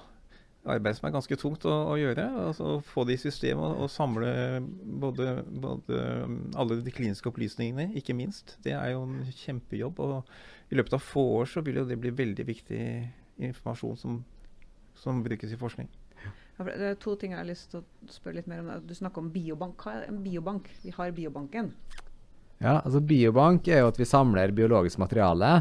Arbeid 0.63 0.95
som 0.95 1.09
er 1.09 1.15
ganske 1.17 1.35
tungt 1.39 1.65
å, 1.67 1.73
å 1.91 1.95
gjøre. 1.99 2.23
altså 2.47 2.77
Få 2.87 3.03
det 3.07 3.17
i 3.17 3.23
system 3.25 3.59
og, 3.59 3.83
og 3.83 3.91
samle 3.91 4.29
både, 5.03 5.41
både, 5.43 6.03
alle 6.55 6.79
de 6.85 6.93
kliniske 6.95 7.27
opplysningene, 7.27 7.89
ikke 7.99 8.15
minst. 8.15 8.55
Det 8.63 8.71
er 8.77 8.93
jo 8.93 9.03
en 9.03 9.33
kjempejobb. 9.43 9.99
og 9.99 10.62
i 10.73 10.77
løpet 10.77 10.95
av 10.97 11.03
få 11.05 11.23
år 11.39 11.49
så 11.53 11.61
vil 11.65 11.81
jo 11.81 11.87
det 11.87 11.99
bli 12.01 12.13
veldig 12.17 12.45
viktig 12.47 12.83
informasjon 13.49 13.99
som, 13.99 14.23
som 14.97 15.21
brukes 15.25 15.53
i 15.53 15.59
forskning. 15.59 15.89
Ja, 16.57 16.65
det 16.67 16.89
er 16.91 16.97
to 17.01 17.15
ting 17.17 17.33
jeg 17.33 17.41
har 17.41 17.49
lyst 17.49 17.71
til 17.71 17.81
å 17.81 18.13
spørre 18.13 18.39
litt 18.39 18.49
mer 18.49 18.61
om. 18.61 18.71
Du 18.85 18.93
snakker 18.97 19.23
om 19.23 19.31
biobank. 19.33 19.81
Hva 19.81 19.99
er 19.99 20.09
en 20.09 20.21
biobank? 20.25 20.69
Vi 20.83 20.93
har 20.93 21.13
biobanken. 21.15 21.71
Ja, 22.63 22.77
altså 22.79 23.01
Biobank 23.03 23.67
er 23.67 23.81
jo 23.81 23.89
at 23.91 23.97
vi 23.99 24.07
samler 24.07 24.53
biologisk 24.55 25.01
materiale 25.01 25.57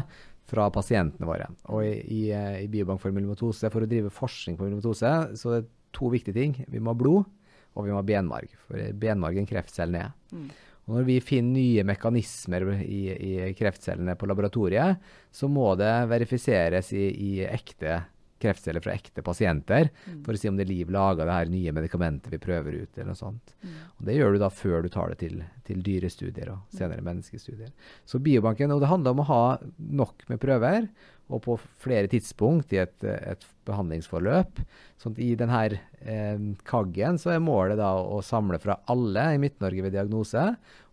fra 0.47 0.69
pasientene 0.71 1.27
våre. 1.27 1.49
Og 1.73 1.83
i, 1.83 1.95
i, 1.99 2.21
i 2.63 2.67
Biobank 2.71 3.01
for 3.01 3.15
myelomatose, 3.15 3.71
for 3.73 3.83
å 3.83 3.89
drive 3.89 4.11
forskning 4.13 4.55
på 4.59 4.67
myelomatose, 4.67 5.11
så 5.39 5.51
er 5.51 5.63
det 5.63 5.71
to 5.95 6.11
viktige 6.13 6.37
ting. 6.37 6.55
Vi 6.71 6.79
må 6.79 6.93
ha 6.93 6.99
blod, 6.99 7.25
og 7.73 7.87
vi 7.87 7.91
må 7.91 7.99
ha 7.99 8.05
benmarg. 8.07 8.53
For 8.67 8.93
benmarg 8.99 9.35
er 9.35 9.43
en 9.43 9.49
kreftcelle 9.49 9.97
ned. 9.97 10.21
Mm. 10.31 10.47
Og 10.85 10.97
når 10.97 11.05
vi 11.07 11.19
finner 11.23 11.61
nye 11.61 11.83
mekanismer 11.87 12.65
i, 12.83 13.03
i 13.13 13.53
kreftcellene 13.55 14.17
på 14.19 14.27
laboratoriet, 14.27 14.99
så 15.31 15.47
må 15.47 15.69
det 15.79 15.93
verifiseres 16.11 16.91
i, 16.97 17.05
i 17.07 17.31
ekte 17.47 18.01
kreftceller 18.43 18.83
fra 18.83 18.91
ekte 18.91 19.23
pasienter 19.23 19.87
Mm. 20.03 20.17
for 20.25 20.35
å 20.35 20.39
si 20.39 20.49
om 20.49 20.57
det 20.57 20.65
er 20.65 20.73
liv 20.73 20.89
laga 20.91 21.23
det 21.23 21.31
her 21.37 21.51
nye 21.51 21.71
medikamentet 21.71 22.27
vi 22.33 22.39
prøver 22.43 22.75
ut, 22.81 22.97
eller 22.97 23.13
noe 23.13 23.15
sånt. 23.15 23.53
Mm. 23.63 23.77
Og 23.97 24.05
Det 24.09 24.15
gjør 24.17 24.33
du 24.33 24.39
da 24.41 24.49
før 24.51 24.83
du 24.83 24.89
tar 24.91 25.13
det 25.13 25.19
til, 25.21 25.37
til 25.63 25.79
dyrestudier 25.85 26.51
og 26.51 26.75
senere 26.75 27.05
menneskestudier. 27.05 27.71
Så 28.05 28.19
biobanken, 28.19 28.73
og 28.75 28.81
det 28.83 28.91
handler 28.91 29.15
om 29.15 29.23
å 29.23 29.29
ha 29.29 29.43
nok 29.79 30.27
med 30.27 30.41
prøver, 30.43 30.89
og 31.31 31.41
på 31.45 31.55
flere 31.81 32.09
tidspunkt 32.11 32.73
i 32.75 32.81
et, 32.81 33.03
et 33.03 33.45
behandlingsforløp. 33.67 34.59
Så 34.99 35.11
I 35.23 35.33
denne 35.39 35.61
eh, 35.69 36.45
kaggen 36.67 37.19
så 37.21 37.33
er 37.33 37.43
målet 37.43 37.79
da 37.79 37.93
å 37.95 38.19
samle 38.25 38.59
fra 38.61 38.79
alle 38.91 39.29
i 39.33 39.41
Midt-Norge 39.41 39.85
ved 39.85 39.95
diagnose, 39.95 40.45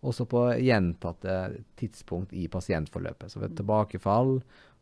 også 0.06 0.26
på 0.30 0.44
gjentatte 0.62 1.36
tidspunkt 1.80 2.34
i 2.36 2.46
pasientforløpet. 2.52 3.32
Så 3.32 3.42
ved 3.42 3.56
tilbakefall, 3.58 4.38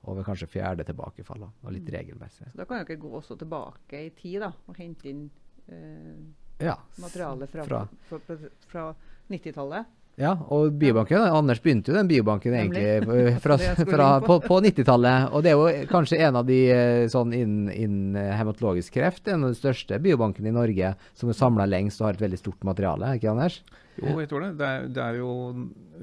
og 0.06 0.20
ved 0.20 0.28
kanskje 0.28 0.50
fjerde 0.52 0.86
tilbakefall, 0.86 1.42
da, 1.48 1.52
og 1.64 1.74
litt 1.74 1.88
regelmessig. 1.92 2.52
Så 2.52 2.60
da 2.60 2.68
kan 2.68 2.84
dere 2.84 3.00
gå 3.00 3.10
også 3.18 3.36
tilbake 3.40 4.04
i 4.06 4.12
tid 4.16 4.44
da, 4.44 4.52
og 4.68 4.78
hente 4.78 5.10
inn 5.10 5.26
eh, 5.66 6.18
Ja, 6.58 6.74
materiale 6.98 7.46
fra, 7.50 7.64
fra 7.68 7.84
fra, 8.08 8.20
fra, 8.26 8.52
fra 8.70 8.86
90-tallet. 9.30 9.97
Ja, 10.18 10.32
og 10.50 10.72
biobanken, 10.80 11.22
Anders 11.30 11.60
begynte 11.62 11.92
jo 11.92 11.94
den 11.94 12.08
biobanken 12.10 12.54
egentlig 12.58 12.82
eh, 12.82 13.36
fra, 13.38 13.54
fra, 13.92 14.06
på, 14.20 14.40
på. 14.42 14.48
på 14.48 14.56
90-tallet. 14.64 15.28
Og 15.30 15.44
det 15.46 15.52
er 15.52 15.60
jo 15.60 15.84
kanskje 15.92 16.18
en 16.26 16.38
av 16.40 16.46
de 16.48 16.56
eh, 16.74 17.04
sånn 17.12 17.30
innen 17.36 17.68
innen, 17.70 18.16
eh, 18.18 18.32
hematologisk 18.34 18.96
kreft, 18.98 19.28
en 19.30 19.46
av 19.46 19.52
de 19.54 19.58
største 19.60 20.00
biobankene 20.02 20.50
i 20.50 20.56
Norge 20.56 20.90
som 21.14 21.30
er 21.30 21.38
samla 21.38 21.68
lengst 21.70 22.02
og 22.02 22.08
har 22.08 22.18
et 22.18 22.24
veldig 22.26 22.40
stort 22.42 22.66
materiale, 22.66 23.12
ikke 23.20 23.30
Anders? 23.30 23.60
Jo, 23.98 24.16
jeg 24.18 24.28
tror 24.30 24.42
det. 24.48 24.50
Det 24.58 24.66
er, 24.66 24.88
det 24.94 25.04
er 25.06 25.20
jo 25.20 25.30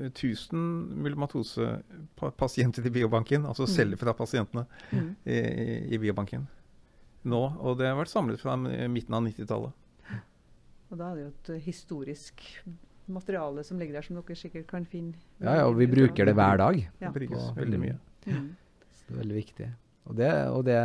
1000 0.07 0.63
myelomatosepasienter 1.03 2.87
i 2.87 2.93
biobanken, 2.95 3.45
altså 3.51 3.67
celler 3.71 3.99
fra 3.99 4.15
pasientene 4.15 4.65
Mm. 4.95 5.11
i, 5.27 5.37
i 5.95 5.99
biobanken 5.99 6.47
nå. 7.25 7.43
Og 7.65 7.77
det 7.79 7.87
har 7.89 7.95
vært 7.99 8.11
samlet 8.11 8.39
fra 8.39 8.55
midten 8.55 9.15
av 9.17 9.23
90-tallet. 9.27 9.71
Og 10.91 10.99
da 10.99 11.07
er 11.11 11.15
det 11.17 11.23
jo 11.23 11.31
et 11.33 11.63
historisk 11.65 12.43
materiale 13.11 13.63
som 13.65 13.79
ligger 13.79 13.99
der, 13.99 14.05
som 14.05 14.19
dere 14.19 14.37
sikkert 14.39 14.67
kan 14.69 14.85
finne. 14.89 15.15
Ja, 15.39 15.61
ja, 15.61 15.63
og 15.69 15.79
vi 15.79 15.87
bruker 15.89 16.27
det 16.27 16.35
hver 16.37 16.61
dag. 16.61 16.77
Ja. 16.99 17.09
Det 17.09 17.15
brukes 17.19 17.49
veldig 17.57 17.81
mye. 17.81 17.97
Mm. 18.25 18.53
Så 18.95 19.07
det 19.07 19.15
er 19.15 19.19
veldig 19.23 19.37
viktig. 19.37 19.71
Og 20.05 20.17
det, 20.19 20.29
og 20.53 20.61
det 20.67 20.77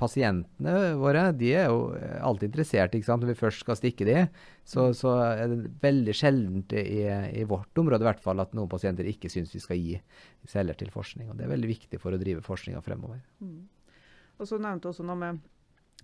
pasientene 0.00 0.94
våre, 0.96 1.26
de 1.36 1.50
er 1.60 1.66
jo 1.68 1.90
eh, 1.92 2.16
alltid 2.24 2.48
interessert, 2.48 2.94
ikke 2.96 3.08
sant. 3.08 3.24
Når 3.24 3.34
vi 3.34 3.40
først 3.42 3.64
skal 3.66 3.76
stikke 3.76 4.06
de, 4.08 4.16
så, 4.64 4.86
så 4.96 5.12
er 5.26 5.52
det 5.52 5.74
veldig 5.82 6.14
sjeldent 6.16 6.72
i, 6.80 7.02
i 7.36 7.44
vårt 7.48 7.82
område 7.82 8.00
i 8.00 8.08
hvert 8.08 8.24
fall 8.24 8.40
at 8.40 8.56
noen 8.56 8.70
pasienter 8.72 9.08
ikke 9.10 9.28
syns 9.32 9.52
vi 9.52 9.60
skal 9.60 9.80
gi 9.80 9.98
celler 10.48 10.78
til 10.80 10.88
forskning. 10.94 11.28
Og 11.28 11.36
det 11.36 11.44
er 11.44 11.52
veldig 11.52 11.72
viktig 11.74 12.00
for 12.00 12.16
å 12.16 12.20
drive 12.20 12.44
forskninga 12.46 12.80
fremover. 12.84 13.20
Mm. 13.44 13.60
Og 14.40 14.48
så 14.48 14.56
nevnte 14.56 14.88
du 14.88 14.94
også 14.94 15.04
noe 15.04 15.20
med 15.20 15.42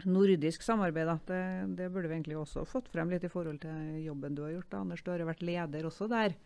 nordisk 0.06 0.62
samarbeid. 0.62 1.10
Det, 1.26 1.42
det 1.78 1.90
burde 1.94 2.10
vi 2.10 2.18
egentlig 2.18 2.38
også 2.38 2.64
fått 2.68 2.90
frem 2.92 3.10
litt 3.10 3.24
i 3.26 3.32
forhold 3.32 3.60
til 3.62 3.98
jobben 4.04 4.36
du 4.38 4.44
har 4.44 4.54
gjort. 4.54 4.70
Da. 4.70 4.82
Anders, 4.84 5.02
du 5.02 5.12
har 5.12 5.22
jo 5.22 5.28
vært 5.30 5.44
leder 5.46 5.88
også 5.88 6.08
der. 6.10 6.36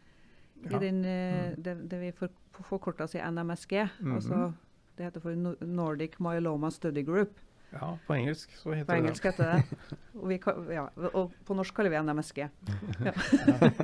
Ja. 0.62 0.76
I 0.76 0.80
den, 0.82 1.00
mm. 1.02 1.62
det, 1.64 1.76
det 1.90 1.98
vi 2.00 2.10
for, 2.16 2.34
forkorta 2.68 3.06
til 3.10 3.24
NMSG. 3.24 3.72
-hmm. 3.72 4.14
altså, 4.14 4.52
det 4.96 5.04
heter 5.04 5.20
for 5.20 5.64
Nordic 5.64 6.20
Myeloma 6.20 6.70
Study 6.70 7.04
Group. 7.04 7.38
Ja, 7.72 7.98
på 8.06 8.14
engelsk 8.14 8.52
så 8.60 8.74
heter 8.76 8.90
På 8.90 8.98
engelsk 9.00 9.24
heter 9.24 9.48
det 9.48 9.78
og, 10.20 10.26
vi, 10.28 10.36
ja, 10.74 10.84
og 11.16 11.32
på 11.46 11.56
norsk 11.56 11.74
kaller 11.74 11.94
vi 11.94 12.02
NMSG. 12.04 12.48
Ja. 13.08 13.12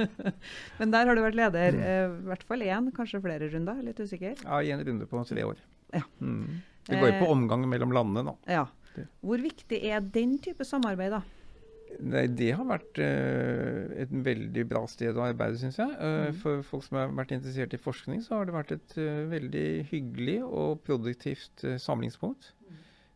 Men 0.78 0.92
der 0.92 1.08
har 1.08 1.16
du 1.16 1.22
vært 1.24 1.38
leder 1.38 1.78
eh, 1.78 2.04
i 2.04 2.26
hvert 2.28 2.44
fall 2.48 2.64
én, 2.66 2.90
kanskje 2.94 3.22
flere 3.24 3.48
runder. 3.48 3.80
Litt 3.82 4.00
usikker. 4.00 4.36
Ja, 4.44 4.60
i 4.60 4.74
en 4.74 4.84
runde 4.84 5.08
på 5.08 5.24
tre 5.24 5.44
år. 5.44 5.62
Ja. 5.94 6.02
Mm. 6.20 6.60
Det 6.88 7.00
går 7.00 7.10
jo 7.10 7.16
på 7.20 7.26
Eh, 7.28 7.32
omgang 7.32 7.64
mellom 7.68 7.92
landene, 7.92 8.30
da. 8.30 8.52
Ja. 8.52 8.66
Hvor 9.24 9.42
viktig 9.42 9.82
er 9.88 10.00
den 10.14 10.38
type 10.42 10.66
samarbeid, 10.66 11.16
da? 11.18 11.22
Nei, 12.04 12.26
det 12.36 12.50
har 12.54 12.66
vært 12.68 12.98
uh, 13.00 13.88
et 14.02 14.10
veldig 14.12 14.64
bra 14.68 14.82
sted 14.90 15.16
å 15.16 15.24
arbeide, 15.24 15.58
syns 15.60 15.78
jeg. 15.80 15.94
Uh, 15.96 16.28
mm. 16.28 16.36
For 16.42 16.66
folk 16.66 16.84
som 16.86 16.98
har 17.00 17.14
vært 17.16 17.32
interessert 17.38 17.74
i 17.74 17.80
forskning, 17.80 18.20
så 18.24 18.36
har 18.36 18.48
det 18.48 18.56
vært 18.56 18.74
et 18.76 18.98
uh, 19.00 19.24
veldig 19.30 19.66
hyggelig 19.88 20.36
og 20.44 20.82
produktivt 20.86 21.64
samlingspunkt. 21.82 22.52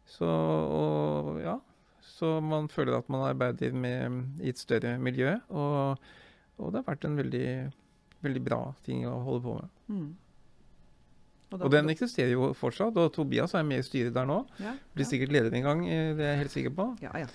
Så, 0.08 0.26
og, 0.26 1.36
ja, 1.44 1.58
så 2.02 2.34
man 2.44 2.66
føler 2.72 2.98
at 2.98 3.12
man 3.12 3.26
arbeider 3.28 3.76
med, 3.76 4.24
i 4.42 4.50
et 4.50 4.60
større 4.60 4.96
miljø. 5.00 5.36
Og, 5.52 6.10
og 6.58 6.72
det 6.72 6.82
har 6.82 6.90
vært 6.90 7.06
en 7.08 7.20
veldig, 7.20 7.46
veldig 8.24 8.42
bra 8.48 8.62
ting 8.86 9.06
å 9.08 9.18
holde 9.26 9.44
på 9.46 9.56
med. 9.60 9.78
Mm. 9.92 10.10
Da- 11.58 11.64
Og 11.68 11.70
den 11.74 11.88
eksisterer 11.92 12.32
jo 12.32 12.52
fortsatt, 12.58 12.96
og 12.96 13.12
Tobias 13.12 13.54
er 13.54 13.62
med 13.68 13.78
i 13.82 13.86
styret 13.86 14.14
der 14.14 14.26
nå. 14.28 14.40
ja, 14.60 14.72
Blir 14.94 15.04
ja. 15.06 15.10
sikkert 15.10 15.32
leder 15.34 15.54
en 15.58 15.62
gang, 15.66 15.82
eh, 15.88 16.14
det 16.16 16.24
er 16.26 16.30
jeg 16.36 16.42
helt 16.44 16.54
sikker 16.56 16.74
på. 16.78 16.88
Ja, 17.02 17.12
ja. 17.18 17.26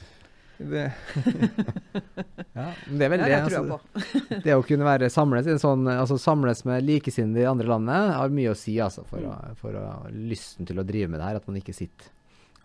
Det, 0.57 0.87
Ja, 2.57 2.73
men 2.89 2.97
det 2.97 3.05
er 3.05 3.17
Det 3.21 3.29
jeg 3.29 3.49
trua 3.51 3.77
altså, 3.77 4.39
det 4.45 4.55
å 4.57 4.63
kunne 4.65 4.87
være 4.87 5.09
samles, 5.13 5.45
i 5.45 5.53
en 5.53 5.61
sånn, 5.61 5.85
altså 5.91 6.17
samles 6.17 6.63
med 6.65 6.85
likesinnede 6.87 7.43
i 7.43 7.49
andre 7.49 7.69
landet 7.69 8.13
har 8.17 8.33
mye 8.33 8.53
å 8.53 8.57
si 8.57 8.73
altså, 8.81 9.03
for, 9.05 9.21
å, 9.21 9.35
for 9.59 9.77
å, 9.77 9.83
lysten 10.11 10.65
til 10.65 10.81
å 10.81 10.85
drive 10.87 11.11
med 11.13 11.21
det 11.21 11.27
her. 11.29 11.37
At 11.41 11.45
man 11.49 11.59
ikke 11.61 11.75
sitter 11.77 12.09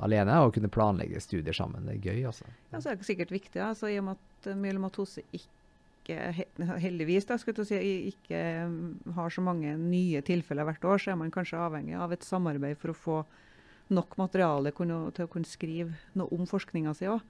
alene 0.02 0.38
og 0.42 0.54
kunne 0.56 0.70
planlegge 0.72 1.20
studier 1.22 1.54
sammen. 1.54 1.84
Det 1.86 1.98
er 1.98 2.06
gøy, 2.08 2.22
altså. 2.32 2.48
Ja, 2.72 2.80
så 2.80 2.90
er 2.94 2.96
det 2.98 3.06
sikkert 3.06 3.30
viktig, 3.34 3.60
altså, 3.62 3.90
i 3.92 3.98
og 4.00 4.08
med 4.08 4.16
at 4.18 4.48
eh, 4.50 4.56
myelomatose 4.58 5.22
ikke, 5.30 5.52
he- 6.08 6.48
heldigvis 6.82 7.26
da, 7.28 7.36
skulle 7.38 7.62
jeg 7.62 7.66
si, 7.66 8.10
ikke 8.10 8.40
mm, 8.68 9.12
har 9.14 9.30
så 9.30 9.42
mange 9.44 9.76
nye 9.78 10.20
tilfeller 10.22 10.64
hvert 10.64 10.84
år, 10.84 10.98
så 10.98 11.12
er 11.12 11.16
man 11.20 11.30
kanskje 11.30 11.58
avhengig 11.62 11.94
av 11.98 12.12
et 12.12 12.22
samarbeid 12.26 12.76
for 12.80 12.90
å 12.90 12.94
få 12.98 13.24
nok 13.92 14.16
materiale 14.18 14.72
til 14.72 14.90
å 15.26 15.28
kunne 15.30 15.44
skrive 15.46 15.92
noe 16.14 16.28
om 16.32 16.46
forskninga 16.48 16.94
si 16.96 17.06
òg. 17.06 17.20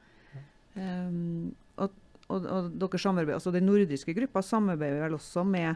Um, 0.76 1.52
og, 1.76 1.90
og, 2.32 2.46
og 2.48 2.70
dere 2.80 2.98
samarbeider, 3.02 3.34
altså 3.36 3.52
Den 3.52 3.66
nordiske 3.68 4.14
gruppa 4.16 4.40
samarbeider 4.46 5.02
vel 5.04 5.18
også 5.18 5.42
med 5.44 5.74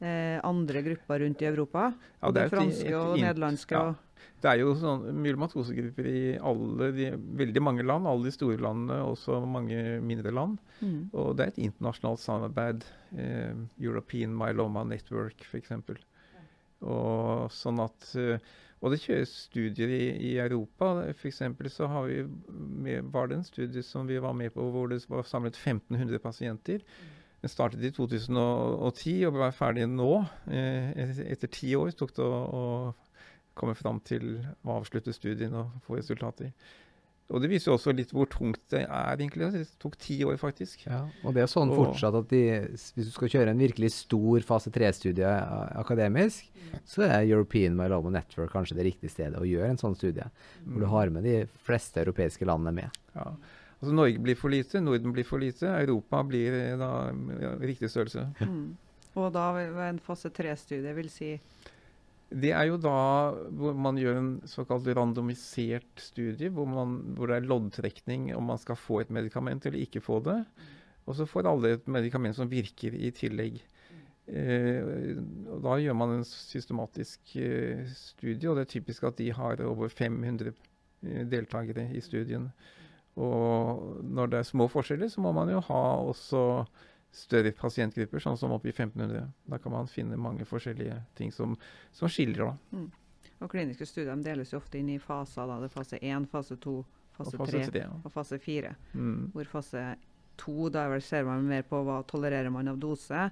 eh, 0.00 0.38
andre 0.46 0.82
grupper 0.86 1.24
rundt 1.24 1.42
i 1.42 1.48
Europa? 1.48 1.88
Ja, 2.22 2.30
det 2.30 2.42
er 2.44 2.46
et- 2.46 2.54
franske 2.54 2.92
og 2.94 3.16
nederlandske? 3.18 3.74
ja. 3.74 3.94
Det 4.40 4.50
er 4.50 4.62
jo 4.62 4.72
sånn 4.78 5.04
myelomatosegrupper 5.20 6.06
i 6.08 6.22
alle 6.50 6.90
de, 6.96 7.10
veldig 7.40 7.62
mange 7.64 7.84
land, 7.84 8.08
alle 8.08 8.30
de 8.30 8.34
store 8.34 8.60
landene, 8.62 9.02
også 9.04 9.42
mange 9.44 9.98
mindre 10.04 10.32
land. 10.32 10.56
Mm. 10.80 11.10
Og 11.12 11.34
det 11.36 11.44
er 11.44 11.52
et 11.52 11.62
internasjonalt 11.66 12.22
samarbeid. 12.22 12.88
Eh, 13.16 13.52
European 13.82 14.32
Myeloma 14.36 14.86
Network 14.88 15.44
f.eks. 15.44 15.76
Og 16.80 17.52
sånn 17.52 17.84
at 17.84 18.10
eh, 18.16 18.50
og 18.80 18.94
det 18.94 19.02
kjøres 19.02 19.32
studier 19.44 19.90
i, 19.92 20.04
i 20.30 20.34
Europa. 20.40 21.04
F.eks. 21.12 21.42
så 21.74 21.88
har 21.92 22.06
vi 22.08 22.22
med, 22.56 23.10
var 23.12 23.28
det 23.28 23.36
en 23.36 23.44
studie 23.44 23.84
som 23.84 24.08
vi 24.08 24.16
var 24.24 24.32
med 24.36 24.54
på 24.54 24.64
hvor 24.72 24.88
det 24.88 25.02
var 25.10 25.26
samlet 25.28 25.58
1500 25.58 26.22
pasienter. 26.24 26.84
Den 27.40 27.52
startet 27.52 27.84
i 27.84 27.92
2010 27.92 29.26
og 29.28 29.36
ble 29.36 29.50
ferdig 29.56 29.86
nå. 29.88 30.10
Eh, 30.48 31.12
etter 31.28 31.52
ti 31.52 31.74
år 31.76 31.92
tok 31.96 32.16
det 32.16 32.24
å, 32.24 32.40
å 32.40 32.64
komme 33.58 33.74
fram 33.78 34.00
til 34.04 34.38
å 34.64 34.78
avslutte 34.80 35.12
studien 35.16 35.54
og 35.54 35.72
få 35.86 35.98
resultater. 36.00 36.52
Og 37.30 37.38
det 37.38 37.50
viser 37.52 37.70
jo 37.70 37.76
også 37.76 37.92
litt 37.94 38.10
hvor 38.10 38.26
tungt 38.26 38.58
det 38.72 38.80
er, 38.88 39.10
egentlig. 39.14 39.52
Det 39.54 39.60
tok 39.78 39.94
ti 40.02 40.16
år, 40.26 40.34
faktisk. 40.40 40.82
Ja, 40.88 41.04
og 41.22 41.36
det 41.36 41.44
er 41.44 41.50
sånn 41.52 41.70
Og- 41.70 41.78
fortsatt 41.78 42.16
at 42.18 42.28
de, 42.32 42.40
hvis 42.74 43.06
du 43.06 43.12
skal 43.14 43.28
kjøre 43.30 43.52
en 43.52 43.62
virkelig 43.62 43.92
stor 43.94 44.40
fase 44.42 44.72
3-studie 44.74 45.30
akademisk, 45.78 46.48
så 46.84 47.06
er 47.06 47.28
European 47.30 47.76
Myeloma 47.78 48.10
Network 48.10 48.50
kanskje 48.50 48.74
det 48.80 48.88
riktige 48.88 49.10
stedet 49.14 49.38
å 49.38 49.46
gjøre 49.46 49.70
en 49.70 49.78
sånn 49.78 49.94
studie. 49.94 50.26
Hvor 50.66 50.80
du 50.82 50.86
har 50.90 51.10
med 51.10 51.22
de 51.22 51.46
fleste 51.62 52.02
europeiske 52.02 52.44
landene 52.44 52.74
med. 52.74 52.98
Ja. 53.14 53.30
Altså 53.80 53.94
Norge 53.94 54.18
blir 54.20 54.36
for 54.36 54.50
lite, 54.52 54.80
Norden 54.82 55.12
blir 55.14 55.24
for 55.24 55.38
lite, 55.38 55.70
Europa 55.70 56.22
blir 56.26 56.52
eh, 56.52 56.76
da 56.76 57.12
ja, 57.40 57.54
riktig 57.62 57.88
størrelse. 57.88 58.26
Mm. 58.42 58.76
Og 59.16 59.32
da 59.32 59.46
en 59.88 59.98
fase 60.04 60.30
tre-studie 60.30 60.92
vil 60.94 61.08
si 61.08 61.40
Det 62.30 62.52
er 62.54 62.68
jo 62.68 62.76
da 62.78 62.96
hvor 63.58 63.74
man 63.74 63.98
gjør 63.98 64.18
en 64.20 64.30
såkalt 64.46 64.86
randomisert 64.94 66.02
studie, 66.02 66.50
hvor, 66.54 66.68
man, 66.70 67.00
hvor 67.16 67.30
det 67.30 67.40
er 67.40 67.48
loddtrekning 67.50 68.28
om 68.36 68.46
man 68.52 68.60
skal 68.62 68.78
få 68.78 69.00
et 69.02 69.10
medikament 69.10 69.66
eller 69.66 69.82
ikke 69.82 70.02
få 70.04 70.20
det. 70.26 70.38
Og 71.10 71.16
så 71.18 71.26
får 71.26 71.48
alle 71.50 71.74
et 71.74 71.88
medikament 71.90 72.38
som 72.38 72.50
virker 72.50 72.94
i 72.94 73.10
tillegg. 73.16 73.58
Eh, 74.30 75.16
da 75.64 75.78
gjør 75.82 75.96
man 75.98 76.20
en 76.20 76.26
systematisk 76.28 77.32
eh, 77.40 77.82
studie, 77.98 78.50
og 78.50 78.58
det 78.58 78.66
er 78.66 78.74
typisk 78.76 79.08
at 79.08 79.18
de 79.18 79.32
har 79.34 79.62
over 79.66 79.90
500 79.90 80.52
eh, 81.02 81.24
deltakere 81.26 81.88
i 81.96 82.02
studien. 82.04 82.46
Og 83.18 84.04
når 84.06 84.30
det 84.30 84.38
er 84.38 84.46
små 84.52 84.68
forskjeller, 84.70 85.10
så 85.10 85.24
må 85.24 85.32
man 85.34 85.50
jo 85.50 85.58
ha 85.66 85.82
også 86.12 86.44
større 87.12 87.52
pasientgrupper, 87.56 88.22
sånn 88.22 88.38
som 88.38 88.52
oppe 88.54 88.70
i 88.70 88.74
1500. 88.74 89.24
Da 89.50 89.58
kan 89.58 89.74
man 89.74 89.90
finne 89.90 90.18
mange 90.20 90.46
forskjellige 90.46 91.00
ting 91.18 91.32
som, 91.34 91.56
som 91.96 92.10
skiller. 92.10 92.52
da. 92.52 92.84
Og 93.40 93.50
kliniske 93.50 93.88
studier 93.88 94.12
de 94.14 94.26
deles 94.26 94.52
jo 94.52 94.60
ofte 94.60 94.78
inn 94.78 94.92
i 94.92 94.98
faser. 95.02 95.48
Da. 95.48 95.58
Det 95.62 95.70
er 95.70 95.74
fase 95.74 96.00
1, 96.00 96.28
fase 96.30 96.56
2, 96.60 96.76
fase, 97.16 97.34
Og 97.34 97.42
fase 97.42 97.62
3 97.64 97.70
3 97.72 97.82
ja. 97.82 97.90
og 98.04 98.14
fase 98.14 98.38
4. 98.38 98.74
Mm. 98.94 99.30
Hvor 99.34 99.52
fase 99.56 99.84
2 100.44 100.68
da 100.76 100.84
ser 101.04 101.26
man 101.28 101.48
mer 101.48 101.64
på 101.68 101.82
hva 101.86 102.00
tolererer 102.08 102.52
man 102.52 102.70
av 102.70 102.78
dose. 102.80 103.26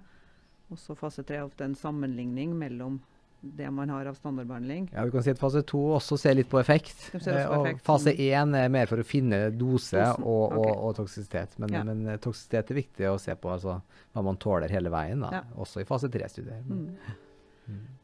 Og 0.69 0.81
så 0.81 0.97
fase 0.99 1.25
3 1.29 1.39
er 1.39 1.47
ofte 1.47 1.65
en 1.69 1.79
sammenligning 1.79 2.57
mellom 2.59 2.99
det 3.41 3.71
man 3.71 3.89
har 3.89 4.07
av 4.11 4.15
standardbehandling. 4.19 4.89
Ja, 4.93 5.05
vi 5.05 5.11
kan 5.15 5.23
si 5.23 5.31
at 5.31 5.39
Fase 5.39 5.63
to 5.63 5.79
også 5.95 6.17
ser 6.19 6.35
litt 6.35 6.49
på 6.51 6.59
effekt. 6.61 6.97
På 7.13 7.21
Eh, 7.31 7.47
og 7.47 7.67
effekt. 7.67 7.85
fase 7.87 8.13
én 8.19 8.57
er 8.59 8.69
mer 8.69 8.87
for 8.91 8.99
å 8.99 9.05
finne 9.07 9.39
dose 9.55 10.01
og, 10.19 10.25
og, 10.27 10.59
okay. 10.59 10.75
og 10.89 10.97
toksisitet. 10.97 11.59
Men, 11.59 11.69
Ja. 11.73 11.85
men 11.85 12.07
eh, 12.09 12.17
toksisitet 12.19 12.71
er 12.71 12.75
viktig 12.81 13.07
å 13.13 13.19
se 13.21 13.35
på, 13.39 13.51
altså 13.53 13.81
hva 14.15 14.23
man 14.25 14.37
tåler 14.37 14.69
hele 14.75 14.91
veien. 14.91 15.21
Da, 15.23 15.31
Ja. 15.33 15.43
Også 15.57 15.81
i 15.81 15.85
fase 15.85 16.09
tre-studier. 16.11 16.63
Mm. 16.67 16.97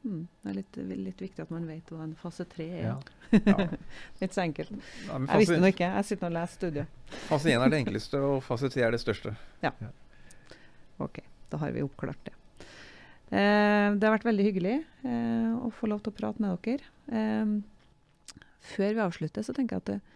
Mm. 0.04 0.26
Det 0.42 0.50
er 0.50 0.54
litt, 0.58 0.76
litt 0.76 1.20
viktig 1.22 1.40
at 1.40 1.50
man 1.50 1.62
vet 1.66 1.88
hva 1.88 2.02
en 2.04 2.10
fase 2.14 2.44
tre 2.44 2.66
er. 2.68 2.82
Ja. 2.84 2.98
Ja. 3.48 3.66
Litt 4.20 4.34
så 4.36 4.42
enkelt. 4.42 4.70
Ja, 5.08 5.16
Jeg 5.18 5.38
visste 5.40 5.56
nå 5.62 5.70
ikke. 5.72 5.88
Jeg 5.96 6.04
sitter 6.04 6.26
og 6.28 6.34
leser 6.36 6.58
studiet. 6.58 6.86
fase 7.30 7.48
1 7.48 7.62
er 7.64 7.70
det 7.72 7.78
enkleste, 7.86 8.20
og 8.20 8.42
fase 8.44 8.68
3 8.68 8.82
er 8.84 8.90
det 8.92 9.00
største. 9.00 9.32
Ok, 11.00 11.18
da 11.50 11.56
har 11.56 11.72
vi 11.72 11.82
oppklart 11.82 12.20
det. 12.28 12.34
Eh, 13.32 13.88
det 13.96 14.04
har 14.04 14.14
vært 14.18 14.26
veldig 14.28 14.46
hyggelig 14.48 14.74
eh, 15.06 15.52
å 15.56 15.70
få 15.72 15.88
lov 15.88 16.02
til 16.04 16.12
å 16.12 16.18
prate 16.18 16.42
med 16.44 16.58
dere. 16.66 16.90
Eh, 17.08 17.54
før 18.74 18.96
vi 18.96 19.04
avslutter, 19.04 19.46
så 19.46 19.54
tenker 19.56 19.78
jeg 19.78 19.84
at 19.84 20.12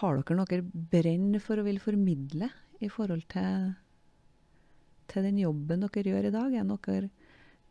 har 0.00 0.20
dere 0.20 0.36
noe 0.38 0.60
brenn 0.92 1.38
for 1.42 1.60
å 1.60 1.66
vil 1.66 1.80
formidle 1.82 2.50
i 2.84 2.90
forhold 2.92 3.24
til, 3.32 3.72
til 5.12 5.26
den 5.28 5.40
jobben 5.42 5.84
dere 5.86 6.14
gjør 6.14 6.28
i 6.28 6.34
dag? 6.34 6.58
Er 6.58 6.68
det 6.68 6.80
dere 6.88 7.10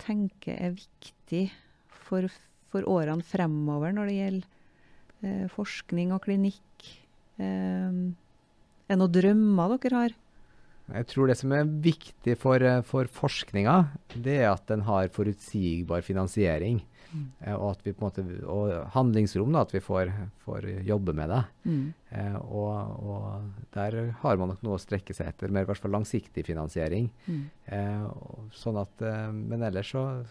tenker 0.01 0.57
er 0.57 0.75
viktig 0.75 1.45
for, 2.03 2.27
for 2.73 2.89
årene 2.89 3.25
fremover 3.25 3.93
når 3.95 4.09
det 4.09 4.17
gjelder 4.19 4.49
eh, 5.23 5.45
forskning 5.53 6.13
og 6.15 6.25
klinikk? 6.25 6.89
Eh, 7.37 8.01
er 8.83 8.93
det 8.93 8.99
noen 8.99 9.15
drømmer 9.15 9.77
dere 9.77 10.03
har? 10.03 10.19
Jeg 10.91 11.07
tror 11.07 11.27
det 11.31 11.37
som 11.39 11.51
er 11.55 11.63
viktig 11.63 12.35
for, 12.37 12.59
eh, 12.61 12.81
for 12.83 13.05
forskninga, 13.07 13.75
det 14.19 14.41
er 14.41 14.49
at 14.51 14.65
den 14.67 14.81
har 14.81 15.07
forutsigbar 15.07 16.01
finansiering. 16.03 16.81
Mm. 17.13 17.27
eh, 17.45 17.53
Og, 17.55 17.71
at 17.71 17.83
vi 17.85 17.93
på 17.93 18.01
en 18.03 18.09
måte, 18.09 18.47
og 18.49 18.89
handlingsrom, 18.91 19.51
da, 19.53 19.61
at 19.61 19.71
vi 19.71 19.79
får, 19.79 20.11
får 20.43 20.65
jobbe 20.83 21.13
med 21.13 21.29
det. 21.29 21.43
Mm. 21.65 21.93
Eh, 22.11 22.35
og, 22.35 22.99
og 22.99 23.67
der 23.71 24.11
har 24.23 24.37
man 24.37 24.49
nok 24.49 24.63
noe 24.65 24.75
å 24.75 24.81
strekke 24.81 25.13
seg 25.15 25.27
etter, 25.29 25.47
med 25.53 25.63
i 25.63 25.65
hvert 25.69 25.77
fall 25.79 25.91
langsiktig 25.93 26.43
finansiering. 26.45 27.09
Mm. 27.29 27.43
Eh, 27.67 28.07
sånn 28.51 28.81
at, 28.81 29.01
eh, 29.05 29.29
men 29.31 29.61
ellers 29.63 29.93
så 29.93 30.25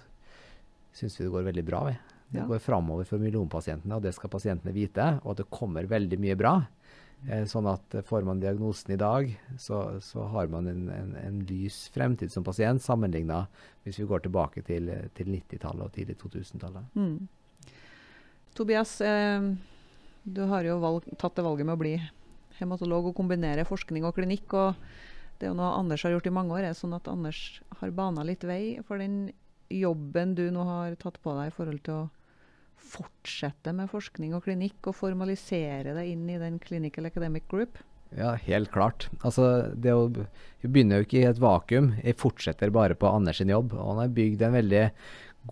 syns 0.93 1.17
vi 1.19 1.25
det 1.25 1.33
går 1.33 1.47
veldig 1.49 1.65
bra. 1.65 1.85
Vi. 1.89 1.97
Det 2.33 2.41
Ja. 2.41 2.47
går 2.47 2.61
framover 2.61 3.05
for 3.07 3.19
millionpasientene, 3.19 3.95
og 3.97 4.03
det 4.03 4.15
skal 4.15 4.31
pasientene 4.31 4.73
vite. 4.73 5.21
Og 5.25 5.33
at 5.33 5.37
det 5.45 5.51
kommer 5.51 5.87
veldig 5.87 6.19
mye 6.19 6.37
bra. 6.37 6.67
Eh, 7.29 7.45
sånn 7.47 7.69
at 7.71 7.95
eh, 7.95 8.03
får 8.03 8.25
man 8.27 8.41
diagnosen 8.43 8.95
i 8.95 8.99
dag, 8.99 9.29
så, 9.61 10.01
så 10.03 10.25
har 10.33 10.49
man 10.51 10.67
en, 10.67 10.89
en, 10.91 11.13
en 11.21 11.37
lys 11.47 11.85
fremtid 11.95 12.33
som 12.35 12.43
pasient, 12.43 12.83
sammenligna 12.83 13.45
hvis 13.85 14.01
vi 14.01 14.09
går 14.11 14.25
tilbake 14.25 14.65
til, 14.67 14.91
til 15.15 15.31
90-tallet 15.31 15.85
og 15.87 15.93
tidlig 15.95 16.17
2000-tallet. 16.19 16.97
Mm. 16.99 17.71
Tobias, 18.59 18.97
eh, 19.07 19.53
du 20.23 20.43
har 20.51 20.67
jo 20.67 20.81
valg, 20.83 21.07
tatt 21.19 21.39
det 21.39 21.47
valget 21.47 21.69
med 21.69 21.79
å 21.79 21.83
bli 21.85 21.95
hematolog 22.59 23.13
og 23.13 23.17
kombinere 23.19 23.67
forskning 23.69 24.07
og 24.09 24.17
klinikk. 24.19 24.51
og 24.59 24.75
Det 25.39 25.47
er 25.47 25.53
jo 25.53 25.61
noe 25.61 25.77
Anders 25.79 26.03
har 26.03 26.17
gjort 26.17 26.27
i 26.27 26.35
mange 26.35 26.59
år. 26.59 26.67
Er 26.67 26.79
sånn 26.79 26.97
at 26.99 27.11
Anders 27.11 27.63
har 27.79 27.95
bana 27.95 28.27
litt 28.27 28.45
vei 28.47 28.83
for 28.87 28.99
den 29.03 29.31
jobben 29.73 30.35
du 30.37 30.49
nå 30.53 30.67
har 30.69 30.99
tatt 31.01 31.23
på 31.23 31.33
deg 31.39 31.49
i 31.49 31.55
forhold 31.55 31.81
til 31.87 32.03
å 32.03 32.11
fortsette 32.83 33.73
med 33.77 33.91
forskning 33.91 34.35
og 34.37 34.45
klinikk, 34.47 34.79
og 34.91 34.99
formalisere 34.99 35.95
det 35.97 36.07
inn 36.11 36.29
i 36.31 36.41
den 36.41 36.59
Clinical 36.63 37.09
Academic 37.09 37.49
Group? 37.51 37.81
Ja, 38.17 38.35
helt 38.37 38.73
klart. 38.75 39.09
Altså, 39.25 39.73
det 39.73 39.95
å, 39.97 40.09
vi 40.61 40.69
begynner 40.69 41.01
jo 41.01 41.07
ikke 41.07 41.21
i 41.23 41.29
et 41.31 41.41
vakuum. 41.41 41.93
Jeg 42.03 42.19
fortsetter 42.21 42.73
bare 42.75 42.97
på 42.99 43.09
Anders 43.09 43.41
sin 43.41 43.53
jobb. 43.53 43.73
Og 43.73 43.95
han 43.95 44.03
har 44.05 44.17
bygd 44.19 44.45
en 44.45 44.59
veldig 44.59 44.83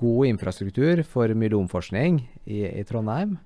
god 0.00 0.26
infrastruktur 0.34 1.02
for 1.08 1.32
myelomforskning 1.34 2.20
i, 2.44 2.66
i 2.68 2.84
Trondheim. 2.86 3.38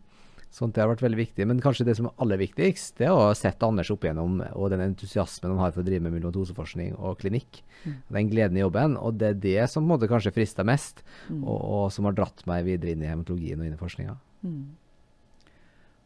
Sånt 0.54 0.76
det 0.76 0.84
har 0.84 0.90
vært 0.92 1.02
veldig 1.02 1.18
viktig. 1.18 1.46
Men 1.50 1.58
kanskje 1.62 1.86
det 1.88 1.96
som 1.98 2.06
er 2.06 2.14
aller 2.22 2.38
viktigst, 2.38 2.92
det 3.00 3.08
er 3.08 3.14
å 3.16 3.32
sette 3.34 3.66
Anders 3.66 3.90
opp 3.90 4.04
igjennom 4.06 4.36
og 4.52 4.68
den 4.70 4.84
entusiasmen 4.84 5.50
han 5.50 5.58
har 5.64 5.72
for 5.74 5.82
å 5.82 5.86
drive 5.88 6.04
med 6.04 6.14
myelomatoseforskning 6.14 6.92
og 6.94 7.18
klinikk. 7.24 7.58
Mm. 7.82 7.96
Den 8.18 8.30
gleden 8.30 8.60
i 8.60 8.62
jobben. 8.62 8.94
Og 9.00 9.18
det 9.18 9.32
er 9.32 9.40
det 9.42 9.66
som 9.72 9.88
måte 9.88 10.06
kanskje 10.10 10.34
frister 10.36 10.66
mest, 10.68 11.02
Mm. 11.24 11.42
og, 11.48 11.58
og 11.58 11.84
som 11.92 12.04
har 12.04 12.14
dratt 12.14 12.42
meg 12.46 12.66
videre 12.66 12.92
inn 12.92 13.02
i 13.02 13.08
hematologien 13.08 13.58
og 13.58 13.66
inn 13.66 13.74
i 13.74 13.80
forskninga. 13.80 14.14
Mm. 14.44 14.64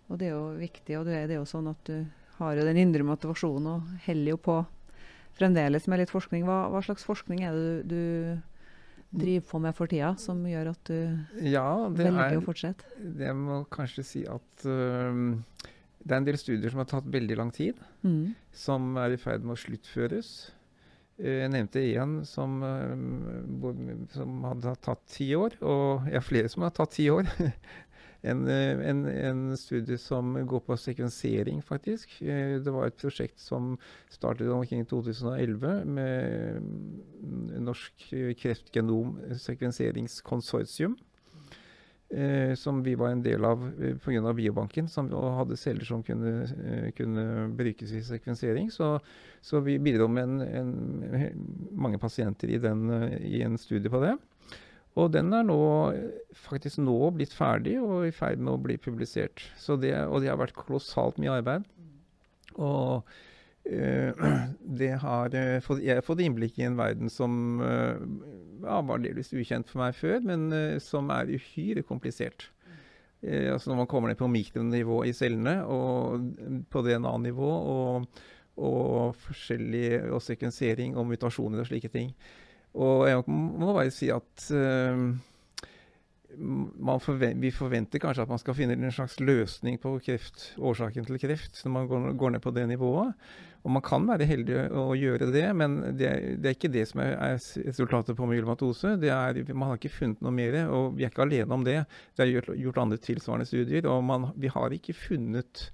Og 0.08 0.18
det 0.20 0.28
er 0.28 0.34
jo 0.36 0.44
viktig, 0.56 0.94
og 0.96 1.04
det 1.08 1.16
er 1.18 1.34
jo 1.36 1.44
sånn 1.48 1.68
at 1.68 1.80
du 1.84 2.06
har 2.38 2.54
jo 2.56 2.64
den 2.64 2.78
indre 2.80 3.04
motivasjonen 3.04 3.66
og 3.72 3.88
heller 4.06 4.32
jo 4.32 4.38
på 4.40 4.58
fremdeles 5.38 5.88
med 5.90 6.00
litt 6.00 6.12
forskning. 6.14 6.46
Hva, 6.46 6.68
hva 6.72 6.80
slags 6.86 7.04
forskning 7.06 7.44
er 7.44 7.52
det 7.52 7.66
du, 7.90 7.92
du 7.92 8.57
driver 9.10 9.46
på 9.50 9.60
med 9.60 9.74
for 9.74 9.86
tida, 9.88 10.14
som 10.20 10.42
gjør 10.44 10.70
at 10.74 10.84
du 10.84 11.48
Ja, 11.48 11.88
velger 11.88 12.20
er 12.32 12.36
å 12.38 12.44
fortsette? 12.44 12.84
Det 12.98 13.32
må 13.34 13.62
kanskje 13.72 14.04
si 14.04 14.24
at 14.28 14.66
uh, 14.66 15.38
det 16.04 16.12
er 16.14 16.20
en 16.20 16.24
del 16.28 16.38
studier 16.38 16.70
som 16.70 16.78
har 16.82 16.86
tatt 16.92 17.04
veldig 17.10 17.36
lang 17.36 17.50
tid, 17.52 17.74
Mm. 18.04 18.34
som 18.52 18.96
er 18.96 19.12
i 19.12 19.16
ferd 19.20 19.42
med 19.44 19.56
å 19.56 19.60
sluttføres. 19.60 20.50
Eh, 21.18 21.40
Jeg 21.42 21.50
nevnte 21.50 21.80
én 21.82 22.24
som, 22.24 22.60
som 24.14 24.44
hadde 24.46 24.76
tatt 24.84 25.02
ti 25.10 25.30
år, 25.36 25.56
og 25.64 26.06
jeg 26.08 26.14
har 26.20 26.26
flere 26.26 26.48
som 26.52 26.62
har 26.66 26.74
tatt 26.76 26.96
ti 26.98 27.08
år. 27.10 27.28
En, 28.26 28.40
eh, 28.50 28.80
en, 28.90 29.04
en 29.06 29.42
studie 29.56 29.94
som 29.96 30.32
går 30.50 30.64
på 30.66 30.74
sekvensering, 30.74 31.60
faktisk. 31.62 32.16
Eh, 32.20 32.56
Det 32.58 32.72
var 32.74 32.88
et 32.88 32.96
prosjekt 32.98 33.38
som 33.38 33.76
startet 34.10 34.50
omkring 34.50 34.82
2011 34.90 35.84
med 35.86 36.58
Norsk 37.68 37.94
kreftgenomsekvenseringskonsortium. 38.42 40.94
Eh, 42.10 42.54
som 42.54 42.82
vi 42.82 42.94
var 42.94 43.10
en 43.12 43.22
del 43.22 43.44
av 43.44 43.66
eh, 43.82 43.96
pga. 44.00 44.32
biobanken, 44.32 44.86
som 44.88 45.10
hadde 45.12 45.58
celler 45.60 45.84
som 45.84 46.00
kunne, 46.02 46.46
eh, 46.64 46.86
kunne 46.96 47.48
brukes 47.52 47.92
i 47.92 48.00
sekvensering. 48.00 48.70
Så, 48.72 48.94
så 49.44 49.60
vi 49.60 49.76
bidro 49.78 50.06
med 50.08 50.24
en, 50.24 50.40
en, 50.40 50.70
mange 51.70 52.00
pasienter 52.00 52.48
i, 52.48 52.56
den, 52.58 52.88
eh, 52.90 53.18
i 53.28 53.42
en 53.44 53.58
studie 53.60 53.92
på 53.92 54.00
det. 54.00 54.14
Og 54.96 55.12
den 55.12 55.28
er 55.36 55.44
nå 55.44 55.60
faktisk 56.48 56.80
nå 56.80 56.96
blitt 57.14 57.36
ferdig 57.36 57.76
og 57.82 58.08
i 58.08 58.14
ferd 58.14 58.40
med 58.40 58.54
å 58.54 58.62
bli 58.62 58.78
publisert. 58.80 59.44
Det, 59.60 59.92
og 60.08 60.24
det 60.24 60.32
har 60.32 60.40
vært 60.40 60.56
kolossalt 60.56 61.20
mye 61.20 61.36
arbeid. 61.42 61.68
Og 62.56 63.04
det 64.80 64.92
har 65.02 65.34
eh, 65.36 65.70
jeg 65.82 65.98
har 65.98 66.06
fått 66.06 66.22
innblikk 66.24 66.58
i 66.58 66.66
en 66.68 66.78
verden 66.78 67.12
som 67.12 67.60
eh, 67.60 68.00
ja, 68.64 68.80
var 68.80 69.02
delvis 69.04 69.34
ukjent 69.36 69.68
for 69.68 69.82
meg 69.82 69.96
før, 69.98 70.22
men 70.24 70.48
eh, 70.56 70.78
som 70.82 71.10
er 71.14 71.34
uhyre 71.34 71.84
komplisert. 71.86 72.48
Eh, 73.20 73.52
altså 73.52 73.72
når 73.72 73.82
man 73.82 73.90
kommer 73.90 74.12
ned 74.12 74.20
på 74.20 74.30
mikronivå 74.30 75.02
i 75.08 75.14
cellene, 75.16 75.60
og 75.66 76.64
på 76.72 76.84
DNA-nivå, 76.86 77.54
og, 77.74 78.20
og 78.58 79.16
forskjellig 79.26 79.88
og 80.08 80.22
sekvensering 80.24 80.96
og 80.98 81.10
mutasjoner 81.10 81.64
og 81.64 81.70
slike 81.70 81.92
ting. 81.92 82.14
Og 82.78 83.08
jeg 83.08 83.24
må 83.26 83.72
bare 83.72 83.92
si 83.94 84.10
at 84.12 84.48
eh, 84.54 85.04
man 86.38 87.02
forven 87.02 87.40
vi 87.42 87.50
forventer 87.54 88.00
kanskje 88.02 88.24
at 88.26 88.30
man 88.30 88.40
skal 88.40 88.56
finne 88.56 88.76
en 88.76 88.94
slags 88.94 89.18
løsning 89.20 89.78
på 89.82 89.96
kreft, 90.04 90.52
årsaken 90.58 91.08
til 91.08 91.20
kreft 91.20 91.62
når 91.64 91.74
man 91.74 91.88
går, 91.90 92.10
går 92.20 92.34
ned 92.34 92.44
på 92.44 92.52
det 92.54 92.66
nivået. 92.70 93.14
Og 93.68 93.74
man 93.76 93.84
kan 93.84 94.06
være 94.08 94.24
heldig 94.24 94.54
å 94.80 94.96
gjøre 94.96 95.26
det, 95.28 95.44
men 95.60 95.74
det, 95.98 96.08
det 96.40 96.48
er 96.48 96.54
ikke 96.56 96.70
det 96.72 96.86
som 96.88 97.02
er, 97.04 97.36
resultatet 97.66 98.16
på 98.16 98.24
myelomatose. 98.30 98.94
Er, 99.04 99.36
man 99.52 99.68
har 99.68 99.76
ikke 99.76 99.92
funnet 99.92 100.22
noe 100.24 100.32
mer, 100.32 100.56
og 100.72 100.96
vi 100.96 101.04
er 101.04 101.12
ikke 101.12 101.26
alene 101.26 101.52
om 101.52 101.60
det. 101.66 101.84
Det 102.16 102.24
er 102.24 102.30
gjort, 102.32 102.48
gjort 102.56 102.80
andre 102.86 102.96
tilsvarende 103.04 103.44
studier, 103.50 103.84
og 103.92 104.00
man, 104.08 104.32
vi 104.40 104.48
har 104.54 104.72
ikke 104.72 104.96
funnet 104.96 105.66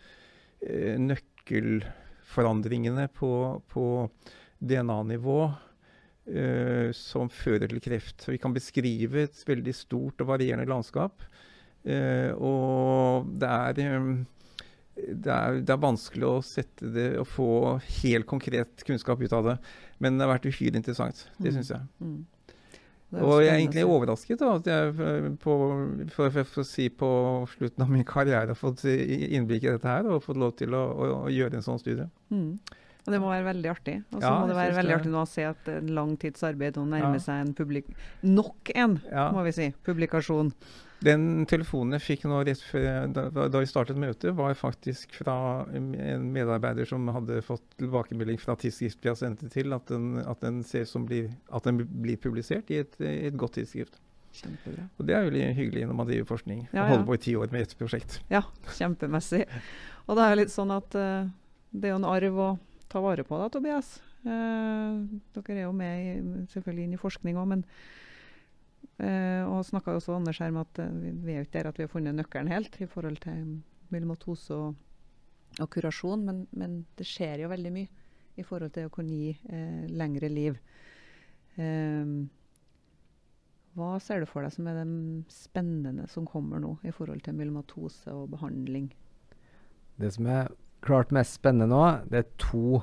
eh, 0.67 0.99
nøkkelforandringene 1.05 3.07
på, 3.15 3.63
på 3.71 4.11
DNA-nivå 4.59 5.39
eh, 5.47 6.91
som 6.99 7.31
fører 7.31 7.71
til 7.71 7.79
kreft. 7.85 8.27
Vi 8.27 8.43
kan 8.43 8.51
beskrive 8.59 9.23
et 9.29 9.39
veldig 9.47 9.75
stort 9.87 10.19
og 10.25 10.33
varierende 10.35 10.67
landskap. 10.67 11.23
eh, 11.87 12.35
og 12.35 13.31
det 13.39 13.47
er, 13.55 13.79
eh, 13.87 14.34
det 14.95 15.31
er, 15.33 15.57
det 15.67 15.75
er 15.75 15.81
vanskelig 15.83 16.27
å 16.29 16.43
sette 16.47 16.91
det 16.95 17.09
og 17.19 17.27
få 17.27 17.49
helt 18.03 18.29
konkret 18.31 18.85
kunnskap 18.87 19.21
ut 19.25 19.35
av 19.35 19.49
det. 19.49 19.57
Men 20.03 20.19
det 20.19 20.27
har 20.27 20.37
vært 20.37 20.47
uhyre 20.51 20.79
interessant. 20.79 21.27
Det 21.39 21.51
Mm. 21.51 21.57
syns 21.59 21.73
jeg. 21.75 21.81
Mm. 22.01 22.25
Det 23.15 23.23
Og 23.23 23.43
jeg 23.43 23.53
er 23.53 23.59
egentlig 23.61 23.85
overrasket 23.87 24.41
da, 24.41 24.55
at 24.59 24.67
jeg 24.67 24.95
på, 25.39 25.53
for, 26.15 26.31
for, 26.31 26.45
for 26.45 26.63
å 26.63 26.67
si 26.67 26.89
på 26.91 27.11
slutten 27.53 27.85
av 27.85 27.91
min 27.91 28.07
karriere 28.07 28.51
har 28.51 28.59
fått 28.59 28.83
innblikk 28.89 29.67
i 29.69 29.75
dette 29.75 29.87
her 29.87 30.09
og 30.11 30.23
fått 30.25 30.41
lov 30.41 30.57
til 30.59 30.75
å, 30.75 30.83
å, 30.83 31.11
å 31.27 31.31
gjøre 31.31 31.61
en 31.61 31.67
sånn 31.67 31.79
studie. 31.79 32.09
Mm. 32.35 32.59
Og 33.05 33.13
det 33.13 33.21
må 33.21 33.29
være 33.29 33.45
veldig 33.45 33.69
artig. 33.69 33.99
Og 34.15 34.21
så 34.23 34.25
Ja, 34.25 34.41
må 34.41 34.47
det 34.49 34.57
være 34.57 34.77
veldig 34.79 34.89
det. 34.89 34.97
artig 35.01 35.11
nå 35.13 35.21
å 35.21 35.29
se 35.29 35.45
at 35.45 35.69
en 35.69 35.91
lang 35.95 36.17
tids 36.17 36.43
arbeid 36.43 36.77
nå 36.81 36.87
nærmer 36.89 37.19
Ja. 37.19 37.25
seg 37.27 37.41
en 37.47 37.55
publik... 37.55 37.85
Nok 38.23 38.71
en, 38.75 39.01
Ja. 39.13 39.31
må 39.31 39.45
vi 39.45 39.53
si, 39.53 39.75
publikasjon. 39.85 40.53
Den 41.05 41.45
telefonen 41.45 41.99
jeg 41.99 42.01
fikk 42.01 42.25
nå 42.25 42.39
da, 43.13 43.29
da 43.49 43.59
vi 43.61 43.67
startet 43.69 43.99
møtet, 44.01 44.35
var 44.35 44.55
faktisk 44.57 45.13
fra 45.13 45.67
en 45.75 46.33
medarbeider 46.33 46.87
som 46.89 47.07
hadde 47.13 47.43
fått 47.45 47.63
tilbakemelding 47.77 48.39
fra 48.41 48.57
Tidsskrift 48.57 49.03
Piacente 49.03 49.51
til 49.53 49.75
at 49.75 49.85
den, 49.87 50.17
at 50.25 50.41
den, 50.41 50.63
ser 50.65 50.85
som 50.89 51.05
blir, 51.05 51.29
at 51.53 51.63
den 51.65 51.83
blir 51.85 52.17
publisert 52.17 52.71
i 52.71 52.79
et, 52.87 52.97
i 53.05 53.27
et 53.29 53.37
godt 53.37 53.59
tidsskrift. 53.59 54.01
Kjempebra. 54.35 54.89
Og 54.99 55.07
det 55.07 55.15
er 55.15 55.29
veldig 55.29 55.55
hyggelig 55.55 55.87
når 55.87 55.95
man 55.95 56.07
driver 56.09 56.25
forskning. 56.33 56.69
Ja, 56.73 56.87
og 56.87 56.89
holder 56.95 57.05
på 57.07 57.15
i 57.15 57.23
ti 57.29 57.35
år 57.37 57.53
med 57.53 57.61
ett 57.69 57.77
prosjekt. 57.79 58.21
Ja, 58.33 58.41
kjempemessig. 58.79 59.45
Og 60.09 60.17
det 60.17 60.25
er 60.25 60.33
jo 60.33 60.41
litt 60.41 60.55
sånn 60.55 60.73
at 60.75 60.97
uh, 60.97 61.29
det 61.71 61.91
er 61.91 61.93
jo 61.95 62.01
en 62.01 62.09
arv 62.17 62.41
å 62.41 62.49
ta 62.95 63.03
vare 63.03 63.27
på, 63.27 63.39
da, 63.41 63.51
Tobias. 63.51 63.97
Eh, 64.23 65.03
dere 65.35 65.59
er 65.59 65.67
jo 65.67 65.75
med 65.77 66.01
i, 66.01 66.45
selvfølgelig 66.53 66.87
inn 66.87 66.97
i 66.97 67.01
forskning 67.01 67.41
òg, 67.41 67.51
men 67.51 67.65
eh, 69.03 69.43
Og 69.51 69.65
snakka 69.67 69.97
også 69.99 70.15
Anders 70.17 70.41
her 70.41 70.55
med 70.55 70.69
at 70.69 70.85
eh, 70.85 70.95
vi, 71.25 71.35
er 71.35 71.45
ikke 71.45 71.59
der 71.59 71.71
at 71.73 71.81
vi 71.81 71.87
har 71.89 71.93
funnet 71.93 72.17
nøkkelen 72.17 72.53
helt 72.53 72.79
i 72.81 72.89
forhold 72.91 73.19
til 73.25 73.59
myelomatose 73.91 74.55
og, 74.55 74.79
og 75.59 75.69
kurasjon, 75.75 76.25
men, 76.25 76.47
men 76.55 76.81
det 76.99 77.09
skjer 77.09 77.45
jo 77.45 77.53
veldig 77.53 77.75
mye 77.75 77.91
i 78.41 78.47
forhold 78.47 78.73
til 78.75 78.89
å 78.89 78.95
kunne 78.95 79.15
gi 79.15 79.35
eh, 79.35 79.85
lengre 79.91 80.31
liv. 80.31 80.57
Eh, 81.59 82.17
hva 83.75 83.95
ser 83.99 84.23
du 84.23 84.31
for 84.31 84.47
deg 84.47 84.55
som 84.55 84.69
er 84.71 84.81
det 84.81 84.89
spennende 85.35 86.07
som 86.11 86.27
kommer 86.31 86.63
nå 86.63 86.77
i 86.87 86.95
forhold 86.95 87.25
til 87.27 87.35
myelomatose 87.35 88.15
og 88.15 88.31
behandling? 88.37 88.93
Det 89.99 90.11
som 90.15 90.31
er 90.31 90.51
klart 90.85 91.15
mest 91.15 91.39
spennende 91.41 91.71
nå, 91.73 91.85
det 92.11 92.21
er 92.21 92.31
to 92.41 92.83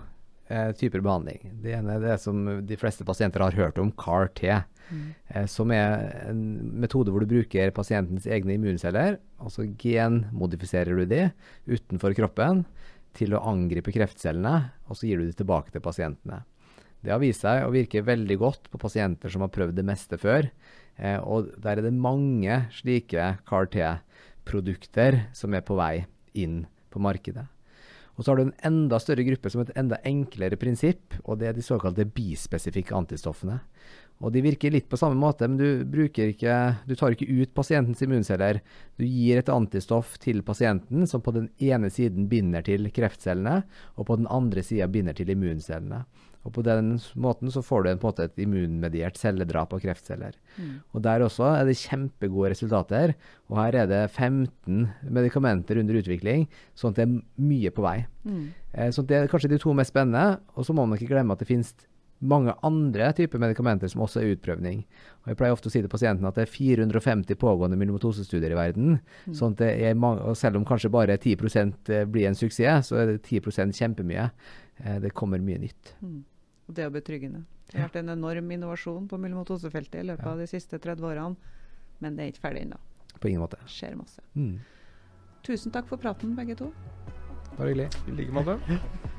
eh, 0.52 0.72
typer 0.78 1.04
behandling. 1.06 1.56
Det 1.64 1.76
ene 1.78 1.98
er 1.98 2.06
det 2.06 2.18
som 2.24 2.44
de 2.68 2.80
fleste 2.80 3.06
pasienter 3.08 3.44
har 3.46 3.58
hørt 3.58 3.82
om, 3.82 3.94
CAR-T. 3.94 4.48
Eh, 4.92 5.46
som 5.48 5.72
er 5.72 6.10
en 6.28 6.42
metode 6.84 7.14
hvor 7.14 7.24
du 7.24 7.32
bruker 7.32 7.74
pasientens 7.76 8.28
egne 8.28 8.58
immunceller, 8.58 9.20
og 9.40 9.54
så 9.54 9.66
genmodifiserer 9.80 10.98
du 11.00 11.06
de 11.08 11.28
utenfor 11.72 12.16
kroppen 12.18 12.66
til 13.18 13.36
å 13.36 13.44
angripe 13.52 13.94
kreftcellene, 13.96 14.72
og 14.88 14.98
så 14.98 15.08
gir 15.08 15.22
du 15.22 15.30
de 15.30 15.36
tilbake 15.36 15.74
til 15.74 15.84
pasientene. 15.84 16.44
Det 17.02 17.14
har 17.14 17.22
vist 17.24 17.42
seg 17.46 17.64
å 17.66 17.74
virke 17.74 18.04
veldig 18.06 18.38
godt 18.38 18.70
på 18.70 18.82
pasienter 18.82 19.32
som 19.34 19.42
har 19.46 19.54
prøvd 19.54 19.80
det 19.80 19.88
meste 19.88 20.20
før. 20.22 20.52
Eh, 21.02 21.18
og 21.24 21.50
der 21.62 21.80
er 21.80 21.88
det 21.88 21.96
mange 21.96 22.62
slike 22.76 23.36
CAR-T-produkter 23.50 25.24
som 25.38 25.58
er 25.58 25.66
på 25.66 25.80
vei 25.80 26.06
inn 26.38 26.66
på 26.92 27.02
markedet. 27.02 27.48
Og 28.16 28.24
så 28.24 28.32
har 28.32 28.40
du 28.40 28.44
en 28.48 28.56
enda 28.68 29.00
større 29.02 29.26
gruppe 29.26 29.50
som 29.52 29.64
et 29.64 29.74
enda 29.80 29.98
enklere 30.08 30.60
prinsipp, 30.60 31.16
og 31.24 31.40
det 31.40 31.50
er 31.50 31.58
de 31.58 31.66
såkalte 31.66 32.06
bispesifikke 32.06 32.96
antistoffene. 32.98 33.60
Og 34.22 34.34
de 34.36 34.44
virker 34.46 34.74
litt 34.74 34.90
på 34.90 35.00
samme 35.00 35.18
måte, 35.18 35.48
men 35.50 35.58
du, 35.58 36.02
ikke, 36.06 36.58
du 36.86 36.94
tar 36.98 37.16
ikke 37.16 37.30
ut 37.30 37.54
pasientens 37.58 38.04
immunceller. 38.06 38.60
Du 39.00 39.06
gir 39.08 39.42
et 39.42 39.50
antistoff 39.50 40.20
til 40.22 40.44
pasienten 40.46 41.08
som 41.10 41.24
på 41.26 41.34
den 41.34 41.50
ene 41.58 41.90
siden 41.90 42.28
binder 42.30 42.66
til 42.68 42.92
kreftcellene, 42.94 43.64
og 43.98 44.10
på 44.12 44.20
den 44.22 44.30
andre 44.30 44.62
sida 44.66 44.90
binder 44.92 45.18
til 45.18 45.34
immuncellene. 45.34 46.04
Og 46.44 46.54
på 46.56 46.64
den 46.66 46.96
måten 47.22 47.52
så 47.54 47.62
får 47.62 47.84
du 47.84 47.90
en, 47.92 48.00
på 48.02 48.08
en 48.08 48.14
måte 48.14 48.26
et 48.26 48.42
immunmediert 48.42 49.20
celledrap 49.20 49.76
av 49.76 49.84
kreftceller. 49.84 50.38
Og 50.96 51.04
der 51.06 51.22
også 51.22 51.52
er 51.54 51.68
det 51.70 51.78
kjempegode 51.78 52.50
resultater. 52.56 53.14
Og 53.52 53.60
her 53.62 53.78
er 53.84 53.92
det 53.92 54.02
15 54.10 54.88
medikamenter 55.10 55.78
under 55.78 56.02
utvikling, 56.02 56.48
sånn 56.74 56.96
at 56.96 57.02
det 57.02 57.06
er 57.06 57.22
mye 57.52 57.72
på 57.76 57.86
vei. 57.86 58.00
Eh, 58.74 58.90
så 58.90 59.06
det 59.06 59.18
er 59.20 59.32
kanskje 59.32 59.54
de 59.54 59.62
to 59.62 59.74
mest 59.78 59.94
spennende. 59.94 60.40
Og 60.56 60.66
så 60.66 60.74
må 60.74 60.86
man 60.86 60.98
ikke 60.98 61.14
glemme 61.14 61.38
at 61.38 61.44
det 61.44 61.50
finnes 61.52 61.76
mange 62.22 62.54
andre 62.62 63.08
typer 63.18 63.42
medikamenter 63.42 63.90
som 63.90 64.04
også 64.06 64.22
er 64.22 64.36
utprøvning. 64.36 64.84
Og 65.24 65.32
jeg 65.32 65.38
pleier 65.40 65.56
ofte 65.56 65.70
å 65.70 65.74
si 65.74 65.82
til 65.82 65.90
pasienten 65.90 66.28
at 66.30 66.38
det 66.38 66.46
er 66.46 66.54
450 66.54 67.38
pågående 67.42 67.78
myelomotosestudier 67.82 68.54
i 68.54 68.60
verden. 68.60 69.00
sånn 69.34 69.56
at 69.56 69.64
det 69.64 69.72
er 69.90 69.96
mange, 69.98 70.22
og 70.22 70.38
Selv 70.38 70.58
om 70.58 70.66
kanskje 70.66 70.92
bare 70.94 71.18
10% 71.18 71.90
blir 72.12 72.28
en 72.28 72.36
suksess, 72.36 72.88
så 72.90 73.02
er 73.02 73.06
det 73.06 73.24
10 73.24 73.74
kjempemye. 73.74 74.32
Eh, 74.86 75.00
det 75.00 75.14
kommer 75.14 75.40
mye 75.40 75.58
nytt. 75.60 75.96
Og 76.72 76.76
det 76.78 76.86
er 76.86 76.88
jo 76.88 76.94
betryggende. 76.96 77.42
Det 77.68 77.76
har 77.76 77.90
vært 77.90 77.98
en 78.00 78.14
enorm 78.14 78.52
innovasjon 78.56 79.10
på 79.12 79.18
myelomatosefeltet 79.20 79.98
i 80.00 80.06
løpet 80.08 80.30
av 80.32 80.40
de 80.40 80.48
siste 80.48 80.80
30 80.80 81.04
årene, 81.04 81.52
men 82.00 82.16
det 82.16 82.24
er 82.24 82.32
ikke 82.32 82.46
ferdig 82.46 82.64
ennå. 82.64 82.80
På 83.20 83.28
ingen 83.28 83.44
måte. 83.44 83.60
Det 83.60 83.76
skjer 83.76 84.00
masse. 84.00 84.24
Mm. 84.40 84.56
Tusen 85.44 85.76
takk 85.76 85.92
for 85.92 86.00
praten, 86.00 86.32
begge 86.40 86.56
to. 86.64 86.72
Bare 87.58 87.74
hyggelig. 87.74 87.92
I 88.08 88.22
like 88.22 88.40
måte. 88.40 88.56